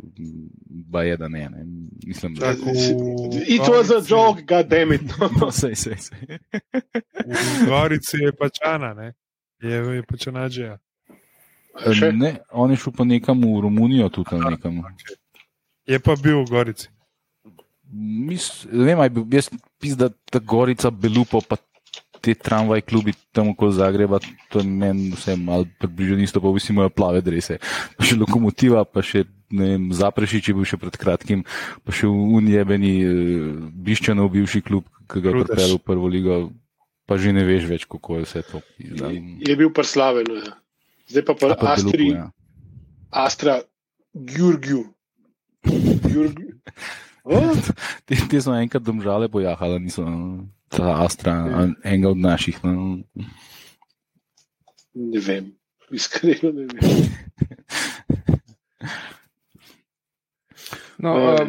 ba 0.68 1.04
je, 1.04 1.18
da 1.18 1.28
ne. 1.28 1.50
ne. 1.50 1.66
Mislim, 2.08 2.36
da 2.36 2.48
je 2.48 2.56
to. 2.56 2.70
It 3.48 3.62
was 3.62 3.90
a 3.90 4.02
joke, 4.10 4.44
god 4.48 4.68
damn 4.68 4.94
it. 4.94 5.02
no, 5.42 5.52
sej, 5.52 5.76
sej, 5.76 5.96
sej. 5.98 6.38
v 7.26 7.66
Gorici 7.68 8.18
je 8.18 8.32
pačana, 8.36 8.94
ne? 8.94 9.14
Je, 9.62 9.96
je 9.96 10.04
pačana 10.04 10.50
že. 10.50 10.78
Ne, 12.16 12.36
on 12.52 12.72
je 12.72 12.78
šel 12.82 12.94
pa 12.96 13.08
nekam 13.08 13.42
v 13.42 13.62
Romunijo, 13.64 14.10
tudi 14.10 14.30
tam 14.30 14.46
nekam. 14.52 14.82
Je 15.88 16.00
pa 16.00 16.16
bil 16.20 16.44
v 16.44 16.50
Gorici. 16.50 16.90
Mis, 17.90 18.68
ne 18.70 18.94
vem, 18.94 19.02
bil, 19.14 19.26
jaz 19.34 19.50
mislim, 19.82 19.98
da 19.98 20.10
ta 20.30 20.40
Gorica, 20.40 20.92
Belupo, 20.92 21.42
pa 21.42 21.58
te 22.22 22.36
tramvaj 22.36 22.82
klubi 22.82 23.14
tam 23.32 23.50
okoli 23.50 23.74
Zagreba, 23.74 24.20
to 24.50 24.60
je 24.60 24.68
meni 24.68 25.10
vse 25.16 25.36
malo 25.36 25.66
približno 25.80 26.20
isto, 26.24 26.42
pa 26.42 26.52
vsi 26.54 26.74
imajo 26.74 26.90
plave 26.90 27.22
drese. 27.22 27.58
Pa 27.98 28.06
še 28.06 28.20
lokomotiva, 28.20 28.84
pa 28.86 29.02
še 29.02 29.24
vem, 29.50 29.90
Zaprešič 29.96 30.52
je 30.52 30.56
bil 30.56 30.68
še 30.68 30.78
pred 30.82 30.98
kratkim, 31.00 31.44
pa 31.86 31.96
še 31.96 32.10
unjebeni 32.10 32.94
uh, 33.02 33.12
Biščanov 33.74 34.32
bivši 34.36 34.62
klub, 34.68 34.88
ki 35.10 35.24
ga 35.24 35.32
je 35.32 35.42
pripeljal 35.42 35.78
v 35.78 35.84
prvo 35.86 36.12
ligo, 36.12 36.40
pa 37.10 37.18
že 37.18 37.34
ne 37.34 37.46
veš 37.48 37.70
več, 37.72 37.88
kako 37.90 38.20
je 38.20 38.28
vse 38.28 38.46
to. 38.52 38.64
Je, 38.78 39.22
je 39.48 39.56
bil 39.58 39.72
pa 39.74 39.88
slaven. 39.88 40.30
Ja. 40.44 40.58
Zdaj 41.10 41.24
pa 41.26 41.34
pa 41.34 41.74
Astri, 41.74 42.14
ja. 42.14 42.30
Astra, 43.10 43.62
Gjurgju. 44.14 44.84
Te, 48.06 48.16
te 48.16 48.42
so 48.42 48.54
enkrat 48.58 48.82
domžale 48.82 49.30
pojahala, 49.30 49.78
niso 49.78 50.02
no, 50.02 50.48
ta 50.70 51.04
Astra, 51.04 51.34
Ja. 51.46 51.68
enega 51.84 52.10
od 52.10 52.18
naših. 52.18 52.58
No. 52.64 53.04
Ne 54.94 55.20
vem, 55.22 55.52
iskreno 55.94 56.50
ne 56.54 56.66
vem. 56.66 56.80
No, 61.00 61.14
uh, 61.16 61.48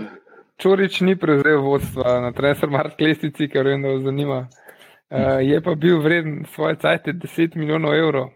Čorič 0.61 1.01
ni 1.01 1.17
prevzel 1.17 1.59
vodstva 1.65 2.21
na 2.21 2.31
Transfermarkt 2.37 3.01
lestvici, 3.01 3.49
ker 3.49 3.67
vem, 3.67 3.83
da 3.83 3.95
vas 3.97 4.05
zanima. 4.05 4.41
Uh, 5.11 5.41
je 5.43 5.59
pa 5.65 5.75
bil 5.75 5.99
vreden 6.05 6.45
svoje 6.55 6.77
cajte 6.79 7.13
10 7.13 7.57
milijonov 7.57 7.95
evrov. 7.97 8.29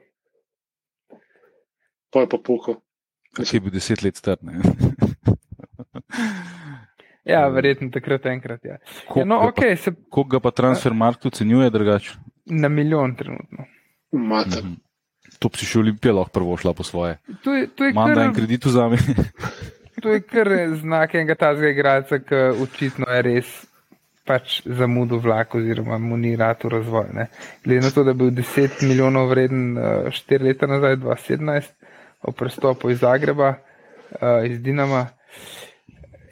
Pa 2.14 2.20
je 2.20 2.28
pa 2.28 2.38
puho. 2.38 2.76
Ki 3.34 3.56
je 3.56 3.60
bil 3.60 3.74
deset 3.74 4.02
let 4.02 4.16
star. 4.16 4.38
ne. 4.42 4.60
Ja, 7.24 7.46
verjetno 7.48 7.88
takrat 7.88 8.26
enkrat. 8.28 8.64
Ja. 8.64 8.72
Ja, 8.72 8.78
Koliko 9.08 9.24
no, 9.24 9.38
ga 9.40 9.46
pa- 9.46 9.48
ok, 9.64 9.78
se 9.78 9.92
Koliko 10.10 10.28
ga 10.28 10.40
pa 10.40 10.50
transfermarkt 10.52 11.26
ocenjuje 11.26 11.70
drugače? 11.70 12.10
na 12.46 12.68
milijon 12.68 13.14
trenutno. 13.16 13.64
Mata. 14.12 14.58
Mhm. 14.60 14.74
To 15.38 15.48
bi 15.48 15.56
si 15.58 15.66
še 15.66 15.78
Olimpija 15.80 16.12
lahko 16.12 16.30
prvo 16.30 16.56
šla 16.56 16.74
po 16.74 16.84
svoje. 16.84 17.16
To 17.42 17.54
je, 17.54 17.66
to 17.68 17.84
je 17.84 17.90
Imam 17.90 18.12
da 18.14 18.22
en 18.22 18.28
kar, 18.28 18.36
kredit 18.36 18.64
vzame. 18.64 18.98
to 20.02 20.12
je 20.12 20.20
kar 20.20 20.48
znak 20.76 21.14
enega 21.14 21.34
tazga 21.34 21.70
igralca, 21.72 22.18
ki 22.20 22.34
očitno 22.60 23.08
je 23.08 23.22
res 23.22 23.54
pač 24.24 24.60
zamudil 24.66 25.18
vlak 25.18 25.54
oziroma 25.54 25.98
mu 25.98 26.16
ni 26.16 26.36
rad 26.36 26.60
v 26.64 26.68
razvoj. 26.68 27.08
Ne. 27.12 27.26
Glede 27.64 27.86
na 27.86 27.90
to, 27.90 28.04
da 28.04 28.12
je 28.12 28.20
bil 28.20 28.30
10 28.36 28.84
milijonov 28.84 29.32
vreden 29.32 29.74
4 30.12 30.42
leta 30.44 30.66
nazaj, 30.68 30.96
2017, 30.96 31.72
o 32.24 32.32
prestopu 32.32 32.90
iz 32.90 32.98
Zagreba, 32.98 33.54
eh, 34.20 34.48
iz 34.48 34.60
Dinama. 34.62 35.06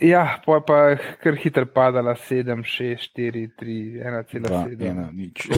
Ja, 0.00 0.40
pa 0.46 0.54
je 0.54 0.62
pa 0.66 0.96
kar 1.22 1.36
hitro 1.36 1.66
padala 1.66 2.14
7, 2.14 2.64
6, 2.64 3.12
4, 3.16 3.48
3, 3.60 4.00
1,7. 4.02 4.86
Ena, 4.90 5.10
nič. 5.12 5.46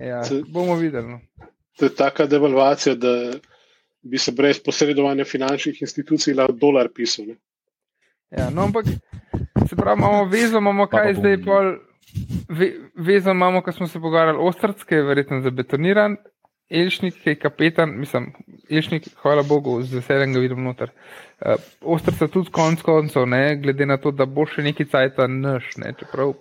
Ja, 0.00 0.22
bomo 0.48 0.74
videli. 0.74 1.08
No. 1.08 1.20
To 1.76 1.84
je 1.84 1.94
taka 1.94 2.26
devalvacija, 2.26 2.94
da 2.94 3.32
bi 4.02 4.18
se 4.18 4.32
brez 4.32 4.62
posredovanja 4.64 5.24
finančnih 5.24 5.82
institucij 5.82 6.34
lahko 6.34 6.52
dolar 6.52 6.88
pisal. 6.94 7.26
Ne? 7.26 7.34
Ja, 8.30 8.50
no, 8.50 8.62
ampak 8.62 8.86
se 9.68 9.76
pravi, 9.76 9.98
imamo 9.98 10.24
vezo, 10.24 10.58
imamo 10.58 10.86
Pa 10.86 10.98
kaj 10.98 11.14
pa 11.14 11.20
zdaj, 11.20 11.36
bom- 11.36 11.44
pol, 11.44 11.74
ve, 12.48 12.70
vezo 12.94 13.30
imamo, 13.30 13.62
ko 13.62 13.72
smo 13.72 13.86
se 13.86 14.00
pogovarjali, 14.00 14.38
je 14.90 15.02
verjetno 15.02 15.40
zabetoniran, 15.40 16.16
Elšnik, 16.70 17.16
ki 17.22 17.32
je 17.32 17.38
kapetan, 17.40 17.96
mislim, 17.98 18.28
Elšnik, 18.70 19.08
hvala 19.22 19.42
Bogu, 19.42 19.80
z 19.82 19.98
veseljem 19.98 20.36
ga 20.36 20.42
vidim 20.42 20.62
noter. 20.62 20.92
Uh, 21.40 21.58
Ostrca 21.96 22.28
tudi 22.30 22.52
konc 22.54 22.82
koncev, 22.86 23.26
ne, 23.26 23.56
glede 23.62 23.86
na 23.86 23.96
to, 23.98 24.12
da 24.14 24.26
bo 24.26 24.46
še 24.46 24.62
neki 24.62 24.86
cajta 24.92 25.26
naš, 25.26 25.72
ne, 25.82 25.90
čeprav 25.98 26.36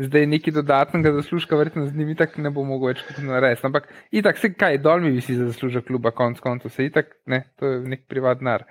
zdaj 0.00 0.26
neki 0.26 0.50
dodatnega 0.50 1.12
zaslužka, 1.12 1.56
verjetno 1.56 1.86
z 1.86 1.96
njimi 1.96 2.14
tako 2.16 2.40
ne 2.42 2.50
bo 2.50 2.64
mogel 2.64 2.94
več 2.94 3.02
kot 3.04 3.20
narediti. 3.24 3.66
Ampak 3.68 3.88
itak 4.16 4.38
se 4.40 4.52
kaj, 4.54 4.78
dol 4.80 5.04
mi 5.04 5.12
visi 5.12 5.36
za 5.36 5.50
zaslužek 5.50 5.86
kluba, 5.86 6.10
konc 6.16 6.40
koncev, 6.40 6.72
se 6.74 6.88
itak, 6.88 7.12
ne, 7.26 7.44
to 7.60 7.68
je 7.68 7.80
nek 7.94 8.06
privat 8.08 8.40
denar. 8.40 8.64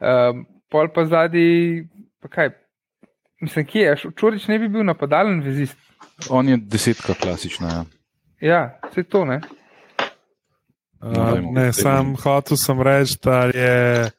Um, 0.00 0.46
pol 0.72 0.88
pa 0.94 1.04
zadnji, 1.10 1.84
pa 2.24 2.32
kaj, 2.32 2.52
mislim, 3.44 3.68
kje 3.68 3.86
je, 3.86 3.96
Čorič 4.16 4.48
ne 4.48 4.58
bi 4.58 4.72
bil 4.72 4.86
napadalen 4.88 5.42
vezist. 5.44 5.78
On 6.32 6.48
je 6.48 6.56
desetka 6.56 7.14
klasična. 7.14 7.68
Ja. 7.76 7.84
Ja, 8.40 8.60
vse 8.88 9.04
to 9.04 9.26
ne. 9.28 9.42
Uh, 11.00 11.38
ne, 11.52 11.72
sam 11.72 12.14
hotel 12.20 12.56
sem 12.60 12.82
reči, 12.82 13.16
da 13.24 13.44
je 13.44 14.10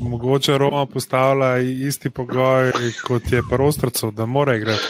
mogoče 0.00 0.58
Roma 0.58 0.86
postavila 0.86 1.58
isti 1.58 2.10
pogoj 2.10 2.72
kot 3.06 3.32
je 3.32 3.42
Prostrcev, 3.50 4.10
da 4.10 4.26
mora 4.26 4.56
igrati. 4.56 4.84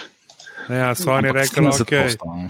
Ne, 0.68 0.76
ja, 0.76 0.94
so 0.94 1.12
oni 1.12 1.32
rekli, 1.32 1.62
70 1.62 1.82
ok, 1.82 1.90
posto, 2.02 2.34
ne. 2.36 2.48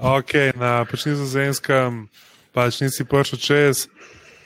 ok, 0.00 0.32
na 0.54 0.84
pač 0.90 1.06
nizozemskem, 1.06 2.06
pač 2.54 2.80
nisi 2.80 3.04
prišel 3.04 3.38
čez, 3.38 3.84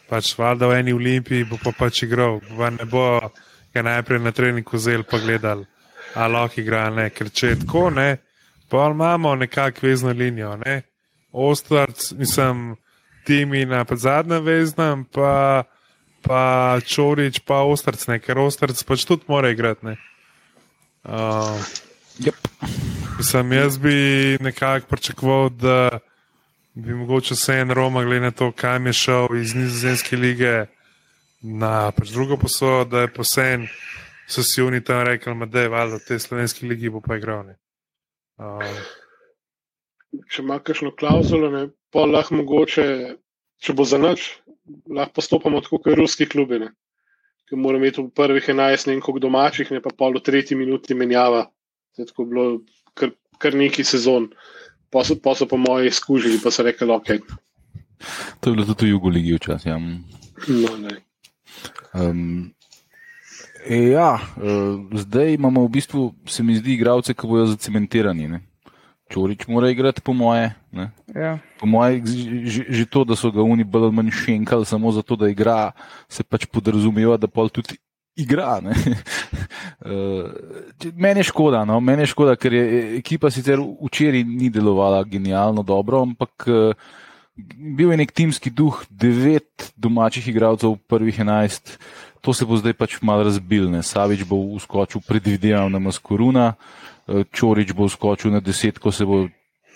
pač 0.08 0.32
valjda 0.38 0.68
v 0.68 0.78
eni 0.80 0.92
olimpiji 0.92 1.46
bo 1.48 1.60
pa 1.62 1.72
pač 1.78 2.02
igral, 2.04 2.40
pa 2.56 2.70
ne 2.72 2.84
bo 2.88 3.04
ga 3.74 3.82
najprej 3.82 4.20
na 4.20 4.32
treningu 4.32 4.78
zel 4.78 5.04
pa 5.08 5.20
gledal, 5.20 5.64
a 6.14 6.28
lahko 6.28 6.60
igra, 6.60 6.88
ne, 6.90 7.10
ker 7.10 7.30
če 7.32 7.52
je 7.52 7.60
tako, 7.64 7.88
ne, 7.90 8.16
pa 8.68 8.88
imamo 8.90 9.34
nekako 9.40 9.86
vezno 9.86 10.12
linijo, 10.12 10.56
ne, 10.64 10.82
Ostarc, 11.32 12.12
mislim, 12.14 12.76
timi 13.24 13.64
na 13.68 13.84
pač 13.88 14.04
zadnjem 14.04 14.44
veznem, 14.44 15.04
pa, 15.08 15.64
pa 16.22 16.42
Čorič, 16.84 17.40
pa 17.48 17.64
Ostarc, 17.68 18.04
ne, 18.08 18.20
ker 18.20 18.38
Ostarc 18.38 18.78
pač 18.86 19.06
tudi 19.08 19.26
mora 19.28 19.50
igrati, 19.54 19.92
ne. 19.92 19.96
Uh, 21.04 21.60
Yep. 22.18 22.34
Mislim, 23.18 23.52
jaz 23.52 23.78
bi 23.78 23.94
nekako 24.40 24.86
pričakoval, 24.86 25.48
da 25.48 25.98
bi 26.74 26.94
mogoče 26.94 27.34
vse 27.34 27.52
en 27.52 27.70
Roma, 27.70 28.04
glede 28.04 28.20
na 28.20 28.30
to, 28.30 28.52
kam 28.52 28.86
je 28.86 28.92
šel 28.92 29.26
iz 29.40 29.54
Nizozemske 29.54 30.16
lige 30.16 30.66
na 31.42 31.92
pač 31.92 32.08
drugo 32.08 32.36
posodo, 32.36 32.84
da 32.84 33.00
je 33.00 33.12
posen, 33.12 33.66
so 34.26 34.42
si 34.42 34.62
oni 34.62 34.84
tam 34.84 35.02
rekli, 35.06 35.46
da 35.46 35.60
je 35.60 35.68
valjda 35.68 35.96
v 35.96 36.06
tej 36.08 36.18
slovenski 36.18 36.66
ligi 36.66 36.90
bo 36.90 37.00
pa 37.00 37.16
igral. 37.16 37.46
ne. 37.46 37.56
Uh, 38.38 38.62
Če 40.30 40.42
ima 40.42 40.58
kakšno 40.58 40.94
klauzulo, 40.94 41.50
ne, 41.50 41.68
pa 41.94 42.06
lahko 42.10 42.40
mogoče, 42.40 42.86
če 43.62 43.74
bo 43.78 43.86
za 43.86 44.00
noč, 44.02 44.32
lahko 44.90 45.20
postopamo 45.20 45.62
tako 45.62 45.80
kot 45.84 46.00
ruski 46.00 46.26
klubi. 46.26 46.58
Ne. 46.66 46.72
Ker 47.48 47.60
moramo 47.60 47.84
imeti 47.84 48.02
v 48.02 48.10
prvih 48.10 48.50
11 48.50 48.90
ne 48.90 48.98
koliko 49.00 49.26
domačih, 49.28 49.70
ne 49.70 49.80
pa 49.84 49.92
pol 49.94 50.18
v 50.18 50.24
tretji 50.26 50.58
minuti 50.58 50.96
menjava. 50.98 51.46
To 51.94 52.02
je 52.02 52.10
tako 52.10 52.26
bilo 52.26 52.46
kar, 52.98 53.14
kar 53.38 53.54
neki 53.54 53.86
sezon. 53.86 54.32
Pa 54.90 55.06
so, 55.06 55.16
pa 55.18 55.34
so 55.38 55.46
po 55.50 55.58
moji 55.58 55.90
izkušnji, 55.90 56.42
pa 56.42 56.50
so 56.54 56.66
rekli, 56.66 56.90
ok, 56.90 57.10
To 58.40 58.50
je 58.50 58.54
bilo 58.54 58.66
tudi 58.66 58.86
v 58.86 58.94
Jugoligi 58.94 59.34
včasih. 59.34 59.66
Ja. 59.66 59.78
no, 60.48 60.76
ne. 60.76 60.94
Um, 61.94 62.54
ja, 63.68 64.18
uh, 64.36 64.98
zdaj 64.98 65.34
imamo 65.34 65.64
v 65.64 65.68
bistvu, 65.68 66.14
se 66.26 66.42
mi 66.42 66.56
zdi, 66.56 66.74
igralce, 66.74 67.14
ki 67.14 67.26
bojo 67.26 67.46
zacementirani. 67.46 68.28
Ne. 68.28 68.40
Čorič 69.12 69.46
mora 69.46 69.68
igrati, 69.70 70.00
po 70.00 70.14
moje. 70.16 70.54
Ne. 70.72 70.90
Ja. 71.14 71.38
Po 71.60 71.66
moje, 71.66 72.00
že, 72.44 72.64
že 72.68 72.84
to, 72.88 73.04
da 73.04 73.16
so 73.16 73.30
ga 73.30 73.44
oni 73.44 73.64
bolj 73.64 73.90
ali 73.90 73.96
manj 74.00 74.14
šenkali 74.24 74.64
samo 74.64 74.92
zato, 74.92 75.16
da 75.16 75.28
igra, 75.28 75.72
se 76.08 76.24
pač 76.24 76.46
podrazumeva, 76.48 77.18
da 77.20 77.28
pol 77.28 77.52
tudi 77.52 77.76
igra. 78.16 78.60
ne. 78.64 78.72
Uh, 79.84 80.32
meni 81.04 81.20
je 81.20 81.30
škoda, 81.30 81.64
no? 81.68 81.80
meni 81.80 82.02
je 82.02 82.12
škoda, 82.14 82.36
ker 82.36 82.52
je 82.52 82.64
ekipa 82.98 83.30
sicer 83.30 83.60
včeraj 83.60 84.24
ni 84.24 84.50
delovala 84.50 85.04
genialno 85.04 85.62
dobro, 85.62 86.02
ampak 86.02 86.48
uh, 86.48 86.72
bil 87.76 87.92
je 87.92 88.00
nek 88.00 88.12
timski 88.14 88.50
duh, 88.50 88.80
devet 88.88 89.72
domačih 89.76 90.28
igralcev 90.30 90.78
v 90.78 90.82
prvih 90.88 91.20
enajst. 91.26 91.78
To 92.24 92.32
se 92.32 92.48
bo 92.48 92.56
zdaj 92.56 92.72
pač 92.72 92.96
malo 93.04 93.26
razbil. 93.28 93.68
Ne? 93.68 93.84
Savič 93.84 94.24
bo 94.24 94.40
uskočil, 94.56 95.04
predvidevam, 95.04 95.68
na 95.68 95.78
Maskoruna, 95.78 96.54
eh, 97.04 97.28
Čorič 97.28 97.76
bo 97.76 97.84
uskočil 97.84 98.32
na 98.32 98.40
deset, 98.40 98.80
ko 98.80 98.92
se 98.92 99.04
bo 99.04 99.28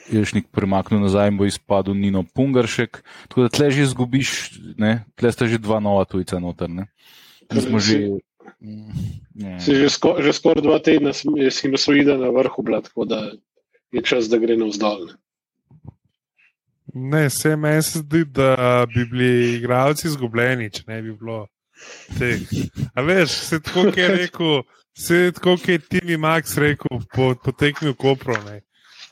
Jelšnik 0.09 0.49
premaknil 0.49 1.03
nazaj 1.05 1.29
in 1.29 1.37
bo 1.37 1.45
izpadel 1.45 1.93
Nino 1.93 2.25
Pungaršek. 2.25 3.05
Tako 3.29 3.45
da 3.45 3.49
tle 3.53 3.69
že 3.71 3.85
izgubiš, 3.85 4.57
ne? 4.81 5.05
tle 5.21 5.33
sta 5.33 5.45
že 5.45 5.61
dva 5.61 5.81
nova 5.85 6.09
tujca 6.09 6.41
noter. 6.41 6.73
Ne? 6.73 6.89
Mi 7.53 7.61
smo 7.61 7.77
že. 7.77 8.17
Mm, 8.65 8.89
ne. 9.37 9.61
Si 9.61 9.77
že, 9.77 9.93
sko, 9.93 10.17
že 10.25 10.33
skoraj 10.33 10.65
dva 10.65 10.81
tedna 10.81 11.13
sinusoida 11.53 12.17
na 12.17 12.33
vrhu, 12.33 12.65
bila, 12.65 12.81
tako 12.81 13.05
da 13.05 13.37
je 13.93 14.01
čas, 14.03 14.33
da 14.33 14.41
gre 14.41 14.57
navzdol. 14.57 15.13
ne. 15.13 15.21
ne, 16.95 17.29
vse 17.29 17.57
meni 17.57 17.83
se 17.85 18.01
zdi, 18.01 18.25
da 18.25 18.87
bi 18.89 19.05
bili 19.05 19.61
igralci 19.61 20.09
izgubljeni, 20.09 20.73
če 20.73 20.89
ne 20.89 21.03
bi 21.03 21.13
bilo. 21.13 21.47
A 22.95 23.03
veš, 23.03 23.31
se 23.31 23.61
tako 23.61 23.93
je 23.97 24.09
rekel, 24.09 24.63
se 24.99 25.33
tako 25.35 25.57
je 25.67 25.79
Timi 25.79 26.17
Max 26.17 26.57
rekel 26.59 27.01
po, 27.15 27.35
po 27.45 27.53
v 27.81 27.95
Kopru, 27.95 28.37
ne, 28.45 28.63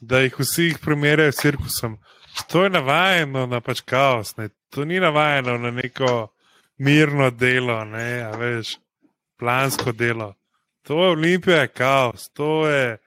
da 0.00 0.20
jih 0.20 0.38
vsi 0.38 0.62
jih 0.62 0.78
primerjajo 0.78 1.32
s 1.32 1.36
cirkusom. 1.36 1.98
To 2.48 2.64
je 2.64 2.70
navajeno 2.70 3.46
na 3.46 3.60
pač 3.60 3.80
kaos, 3.80 4.36
ne. 4.36 4.48
to 4.70 4.84
ni 4.84 5.00
navajeno 5.00 5.58
na 5.58 5.70
neko 5.70 6.28
mirno 6.78 7.30
delo, 7.30 7.84
ne, 7.84 8.22
a 8.22 8.30
veš, 8.36 8.76
plansko 9.38 9.92
delo. 9.92 10.34
To 10.82 11.04
je 11.04 11.10
Olimpija, 11.10 11.60
je 11.60 11.68
kaos, 11.68 12.28
to 12.32 12.68
je, 12.68 12.98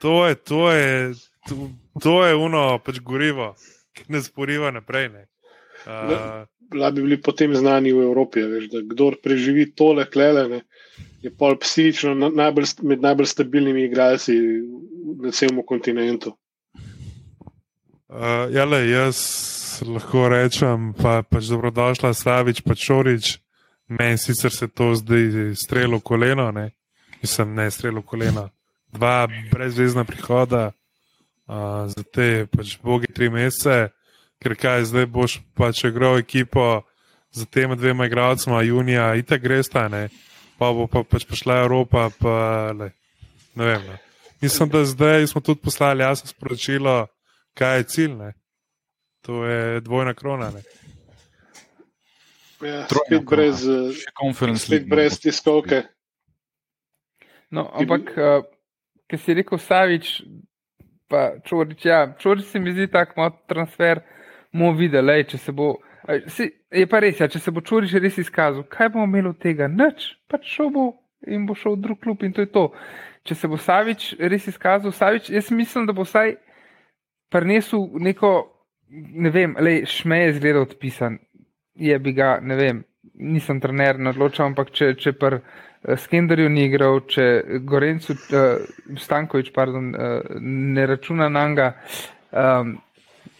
to 0.00 0.26
je, 0.26 0.34
to 0.34 0.70
je 0.70 1.14
to, 1.48 1.70
to 2.00 2.26
je 2.26 2.34
uno, 2.34 2.78
pač 2.84 3.00
gorivo, 3.00 3.54
ki 3.92 4.04
ne 4.08 4.22
sporiva 4.22 4.70
naprej. 4.70 5.08
Ne. 5.08 5.26
Uh, 5.86 6.46
Bila 6.70 6.90
bi 6.90 7.02
bili 7.02 7.16
potem 7.18 7.54
znani 7.54 7.90
v 7.92 8.02
Evropi, 8.06 8.44
veš, 8.46 8.68
da 8.70 8.80
kdo 8.86 9.10
preživi 9.22 9.64
tole 9.74 10.04
klele, 10.06 10.44
ne, 10.48 10.60
je 11.22 11.30
pol 11.34 11.56
psihično 11.58 12.14
na, 12.14 12.28
najbolj, 12.30 12.68
med 12.86 13.02
najbolj 13.02 13.26
stabilnimi 13.26 13.84
igralci 13.88 14.36
na 15.18 15.32
celem 15.34 15.58
kontinentu. 15.66 16.36
Uh, 18.06 18.46
jale, 18.54 18.84
jaz 18.86 19.18
lahko 19.86 20.28
rečem, 20.28 20.92
pa, 20.94 21.22
pač 21.22 21.50
dobrodošla, 21.50 22.14
Savič, 22.14 22.62
pa 22.62 22.74
Čorič. 22.74 23.38
Meni 23.90 24.18
sicer 24.18 24.54
se 24.54 24.68
to 24.68 24.94
zdaj 24.94 25.54
strelo 25.58 25.98
koleno, 26.00 26.50
ne, 26.54 26.70
mislim, 27.22 27.54
ne 27.54 27.70
strelo 27.70 28.02
koleno. 28.02 28.48
Dva 28.94 29.26
brezvezna 29.50 30.04
prihoda 30.04 30.70
uh, 30.70 31.90
za 31.90 32.02
te 32.02 32.46
pač 32.50 32.76
bogi 32.82 33.10
tri 33.14 33.30
mesece, 33.30 33.90
ker 34.42 34.56
kaj 34.56 34.88
zdaj 34.90 35.06
boš 35.06 35.38
pač 35.54 35.84
igral 35.84 36.18
ekipo 36.18 36.82
za 37.30 37.46
tema 37.46 37.76
dvema 37.78 38.06
igralcema, 38.06 38.62
junija, 38.62 39.14
itak 39.14 39.42
greš 39.42 39.68
ta, 39.70 39.88
ne, 39.88 40.08
pa 40.58 40.72
bo 40.74 40.88
pa 40.90 41.04
pač 41.06 41.26
prišla 41.28 41.62
Evropa, 41.64 42.08
pa 42.18 42.36
le, 42.74 42.90
ne 43.54 43.64
vem. 43.64 43.86
Ne. 43.86 43.98
Mislim, 44.40 44.68
da 44.68 44.84
zdaj 44.84 45.26
smo 45.26 45.40
tudi 45.40 45.60
poslali 45.60 46.02
jasno 46.02 46.28
sporočilo, 46.28 47.06
kaj 47.54 47.76
je 47.76 47.84
cilj. 47.84 48.14
Ne. 48.14 48.32
To 49.20 49.44
je 49.44 49.80
dvojna 49.80 50.14
krona. 50.14 50.50
Ne. 50.50 50.62
Ja, 52.60 52.86
spet 52.88 53.24
brez, 53.24 53.64
spet 54.56 54.88
brez 54.88 55.20
tiskovke. 55.20 55.82
No, 57.50 57.70
ampak, 57.74 58.12
uh, 58.16 58.44
ki 59.10 59.18
si 59.18 59.34
rekel, 59.34 59.58
Savič, 59.58 60.22
pa 61.08 61.40
Čorič, 61.44 61.84
ja, 61.84 62.14
Čorič 62.18 62.46
se 62.46 62.60
mi 62.60 62.72
zdi 62.72 62.86
tak 62.86 63.16
malo 63.16 63.34
transfer, 63.48 64.04
bomo 64.52 64.72
videli, 64.78 65.24
če 65.28 65.38
se 65.38 65.52
bo. 65.52 65.74
Si, 66.32 66.48
je 66.72 66.86
pa 66.90 67.00
res, 67.04 67.20
ja, 67.20 67.28
če 67.30 67.38
se 67.42 67.52
bo 67.54 67.62
Čorič 67.62 67.92
res 68.00 68.18
izkazal, 68.18 68.64
kaj 68.70 68.92
bomo 68.94 69.06
imeli 69.06 69.30
od 69.30 69.38
tega? 69.42 69.68
Nič, 69.68 70.14
pač 70.30 70.48
šel 70.56 70.72
bo 70.74 70.86
in 71.28 71.44
bo 71.46 71.54
šel 71.54 71.76
v 71.76 71.84
drug 71.84 72.00
klub 72.00 72.22
in 72.24 72.32
to 72.32 72.44
je 72.44 72.50
to. 72.50 72.70
Če 73.28 73.36
se 73.36 73.50
bo 73.52 73.58
Savič 73.60 74.14
res 74.18 74.48
izkazal, 74.48 74.94
Savič, 74.96 75.28
jaz 75.30 75.50
mislim, 75.52 75.86
da 75.86 75.94
bo 75.96 76.06
vsaj 76.08 76.38
prinesel 77.30 77.86
neko, 78.00 78.32
ne 78.90 79.30
vem, 79.30 79.54
le 79.60 79.82
šme 79.86 80.24
je 80.24 80.36
zgleda 80.38 80.64
odpisan. 80.64 81.20
Je 81.80 81.98
bi 82.02 82.14
ga, 82.16 82.38
ne 82.42 82.56
vem, 82.58 82.80
nisem 83.20 83.60
trener, 83.60 84.00
ne 84.00 84.10
odločam, 84.14 84.50
ampak 84.50 84.72
če, 84.74 84.94
če 84.98 85.12
pr 85.20 85.38
uh, 85.38 85.94
Skenderju 86.00 86.50
ni 86.52 86.66
igral, 86.68 87.00
če 87.08 87.60
Gorencu, 87.68 88.16
uh, 88.16 88.96
Stankovič, 89.00 89.52
pardon, 89.56 89.92
uh, 89.94 90.40
ne 90.40 90.86
računa 90.88 91.30
na 91.32 91.46
njega, 91.48 91.70
um, 92.32 92.74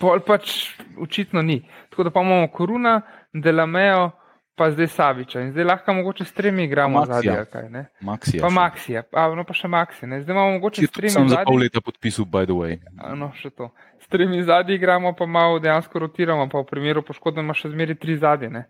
pol 0.00 0.22
pač 0.26 0.70
očitno 1.00 1.42
ni. 1.42 1.60
Tako 1.90 2.08
da 2.08 2.10
pa 2.14 2.24
imamo 2.24 2.48
Koruna, 2.52 3.00
Delamejo, 3.32 4.10
pa 4.60 4.70
zdaj 4.70 4.88
Saviča 4.92 5.40
in 5.40 5.52
zdaj 5.52 5.64
lahko 5.64 5.92
mogoče 5.96 6.24
s 6.24 6.34
tremi 6.36 6.64
igramo 6.64 7.04
zadnji. 7.06 7.30
Maxija. 8.00 8.42
Pa 8.42 8.50
Maxija, 8.50 9.02
pa, 9.02 9.28
no 9.34 9.44
pa 9.48 9.56
še 9.56 9.70
Maxi. 9.72 10.06
Ne? 10.06 10.22
Zdaj 10.24 10.34
imamo 10.36 10.56
mogoče 10.58 10.86
s 10.86 10.92
tremi. 10.96 11.12
Sem 11.14 11.30
za 11.32 11.44
pol 11.48 11.62
leta 11.62 11.80
podpisal, 11.80 12.26
by 12.28 12.44
the 12.48 12.56
way. 12.56 12.76
No, 13.16 13.30
še 13.40 13.52
to. 13.56 13.70
S 14.00 14.10
tremi 14.12 14.42
zadnji 14.44 14.76
igramo, 14.76 15.14
pa 15.16 15.26
malo 15.26 15.58
dejansko 15.64 16.04
rotiramo, 16.04 16.48
pa 16.52 16.60
v 16.60 16.68
primeru 16.68 17.04
poškodbe 17.06 17.44
ima 17.44 17.56
še 17.56 17.72
zmeri 17.72 17.96
tri 17.96 18.18
zadnje. 18.20 18.66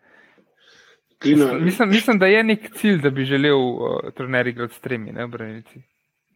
Mislim, 1.24 1.90
mislim, 1.90 2.18
da 2.18 2.26
je 2.26 2.44
nek 2.44 2.70
cilj, 2.78 3.02
da 3.02 3.10
bi 3.10 3.24
želel 3.28 3.58
uh, 3.60 4.12
trener 4.16 4.46
igrati 4.46 4.74
s 4.74 4.80
tremi, 4.80 5.12
ne 5.12 5.26
branilci. 5.28 5.82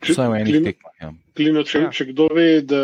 V 0.04 0.26
enih 0.40 0.58
tekmah. 0.64 0.92
Ja. 1.00 1.12
Klino, 1.36 1.62
če, 1.64 1.86
ja. 1.86 1.92
če 1.94 2.10
kdo 2.10 2.26
ve, 2.34 2.48
da 2.68 2.82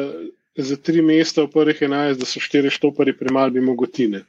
za 0.56 0.76
tri 0.76 1.02
mesta 1.02 1.44
v 1.44 1.52
prvih 1.52 1.82
enajst, 1.86 2.20
da 2.20 2.26
so 2.26 2.42
štiri 2.42 2.70
štopari 2.70 3.14
premali, 3.16 3.58
bi 3.58 3.64
mogotine. 3.64 4.24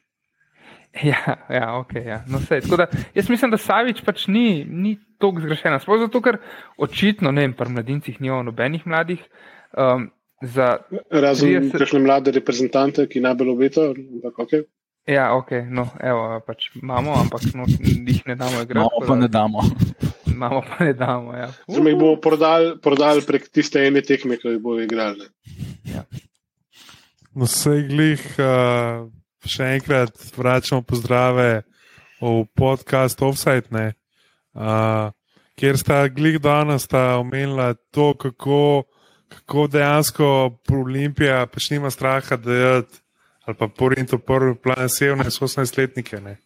Ja, 1.04 1.38
ja, 1.50 1.68
ok. 1.80 1.94
Ja. 2.06 2.24
No, 2.28 2.42
sej, 2.44 2.66
da, 2.78 2.88
jaz 3.16 3.30
mislim, 3.30 3.52
da 3.52 3.58
Savič 3.58 4.02
pač 4.06 4.28
ni, 4.28 4.66
ni 4.68 4.98
tako 5.20 5.40
zgrešen. 5.40 5.80
Sploh 5.80 6.02
zato, 6.04 6.22
ker 6.22 6.42
očitno, 6.78 7.32
ne 7.32 7.46
vem, 7.48 7.54
pri 7.56 7.72
mladincih 7.72 8.20
ni 8.22 8.28
nobenih 8.28 8.84
mladih. 8.86 9.24
Um, 9.72 10.12
Razen 10.42 11.70
30... 11.70 11.78
kakšne 11.78 12.00
mlade 12.02 12.34
reprezentante, 12.34 13.06
ki 13.08 13.22
najbolj 13.22 13.54
obetajo. 13.54 13.94
Okay. 14.34 14.66
Ja, 15.08 15.32
ok, 15.38 15.52
no, 15.70 15.88
evo, 16.02 16.42
pač 16.46 16.72
imamo, 16.82 17.14
ampak 17.18 17.46
no, 17.58 17.66
jih 17.66 18.26
ne 18.28 18.36
damo 18.36 18.62
igrati. 18.62 18.82
Imamo 18.82 19.06
pa 19.08 19.16
ne 19.16 19.30
damo. 19.30 19.64
Imamo 20.32 20.62
pa 20.66 20.86
ne 20.86 20.94
damo, 20.98 21.36
ja. 21.38 21.52
Zdaj 21.68 21.92
jih 21.92 22.00
bomo 22.00 22.18
prodali 22.24 22.76
prodal 22.82 23.24
prek 23.28 23.50
tiste 23.54 23.84
ene 23.86 24.04
tekme, 24.06 24.40
ki 24.42 24.56
jih 24.56 24.62
bodo 24.64 24.84
igrali. 24.84 25.28
Ja. 25.88 26.06
No, 27.36 27.48
sej 27.48 27.88
glih. 27.92 28.24
Uh 28.38 29.10
še 29.48 29.76
enkrat 29.78 30.14
vračamo 30.38 30.84
pozdrave 30.86 31.64
v 32.22 32.46
podcast 32.58 33.22
Offside, 33.26 33.70
uh, 34.54 35.10
kjer 35.58 35.80
sta 35.80 36.04
glik 36.14 36.42
danes 36.42 36.86
omenila 36.92 37.74
to, 37.92 38.14
kako, 38.14 38.86
kako 39.30 39.68
dejansko 39.68 40.28
Olimpija 40.70 41.46
pač 41.50 41.72
nima 41.72 41.90
straha, 41.92 42.38
da 42.38 42.54
je 42.54 42.84
ali 43.50 43.58
pa 43.58 43.68
porin 43.68 44.06
to 44.06 44.20
prvi 44.22 44.54
plan 44.62 44.90
severne 44.90 45.26
18-letnike. 45.26 46.22
Ne. 46.22 46.38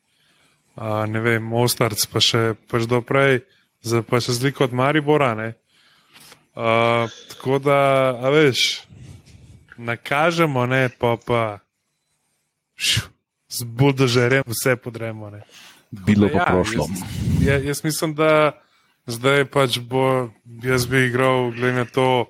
Uh, 0.76 1.04
ne 1.08 1.20
vem, 1.20 1.44
Mostarc 1.44 2.00
pa 2.08 2.24
še 2.24 2.56
pač 2.72 2.88
do 2.88 3.02
za 3.86 4.02
pa 4.02 4.20
še 4.20 4.34
zliko 4.34 4.66
od 4.66 4.74
Maribora. 4.74 5.32
Uh, 5.36 7.12
tako 7.30 7.60
da, 7.62 7.78
a 8.18 8.32
veš, 8.34 8.86
nakažemo, 9.78 10.66
ne 10.66 10.90
pa 10.90 11.16
pa 11.22 11.60
z 13.50 13.64
buldožerjem 13.64 14.44
vse 14.48 14.76
podremo. 14.76 15.30
Ne. 15.30 15.46
Bilo 15.92 16.30
pa 16.32 16.42
ja, 16.42 16.46
prošlo. 16.50 16.88
Jaz, 16.90 17.46
ja, 17.46 17.58
jaz 17.60 17.84
mislim, 17.84 18.16
da 18.16 18.58
zdaj 19.06 19.46
pač 19.46 19.80
bo, 19.80 20.30
jaz 20.64 20.88
bi 20.90 21.06
igral, 21.06 21.52
glede 21.52 21.84
na 21.84 21.86
to, 21.86 22.26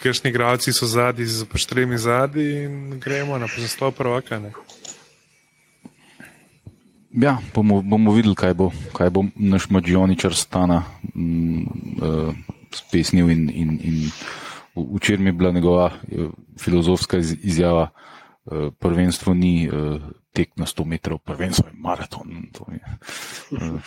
kakšni 0.00 0.32
igralci 0.32 0.72
so 0.72 0.88
zadnji, 0.88 1.28
z 1.28 1.44
pač 1.44 1.68
tremi 1.68 1.98
zadnji 2.00 2.64
in 2.64 3.00
gremo 3.00 3.38
na 3.38 3.46
zaslov 3.46 3.92
prvaka. 3.92 4.40
Ne. 4.40 4.56
Ja, 7.10 7.38
bomo, 7.54 7.82
bomo 7.82 8.12
videli, 8.14 8.34
kaj 8.38 8.54
bo, 8.54 8.70
kaj 8.94 9.10
bo 9.10 9.24
naš 9.34 9.70
mađioničar 9.70 10.34
stana 10.34 10.82
mm, 11.14 11.62
uh, 11.62 12.34
spesnil 12.74 13.30
in, 13.30 13.50
in, 13.54 13.78
in 13.82 14.10
včeraj 14.94 15.22
mi 15.22 15.28
je 15.28 15.32
bila 15.32 15.50
njegova 15.50 15.86
uh, 15.86 16.30
filozofska 16.58 17.18
izjava. 17.18 17.90
Eh, 18.50 18.70
prvenstvo 18.78 19.34
ni 19.34 19.68
uh, 19.68 20.00
tek 20.32 20.56
na 20.56 20.66
100 20.66 20.84
metrov, 20.84 21.18
prvenstvo 21.18 21.68
je 21.68 21.74
maraton. 21.76 22.30
Je, 22.72 22.80
uh, 23.52 23.80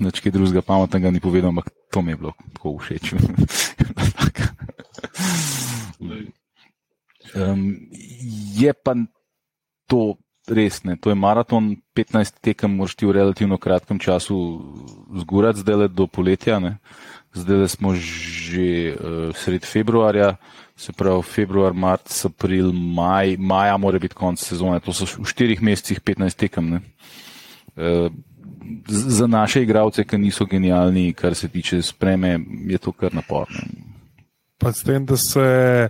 Neč 0.00 0.20
kaj 0.24 0.32
drugega 0.32 0.62
pametnega 0.64 1.10
ni 1.12 1.20
povedal, 1.20 1.52
ampak 1.52 1.68
to 1.92 2.02
mi 2.02 2.10
je 2.12 2.16
bilo 2.16 2.32
tako 2.56 2.78
všeč. 2.80 3.12
um, 7.36 7.76
je 8.56 8.72
pa 8.72 8.94
to 9.86 10.16
res 10.48 10.82
ne, 10.84 10.96
to 10.96 11.10
je 11.10 11.16
maraton, 11.16 11.76
15 11.96 12.40
tekem 12.44 12.76
moraš 12.76 12.94
ti 12.94 13.06
v 13.06 13.16
relativno 13.16 13.58
kratkem 13.58 13.98
času 13.98 14.36
zgurati, 15.22 15.64
zdaj 15.64 15.76
le 15.76 15.88
do 15.88 16.06
poletja. 16.06 16.58
Ne. 16.60 16.76
Zdaj 17.34 17.68
smo 17.68 17.94
že 17.96 18.94
uh, 18.94 19.32
sred 19.34 19.64
februarja, 19.66 20.36
se 20.76 20.92
pravi 20.92 21.22
februar, 21.22 21.72
marc, 21.72 22.10
april, 22.24 22.72
maj, 22.72 23.36
maja 23.38 23.76
mora 23.76 23.98
biti 23.98 24.14
konec 24.14 24.42
sezone. 24.42 24.80
To 24.84 24.92
so 24.92 25.06
v 25.06 25.26
štirih 25.26 25.62
mesecih 25.62 26.00
15 26.00 26.36
tekem. 26.36 26.78
Uh, 27.74 28.12
za 28.88 29.26
naše 29.26 29.62
igralce, 29.62 30.04
ki 30.04 30.18
niso 30.18 30.46
genialni, 30.46 31.12
kar 31.12 31.34
se 31.34 31.48
tiče 31.48 31.82
spreme, 31.82 32.38
je 32.68 32.78
to 32.78 32.92
kar 32.92 33.14
naporno. 33.14 33.60
Pa 34.58 34.72
s 34.72 34.84
tem, 34.84 35.04
da 35.06 35.16
se 35.16 35.88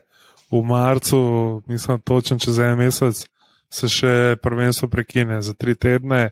v 0.51 0.63
marcu, 0.63 1.63
mislim, 1.67 2.01
točno 2.01 2.39
čez 2.39 2.59
en 2.59 2.79
mesec, 2.79 3.27
se 3.75 3.91
še 3.91 4.15
prvenstvo 4.43 4.89
prekine 4.89 5.41
za 5.43 5.55
tri 5.55 5.75
tedne, 5.75 6.31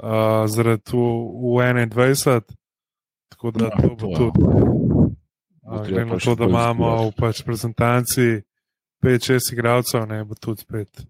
uh, 0.00 0.44
zaradi 0.48 0.96
v, 0.96 1.08
v 1.44 1.68
21. 1.92 2.56
Tako 3.34 3.50
da 3.50 3.68
ja, 3.68 3.76
to 3.80 3.90
bo 3.98 4.12
tudi. 4.16 4.40
Glede 5.64 6.04
na 6.04 6.18
to, 6.20 6.34
da 6.36 6.44
imamo 6.44 6.88
v 7.08 7.12
pač 7.16 7.40
prezentanci 7.44 8.44
5-6 9.04 9.52
igralcev, 9.56 10.06
ne 10.08 10.22
bo 10.24 10.36
tudi 10.36 10.64
spet, 10.64 11.04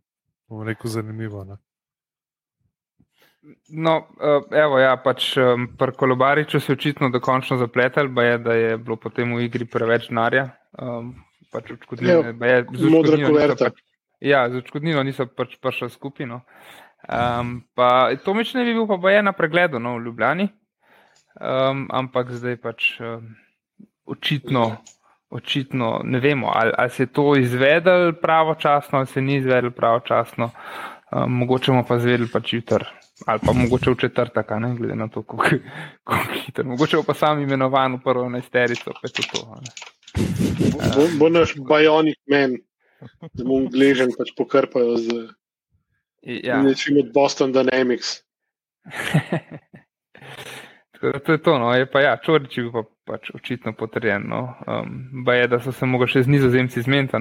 bom 0.49 0.63
rekel, 0.67 0.91
zanimivo. 0.91 1.45
Ne? 1.45 1.59
No, 3.69 3.97
eh, 4.19 4.47
evo, 4.63 4.79
ja, 4.81 4.95
pač 4.97 5.35
pri 5.79 5.97
Kolobariču 5.99 6.61
se 6.61 6.73
je 6.73 6.79
očitno 6.79 7.11
dokončno 7.11 7.59
zapletel, 7.61 8.09
je, 8.23 8.39
da 8.39 8.55
je 8.55 8.79
bilo 8.79 8.97
potem 8.97 9.35
v 9.37 9.47
igri 9.47 9.67
preveč 9.69 10.09
narja. 10.11 10.49
Um, 10.79 11.13
pač 11.53 11.75
Modra 12.91 13.19
kuverta. 13.21 13.71
Pač, 13.71 13.83
ja, 14.21 14.49
z 14.51 14.63
očkodnino 14.63 15.03
niso 15.03 15.27
pač 15.27 15.57
prišli 15.63 15.91
skupino. 15.91 16.43
Um, 17.05 17.65
pa 17.77 18.15
to 18.25 18.33
mič 18.35 18.55
ne 18.55 18.65
bi 18.65 18.73
bil, 18.73 18.89
pa 18.89 19.11
je 19.13 19.23
na 19.23 19.33
pregledu 19.37 19.79
no, 19.79 19.99
v 19.99 20.09
Ljubljani, 20.09 20.49
um, 21.41 21.89
ampak 21.93 22.33
zdaj 22.33 22.57
pač. 22.63 22.95
Um, 23.01 23.35
očitno, 24.07 24.77
očitno 25.31 26.01
ne 26.05 26.21
vemo, 26.21 26.51
ali, 26.55 26.73
ali 26.79 26.91
se 26.91 27.03
je 27.03 27.07
to 27.07 27.37
izvedel 27.37 28.13
pravočasno, 28.13 28.99
ali 28.99 29.07
se 29.07 29.21
ni 29.21 29.37
izvedel 29.37 29.71
pravočasno. 29.71 30.51
Um, 31.13 31.33
mogoče 31.33 31.71
bomo 31.71 31.85
pa 31.89 31.99
zvedeli 31.99 32.29
pač 32.33 32.53
jutr, 32.53 32.85
ali 33.27 33.41
pa 33.47 33.53
mogoče 33.53 33.91
v 33.91 33.97
četrtek, 34.01 34.51
ne 34.59 34.75
glede 34.75 34.95
na 34.95 35.09
to, 35.09 35.23
kako 35.23 36.17
hitro. 36.45 36.65
Mogoče 36.65 36.97
pa 37.07 37.15
sam 37.15 37.43
imenovan 37.43 37.95
v 37.95 38.03
prvo 38.05 38.29
najsterico, 38.29 38.93
pa 38.93 39.09
je 39.09 39.13
to. 39.13 39.23
to 39.23 39.55
bo, 40.97 41.09
bo 41.19 41.29
naš 41.29 41.55
bajonik 41.69 42.19
men, 42.27 42.57
da 43.33 43.45
mu 43.45 43.69
gležen 43.73 44.13
pač 44.19 44.35
pokrpajo 44.37 44.97
z 44.97 45.09
ja. 46.23 46.63
nečim 46.63 46.99
od 46.99 47.13
Boston 47.15 47.53
Dynamics. 47.53 48.21
to 51.25 51.33
je 51.33 51.43
to, 51.43 51.59
no, 51.59 51.75
je 51.75 51.91
pa 51.91 52.01
ja, 52.01 52.17
čoriči 52.17 52.63
pa 52.73 52.83
pač 53.05 53.31
očitno 53.35 53.73
potrjen. 53.73 54.25
No. 54.29 54.55
Um, 54.67 55.25
ba 55.25 55.35
je, 55.35 55.49
da 55.49 55.61
so 55.61 55.73
se 55.73 55.87
mogli 55.87 56.09
še 56.09 56.25
z 56.25 56.33
nizozemci 56.33 56.83
zmeniti, 56.83 57.21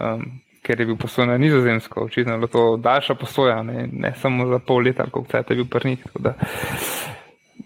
um, 0.00 0.24
ker 0.64 0.80
je 0.80 0.88
bil 0.88 0.98
posojen 0.98 1.30
na 1.30 1.38
nizozemsko, 1.38 2.08
očitno 2.08 2.38
je 2.40 2.50
to 2.50 2.64
daljša 2.82 3.14
posoja, 3.20 3.62
ne, 3.62 3.86
ne 3.92 4.14
samo 4.18 4.48
za 4.50 4.58
pol 4.58 4.82
leta, 4.86 5.06
koliko 5.10 5.30
cajt 5.30 5.50
je 5.50 5.58
bil 5.60 5.70
prnih. 5.70 6.04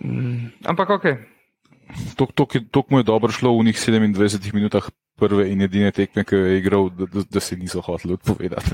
Um, 0.03 0.51
ampak 0.65 0.91
ok. 0.99 1.07
To 2.71 2.85
mu 2.89 2.99
je 2.99 3.07
dobro 3.07 3.33
šlo 3.33 3.53
v 3.59 3.65
njih 3.65 3.77
27 3.77 4.55
minutah 4.55 4.89
prve 5.19 5.51
in 5.51 5.63
edine 5.63 5.91
tekme, 5.91 6.25
ki 6.25 6.37
je 6.37 6.59
igral, 6.59 6.91
da, 6.91 7.07
da, 7.07 7.23
da 7.31 7.41
se 7.41 7.57
niso 7.57 7.81
hoteli 7.81 8.15
odpovedati. 8.15 8.71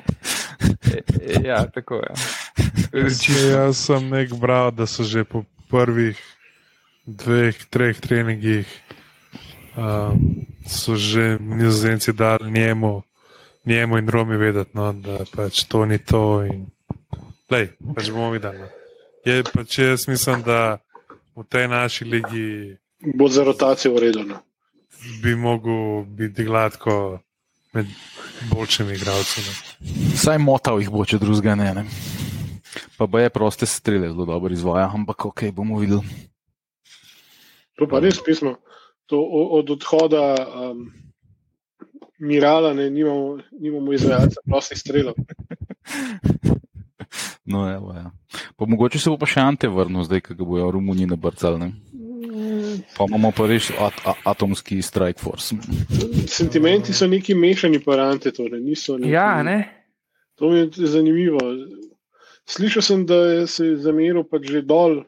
E, 0.85 1.01
e, 1.23 1.41
ja, 1.45 1.65
tako 1.71 1.95
je. 1.95 2.13
Ja. 2.93 3.09
Jaz 3.51 3.79
sem 3.87 4.09
nek 4.09 4.35
bral, 4.41 4.71
da 4.71 4.87
so 4.87 5.03
že 5.03 5.25
po 5.25 5.45
prvih 5.71 6.21
dveh, 7.07 7.57
treh 7.71 8.01
treningih 8.01 8.69
um, 9.77 10.47
so 10.67 10.97
že 10.97 11.39
nizozemci 11.41 12.13
dali 12.13 12.51
njemu, 12.51 13.03
njemu 13.65 13.99
in 13.99 14.09
Romi 14.09 14.37
vedeti, 14.37 14.71
no, 14.75 14.93
da 14.93 15.25
pač 15.37 15.65
to 15.65 15.85
ni 15.85 15.99
to. 15.99 16.45
In, 16.45 16.67
lej, 17.51 17.73
pač 17.95 18.11
bomo 18.11 18.31
videli. 18.31 18.59
No. 18.59 18.69
Je 19.25 19.43
pač 19.45 19.79
jaz 19.79 20.09
mislim, 20.09 20.43
da 20.43 20.79
v 21.37 21.45
tej 21.49 21.69
naši 21.69 22.05
ligi. 22.05 22.77
Bo 23.15 23.29
za 23.29 23.45
rotacijo 23.45 23.95
uredeno. 23.95 24.41
Bi 25.23 25.37
mogel 25.37 26.05
biti 26.09 26.45
gladko 26.45 27.19
med 27.73 27.87
boljšimi 28.55 28.95
igralci. 28.95 29.41
No. 29.41 29.53
Saj 30.17 30.39
motal 30.39 30.81
jih 30.81 30.91
bo, 30.91 31.05
če 31.05 31.19
drugega 31.19 31.55
ne. 31.55 31.73
ne. 31.75 31.85
Pa 32.97 33.07
bo 33.07 33.19
je 33.19 33.31
proste 33.31 33.67
strele 33.67 34.09
zelo 34.09 34.25
dobro 34.25 34.53
izvaja, 34.53 34.91
ampak 34.95 35.27
ok, 35.27 35.51
bomo 35.53 35.79
videli. 35.79 36.03
To 37.79 37.89
pa 37.91 38.01
res 38.01 38.23
pismo. 38.25 38.57
To 39.11 39.21
od 39.59 39.71
odhoda 39.71 40.23
um, 40.39 40.87
Mirala 42.19 42.73
ne 42.75 42.91
nimamo, 42.91 43.39
nimamo 43.61 43.93
izvajalca 43.93 44.41
prostih 44.47 44.79
strelov. 44.79 45.15
No, 47.45 47.75
evo, 47.75 47.93
ja. 47.93 48.11
Pa 48.57 48.67
mogoče 48.67 48.99
se 48.99 49.11
bo 49.11 49.19
pa 49.21 49.27
še 49.29 49.43
Ante 49.45 49.69
vrnil, 49.69 50.03
zdaj, 50.09 50.23
ko 50.25 50.35
ga 50.35 50.47
bojo 50.49 50.71
Romuniji 50.73 51.11
nabrcali. 51.11 51.69
Pa 52.97 53.07
imamo 53.09 53.31
pa 53.37 53.47
res 53.47 53.71
at, 53.71 53.95
at, 54.05 54.21
atomski 54.25 54.83
strike 54.83 55.21
force. 55.21 55.57
Sentimenti 56.27 56.93
so 56.93 57.07
neki 57.07 57.35
mešani 57.35 57.81
parante, 57.85 58.33
torej 58.33 58.61
niso 58.61 58.99
neki. 58.99 59.13
Ja, 59.13 59.43
ne. 59.43 59.59
To 60.39 60.51
mi 60.51 60.59
je 60.59 60.87
zanimivo. 60.91 61.41
Slišal 62.47 62.83
sem, 62.83 63.07
da 63.07 63.47
se 63.47 63.67
je 63.67 63.77
zameril 63.81 64.25
pač 64.29 64.51
že 64.51 64.63
dol 64.63 64.99
uh, 65.01 65.07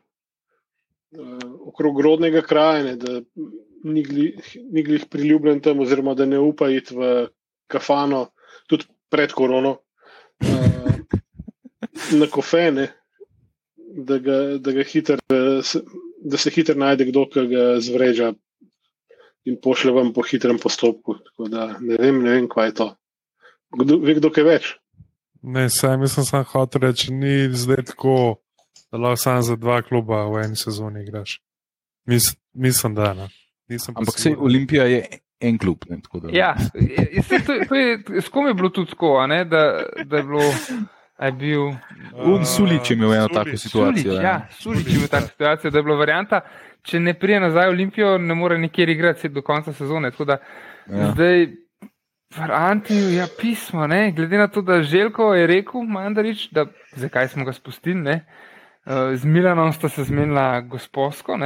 okrog 1.68 2.00
rodnega 2.00 2.42
kraja, 2.42 2.84
ne, 2.84 2.94
da 2.96 3.20
ni 3.86 4.82
glih 4.82 5.04
priljubljen 5.10 5.60
tam, 5.60 5.80
oziroma 5.84 6.14
da 6.14 6.26
ne 6.26 6.38
upa 6.40 6.70
iti 6.72 6.96
v 6.96 7.28
kafano, 7.70 8.30
tudi 8.66 8.88
pred 9.12 9.34
korono, 9.36 9.76
uh, 10.42 10.96
na 12.16 12.26
kofene, 12.30 12.88
da, 13.76 14.18
ga, 14.18 14.40
da, 14.58 14.72
ga 14.72 14.84
hiter, 14.86 15.20
da 16.26 16.38
se 16.40 16.50
hitro 16.50 16.74
najde 16.74 17.06
kdo, 17.10 17.26
ki 17.30 17.46
ga 17.50 17.64
zvreža 17.80 18.32
in 19.46 19.58
pošle 19.62 19.92
vam 19.94 20.12
po 20.12 20.24
hitrem 20.26 20.58
postopku. 20.58 21.20
Da, 21.50 21.76
ne 21.80 21.98
vem, 22.00 22.22
ne 22.22 22.34
vem, 22.34 22.48
kaj 22.50 22.70
je 22.70 22.74
to. 22.80 22.88
Kdo, 23.76 23.98
ve 24.02 24.16
kdo 24.18 24.32
kaj 24.34 24.46
več? 24.46 24.72
Ne, 25.46 25.68
da 25.70 26.08
sem 26.08 26.44
hotel 26.50 26.88
reči, 26.88 27.12
ni 27.14 27.46
zdaj 27.54 27.84
tako, 27.92 28.16
da 28.90 28.98
lahko 28.98 29.22
samo 29.22 29.44
za 29.46 29.56
dva 29.56 29.78
kluba 29.86 30.24
v 30.32 30.42
eni 30.46 30.58
sezoni 30.58 31.04
igraš. 31.04 31.38
Mis, 32.10 32.32
mislim, 32.54 32.94
da 32.98 33.12
ne. 33.14 33.28
Ampak 33.94 34.18
se 34.18 34.34
Olimpija 34.38 34.86
je 34.90 35.06
en 35.40 35.58
klub. 35.58 35.86
Ne, 35.90 36.00
ja, 36.32 36.54
je, 36.74 37.22
to, 37.46 37.54
to 37.68 37.74
je, 37.74 38.22
s 38.22 38.28
kom 38.28 38.46
je 38.46 38.54
bilo 38.54 38.70
tudi 38.70 38.90
tako, 38.90 39.26
ne, 39.26 39.44
da, 39.44 39.62
da 40.04 40.16
je 40.16 40.22
bilo. 40.22 40.52
Je 41.22 41.32
bil 41.32 41.62
uh, 41.62 42.42
Sulič 42.44 42.90
imel 42.90 43.14
eno 43.14 43.28
tako 43.28 43.56
situacijo. 43.56 44.12
Sulič, 44.12 44.24
ja, 44.24 44.40
Sulič 44.50 44.88
imel 44.94 45.08
tako 45.08 45.26
situacijo, 45.26 45.70
da 45.70 45.78
je 45.78 45.82
bila 45.82 45.96
varianta, 45.96 46.40
če 46.82 47.00
ne 47.00 47.14
prije 47.14 47.40
nazaj 47.40 47.70
v 47.70 47.76
Olimpijo, 47.76 48.18
ne 48.18 48.34
more 48.34 48.58
nikjer 48.58 48.88
igrati 48.88 49.28
do 49.28 49.42
konca 49.42 49.72
sezone. 49.72 50.10
Da, 50.18 50.38
ja. 50.86 51.12
Zdaj 51.14 51.46
Antiju 52.36 53.08
je 53.08 53.16
ja, 53.16 53.26
pismo, 53.40 53.86
ne? 53.86 54.12
glede 54.12 54.38
na 54.38 54.48
to, 54.48 54.62
da 54.62 54.82
Željko 54.82 55.34
je 55.34 55.46
rekel, 55.46 55.82
Mandarič, 55.82 56.48
da 56.50 56.66
zakaj 56.92 57.28
smo 57.28 57.44
ga 57.44 57.52
spustili. 57.52 58.00
Ne? 58.00 58.26
Eh, 58.86 59.16
z 59.16 59.24
Milanom 59.24 59.72
sta 59.72 59.88
se 59.88 60.04
zmenila 60.04 60.60
gospodsko. 60.60 61.38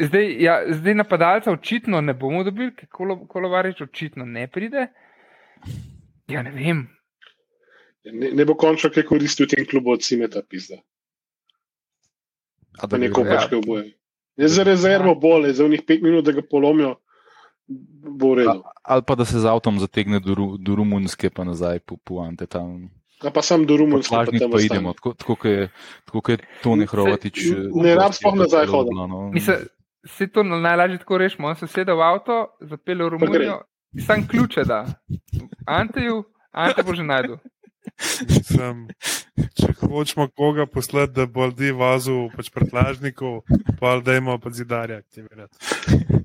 Zdaj, 0.00 0.42
ja, 0.42 0.62
zdaj 0.68 0.94
napadalca 0.94 1.52
očitno 1.52 2.00
ne 2.00 2.14
bomo 2.14 2.44
dobili, 2.44 2.74
ker 2.74 2.88
kolo, 2.88 3.26
kolovarič 3.26 3.80
očitno 3.80 4.24
ne 4.24 4.46
pride. 4.46 4.86
Ja, 6.28 6.42
ne 6.42 6.50
vem. 6.50 6.88
Ne, 8.12 8.30
ne 8.36 8.44
bo 8.44 8.54
končal, 8.54 8.92
kaj 8.92 9.06
koristi 9.08 9.46
v 9.46 9.54
tem 9.54 9.66
klubu 9.66 9.94
od 9.94 10.04
Simeta 10.04 10.42
pizda. 10.44 10.76
A 12.80 12.86
da 12.86 12.98
neko 13.00 13.24
pač 13.24 13.48
kaj 13.48 13.58
oboje. 13.62 13.94
Je 14.36 14.48
za 14.50 14.64
rezervo 14.66 15.14
bolje, 15.14 15.54
za 15.54 15.64
unih 15.64 15.82
pet 15.86 16.02
minut, 16.02 16.24
da 16.26 16.34
ga 16.34 16.42
polomijo 16.42 16.96
bo 18.18 18.34
redo. 18.34 18.62
Ali 18.82 19.02
pa 19.06 19.14
da 19.14 19.24
se 19.24 19.38
z 19.40 19.46
avtom 19.46 19.78
zategne 19.80 20.20
do, 20.20 20.34
do 20.58 20.74
Rumunske, 20.74 21.30
pa 21.30 21.44
nazaj 21.44 21.80
po 21.80 21.96
Puante 21.96 22.46
tam. 22.46 22.90
Ja, 23.22 23.30
pa 23.30 23.42
sam 23.42 23.64
do 23.66 23.76
Rumunske. 23.76 24.12
Pa, 24.12 24.24
pa, 24.24 24.48
pa 24.52 24.60
idemo, 24.60 24.92
tako, 24.92 25.14
tako, 25.14 25.48
je, 25.48 25.70
tako 26.04 26.32
je 26.32 26.38
to 26.62 26.76
ne 26.76 26.86
Hrvatič. 26.86 27.40
Ne 27.74 27.94
rab 27.94 28.12
sploh 28.12 28.36
nazaj 28.36 28.66
hoditi. 28.66 28.96
No. 28.96 29.32
Se 30.04 30.26
to 30.28 30.42
najlažje 30.42 30.98
tako 30.98 31.18
rešimo. 31.18 31.48
On 31.48 31.56
se 31.56 31.66
sede 31.66 31.94
v 31.94 32.02
avto, 32.02 32.46
zapelje 32.60 33.04
v 33.04 33.08
Romunijo, 33.08 33.62
sam 34.06 34.28
ključe 34.28 34.64
da. 34.68 34.84
Anteju, 35.66 36.24
Ante 36.52 36.82
bo 36.82 36.94
že 36.94 37.02
najdu. 37.02 37.38
Sem, 38.44 38.86
če 39.58 39.70
hočemo 39.80 40.28
koga 40.36 40.66
poslati, 40.66 41.12
da 41.16 41.26
bo 41.26 41.46
ljudi 41.50 41.72
vazil 41.76 42.28
pač 42.34 42.50
pretlažnikov, 42.54 43.42
pa 43.80 43.96
da 44.04 44.16
ima 44.18 44.38
pa 44.38 44.50
zidarja 44.50 45.00
aktivirati. 45.02 46.20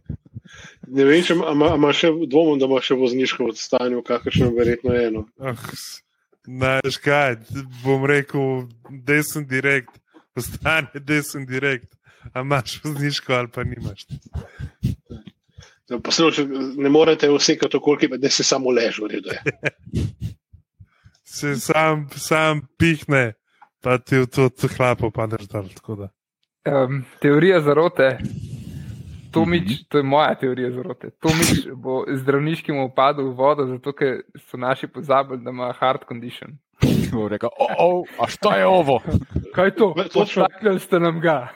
Ne 0.90 1.06
vem, 1.06 1.24
če 1.24 1.38
ima 1.38 1.94
še 1.94 2.12
dvomom, 2.26 2.58
da 2.60 2.70
ima 2.70 2.82
še 2.82 2.98
vozniško 2.98 3.52
odstanje, 3.52 4.02
kakršno 4.06 4.50
verjetno 4.56 4.96
je 4.96 5.08
eno. 5.12 5.26
Oh, 5.38 5.66
Znaš 6.50 6.98
kaj, 7.04 7.36
bom 7.84 8.06
rekel, 8.10 8.64
desen 9.06 9.46
direkt, 9.48 10.00
ostane 10.40 11.04
desen 11.06 11.46
direkt. 11.46 11.94
A 12.34 12.42
imaš 12.42 12.80
vozniško 12.84 13.34
ali 13.34 13.48
pa 13.54 13.64
nimaš. 13.64 14.08
Poslušaj, 16.04 16.46
ne 16.78 16.90
morete 16.90 17.30
vsekati 17.32 17.78
okolje, 17.78 18.10
da 18.18 18.30
se 18.30 18.44
samo 18.44 18.70
leže, 18.70 19.02
v 19.02 19.08
redu 19.14 19.30
je. 19.30 19.42
se 21.30 21.56
sam, 21.56 22.08
sam 22.12 22.62
pihne, 22.78 23.34
pa 23.84 23.98
ti 23.98 24.18
v 24.18 24.28
to 24.28 24.50
hlapo 24.78 25.12
padeš 25.12 25.46
dol. 25.48 25.70
Um, 26.66 27.06
teorija 27.22 27.62
zarote. 27.62 28.18
Tomič, 29.32 29.64
mm 29.64 29.74
-hmm. 29.74 29.86
to 29.90 29.98
je 29.98 30.04
moja 30.04 30.36
teorija 30.36 30.72
zarote. 30.72 31.10
Tomič 31.22 31.68
bo 31.76 32.06
zdravniškim 32.10 32.80
upadel 32.80 33.30
v 33.30 33.36
vodo, 33.36 33.66
zato 33.66 33.94
ker 33.94 34.22
so 34.50 34.58
naši 34.58 34.88
pozabili, 34.88 35.44
da 35.44 35.50
ima 35.50 35.74
hard 35.74 36.02
condition. 36.08 36.58
Rekel, 37.30 37.50
oh, 37.60 37.76
oh, 37.78 38.08
a 38.20 38.28
šta 38.28 38.56
je 38.56 38.66
ovo? 38.66 39.02
Kaj 39.54 39.68
je 39.68 39.76
to? 39.76 39.94
Odštaknili 40.16 40.80
ste 40.80 41.00
nam 41.00 41.20
ga. 41.20 41.48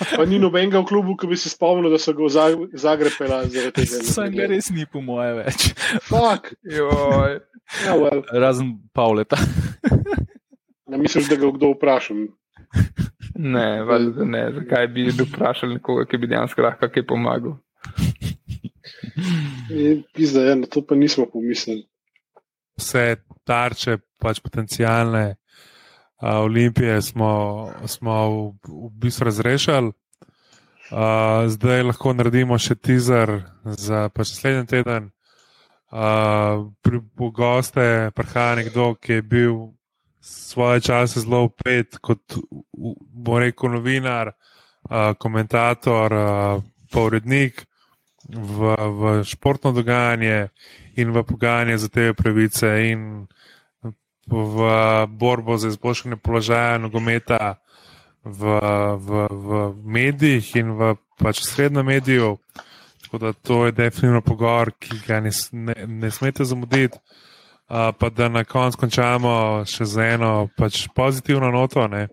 Pa 0.00 0.24
ni 0.26 0.38
nobenega 0.40 0.80
v 0.80 0.88
klubu, 0.88 1.14
ki 1.20 1.28
bi 1.30 1.36
se 1.38 1.50
spomnil, 1.52 1.90
da 1.92 1.98
so 2.00 2.14
ga 2.16 2.24
v 2.24 2.68
Zagreb 2.80 3.14
pelali 3.18 3.52
zaradi 3.52 3.84
tega. 3.84 4.00
Saj 4.08 4.30
ne 4.34 4.46
res 4.50 4.70
ni 4.74 4.86
po 4.88 5.02
moje 5.04 5.34
več. 5.38 5.66
Fak. 6.08 6.54
Ja, 6.66 7.94
well. 7.96 8.24
Razen 8.32 8.78
Pavleta. 8.96 9.38
Ja, 10.88 10.98
misliš, 10.98 11.28
da 11.30 11.38
ga 11.40 11.52
kdo 11.54 11.72
vprašal? 11.76 12.26
Ne, 13.38 13.66
valjda 13.88 14.24
ne. 14.28 14.42
Zakaj 14.58 14.88
bi 14.92 15.06
vprašali 15.12 15.78
nekoga, 15.78 16.04
ki 16.08 16.20
bi 16.20 16.28
dejansko 16.32 16.64
lahko 16.66 16.88
kaj 16.92 17.06
pomagal? 17.08 17.54
Pisa, 20.12 20.42
ja, 20.50 20.56
na 20.58 20.68
to 20.68 20.82
pa 20.84 20.98
nismo 20.98 21.24
pomislili. 21.30 21.86
Vse 22.80 23.22
tarče, 23.48 23.98
pač 24.20 24.40
potencijalne 24.44 25.36
olimpije 26.22 27.02
smo, 27.02 27.68
smo 27.86 28.14
v, 28.30 28.52
v 28.68 28.90
bistvu 29.02 29.24
razrešili. 29.24 29.92
Uh, 30.92 31.48
zdaj 31.48 31.82
lahko 31.82 32.12
naredimo 32.12 32.58
še 32.60 32.74
teaser 32.76 33.30
za 33.64 34.08
pač 34.12 34.34
naslednji 34.34 34.66
teden. 34.68 35.10
Uh, 35.92 36.68
pri 36.84 37.00
goste 37.32 38.10
prihaja 38.14 38.58
nekdo, 38.60 38.94
ki 39.00 39.18
je 39.18 39.22
bil 39.22 39.56
svoje 40.20 40.80
čase 40.80 41.20
zelo 41.24 41.46
upet 41.48 41.96
kot, 41.98 42.36
bo 42.72 43.38
rekel, 43.40 43.72
novinar, 43.72 44.32
uh, 44.32 45.12
komentator, 45.18 46.12
uh, 46.12 46.62
pa 46.92 47.06
urednik 47.08 47.64
v, 48.28 48.76
v 48.76 49.24
športno 49.24 49.72
dogajanje 49.72 50.52
in 51.00 51.10
v 51.10 51.24
pogajanje 51.24 51.78
za 51.78 51.88
te 51.88 52.12
pravice 52.12 52.68
in 52.92 53.26
v 54.32 55.06
borbo 55.06 55.56
za 55.56 55.68
izboljšanje 55.68 56.16
položaja 56.16 56.78
nogometa 56.78 57.54
v, 58.24 58.60
v, 58.96 59.26
v 59.30 59.74
medijih 59.84 60.56
in 60.56 60.72
v 60.78 60.94
pač 61.18 61.42
srednjem 61.42 61.86
mediju. 61.86 62.38
Tako 63.02 63.18
da 63.18 63.32
to 63.32 63.66
je 63.66 63.72
definitivno 63.72 64.20
pogovor, 64.20 64.72
ki 64.78 65.02
ga 65.06 65.20
ne, 65.20 65.30
ne, 65.52 65.74
ne 65.86 66.10
smete 66.10 66.44
zamuditi. 66.44 66.98
Uh, 67.72 67.92
pa 67.98 68.10
da 68.10 68.28
na 68.28 68.44
koncu 68.44 68.78
končamo 68.78 69.64
še 69.64 69.84
z 69.88 70.08
eno 70.14 70.48
pač 70.56 70.88
pozitivno 70.94 71.50
noto. 71.50 71.86
Uh, 71.88 72.08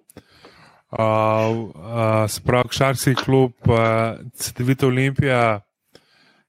uh, 0.96 2.28
Sprav, 2.32 2.72
Šarski 2.72 3.16
klub, 3.16 3.54
uh, 3.68 4.20
Cedevita 4.36 4.88
Olimpija 4.88 5.62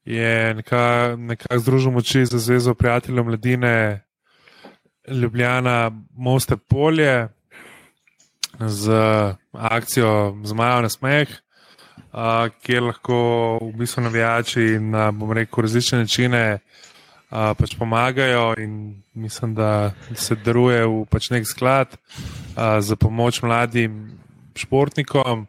je 0.05 0.53
nekako 0.53 1.17
neka 1.17 1.59
združil 1.59 1.91
moči 1.91 2.25
za 2.25 2.39
Zvezo 2.39 2.73
prijateljev 2.73 3.25
mladine 3.25 4.03
Ljubljana 5.11 5.91
Moste 6.15 6.57
Polje 6.57 7.27
z 8.59 8.91
akcijo 9.51 10.37
Zmajo 10.43 10.81
na 10.81 10.89
smeh, 10.89 11.29
uh, 11.29 12.49
kjer 12.61 12.83
lahko 12.83 13.17
v 13.61 13.71
bistvu 13.77 14.03
navijači 14.03 14.79
na, 14.79 15.11
rekel, 15.33 15.61
različne 15.61 15.99
načine 15.99 16.59
uh, 16.59 17.51
pač 17.57 17.75
pomagajo 17.79 18.53
in 18.57 19.01
mislim, 19.13 19.55
da 19.55 19.91
se 20.15 20.35
daruje 20.35 20.85
v 20.85 21.05
pač 21.09 21.29
nek 21.29 21.47
sklad 21.47 21.95
uh, 21.97 22.79
za 22.79 22.95
pomoč 22.95 23.41
mladim 23.41 24.19
športnikom. 24.55 25.47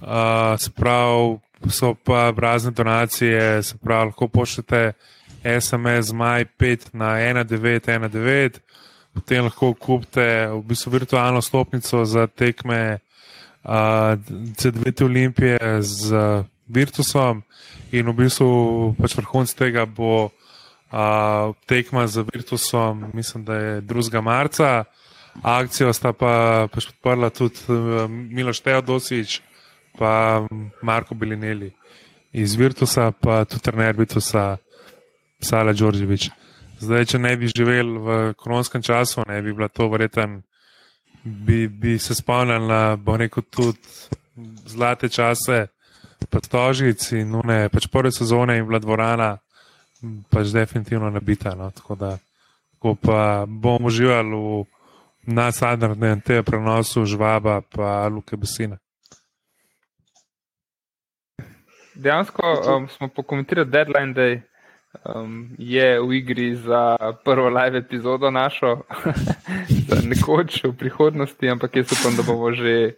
Uh, 0.00 0.56
se 0.58 0.70
pravi, 0.70 1.38
so 1.68 1.94
pa 1.94 2.32
razne 2.36 2.70
donacije, 2.70 3.62
se 3.62 3.78
pravi, 3.78 4.06
lahko 4.06 4.28
pošljete 4.28 4.92
SMS 5.44 6.12
Maj 6.12 6.44
5 6.58 6.92
na 6.92 7.16
1919, 7.16 8.60
potem 9.14 9.44
lahko 9.44 9.74
kupite 9.74 10.48
v 10.52 10.62
bistvu 10.62 10.90
virtualno 10.90 11.42
stopnico 11.42 12.04
za 12.04 12.26
tekme 12.26 12.98
uh, 13.64 13.70
CD2 14.56 15.04
Olimpije 15.04 15.58
z 15.82 16.12
uh, 16.12 16.44
Virtusom 16.68 17.42
in 17.92 18.06
v 18.06 18.14
bistvu 18.14 18.94
pač 19.00 19.16
vrhunc 19.18 19.50
tega 19.58 19.86
bo 19.86 20.30
uh, 20.30 21.54
tekma 21.66 22.06
z 22.06 22.22
Virtusom, 22.30 23.10
mislim, 23.14 23.44
da 23.44 23.54
je 23.54 23.82
2. 23.82 24.22
marca. 24.22 24.84
Akcijo 25.42 25.92
sta 25.94 26.12
pa 26.12 26.66
pač 26.70 26.90
podprla 26.90 27.30
tudi 27.30 27.58
uh, 27.68 28.06
Miloš 28.10 28.60
Teodosič 28.60 29.40
pa 29.98 30.46
Marko 30.82 31.14
Bilineli 31.14 31.72
iz 32.32 32.54
Virtusa, 32.54 33.10
pa 33.10 33.44
tudi 33.44 33.62
trener 33.62 33.96
Virtusa, 33.96 34.56
Sala 35.40 35.72
Đorđevič. 35.72 36.30
Zdaj, 36.80 37.04
če 37.12 37.18
ne 37.20 37.34
bi 37.36 37.50
živel 37.50 37.98
v 38.00 38.18
koronskem 38.40 38.82
času, 38.82 39.24
ne 39.28 39.40
bi 39.42 39.52
bila 39.52 39.68
to 39.68 39.88
verjeten, 39.92 40.40
bi, 41.24 41.68
bi 41.68 41.98
se 41.98 42.14
spomnil 42.16 42.64
na, 42.68 42.96
bo 42.96 43.16
rekel, 43.20 43.44
tudi 43.52 43.78
zlate 44.68 45.08
čase, 45.12 45.66
pa 46.30 46.40
tožic 46.40 47.04
in 47.16 47.32
nune, 47.34 47.68
pač 47.72 47.88
prve 47.92 48.12
sezone 48.12 48.56
in 48.56 48.68
bila 48.68 48.80
dvorana, 48.80 49.30
pač 50.32 50.52
definitivno 50.56 51.10
nabita. 51.12 51.52
No? 51.56 51.70
Tako 51.76 51.96
da, 52.00 52.14
ko 52.80 52.94
pa 52.96 53.44
bomo 53.44 53.92
uživali 53.92 54.40
v 54.40 54.64
nasadnem 55.28 56.20
tem 56.24 56.44
prenosu 56.44 57.04
žvaba 57.04 57.60
pa 57.60 58.08
Luke 58.08 58.36
Besina 58.40 58.80
dejansko 62.00 62.42
um, 62.76 62.88
smo 62.88 63.08
pokomentirali 63.08 63.70
deadline, 63.70 64.12
da 64.14 64.22
um, 65.04 65.50
je 65.58 66.00
v 66.00 66.12
igri 66.16 66.54
za 66.54 66.96
prvo 67.24 67.48
live 67.48 67.78
epizodo 67.78 68.30
našo, 68.30 68.82
za 69.88 70.00
nekoč 70.04 70.64
v 70.64 70.72
prihodnosti, 70.72 71.50
ampak 71.50 71.76
jaz 71.76 71.92
upam, 71.92 72.16
da 72.16 72.22
bomo 72.22 72.52
že. 72.52 72.96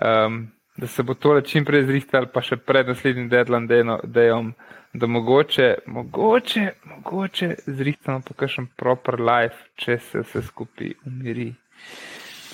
Um, 0.00 0.52
Da 0.72 0.86
se 0.88 1.02
bo 1.02 1.12
tole 1.14 1.42
čim 1.44 1.66
prej 1.68 1.82
zrihtalo, 1.84 2.30
pa 2.32 2.40
še 2.40 2.56
pred 2.56 2.88
naslednjim 2.88 3.26
deadline 3.28 3.68
dejom, 4.08 4.54
da 4.96 5.06
mogoče, 5.06 5.66
mogoče, 5.86 6.62
mogoče 6.88 7.48
zrihtamo 7.66 8.22
po 8.24 8.32
kakšen 8.32 8.70
proper 8.80 9.20
life, 9.20 9.68
če 9.76 9.98
se 10.00 10.22
vse 10.24 10.42
skupaj 10.48 10.94
umiri. 11.04 11.50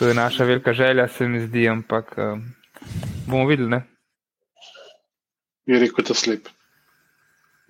To 0.00 0.10
je 0.10 0.18
naša 0.18 0.48
velika 0.50 0.74
želja, 0.74 1.06
se 1.08 1.28
mi 1.30 1.44
zdi, 1.46 1.68
ampak 1.70 2.10
um, 2.18 2.42
bomo 3.30 3.46
videli, 3.46 3.70
ne? 3.70 3.80
je 5.68 5.78
rekel, 5.78 6.04
da 6.08 6.14
slep. 6.14 6.48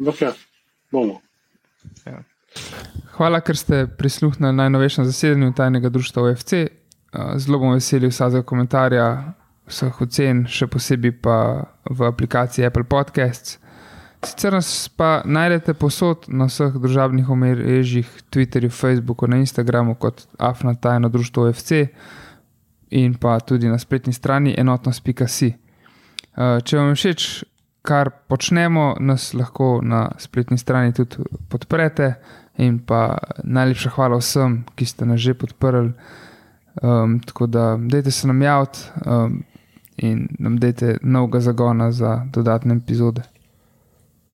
Ampak 0.01 0.21
ja, 0.23 0.33
bomo. 0.93 1.21
Ja. 2.07 2.23
Hvala, 3.19 3.41
ker 3.41 3.57
ste 3.57 3.87
prisluhnili 3.99 4.53
najnovejšem 4.53 5.05
zasedanju 5.05 5.53
tajnega 5.53 5.89
društva 5.89 6.23
OFC. 6.23 6.55
Zelo 7.37 7.59
bom 7.59 7.73
vesel 7.75 8.09
vsakega 8.09 8.45
komentarja, 8.47 9.07
vseh 9.69 10.03
ocen, 10.05 10.45
še 10.49 10.69
posebej 10.71 11.17
pa 11.25 11.39
v 11.91 12.07
aplikaciji 12.09 12.67
Apple 12.69 12.85
Podcasts. 12.89 13.59
Sicer 14.25 14.53
nas 14.53 14.89
pa 14.99 15.23
najdete 15.25 15.77
posod 15.79 16.27
na 16.29 16.49
vseh 16.51 16.75
državnih 16.75 17.29
omrežjih, 17.31 18.09
Twitterju, 18.35 18.71
Facebooku, 18.71 19.29
na 19.31 19.39
Instagramu 19.39 19.95
kot 19.95 20.27
Afna 20.39 20.75
tajno 20.75 21.09
društvo 21.09 21.47
OFC 21.49 21.85
in 22.91 23.15
pa 23.15 23.39
tudi 23.41 23.69
na 23.69 23.79
spletni 23.79 24.13
strani 24.13 24.55
enotnost.si. 24.59 25.53
Če 26.65 26.79
vam 26.79 26.93
je 26.93 26.99
všeč 26.99 27.29
kar 27.89 28.11
počnemo, 28.29 28.97
nas 29.01 29.33
lahko 29.35 29.79
na 29.83 30.11
spletni 30.21 30.59
strani 30.59 30.93
tudi 30.93 31.25
podprete. 31.49 32.15
In 32.59 32.81
pa 32.83 33.19
najlepša 33.45 33.91
hvala 33.95 34.19
vsem, 34.19 34.65
ki 34.75 34.85
ste 34.85 35.07
nas 35.07 35.21
že 35.23 35.35
podprli. 35.39 35.93
Um, 36.83 37.21
tako 37.27 37.47
da, 37.47 37.77
dajte 37.81 38.11
se 38.11 38.27
nam 38.27 38.43
javiti 38.43 38.79
um, 39.07 39.43
in 39.97 40.29
nam 40.39 40.59
dajte 40.59 40.99
novega 41.03 41.41
zagona 41.41 41.93
za 41.93 42.27
dodatne 42.33 42.75
epizode. 42.75 43.23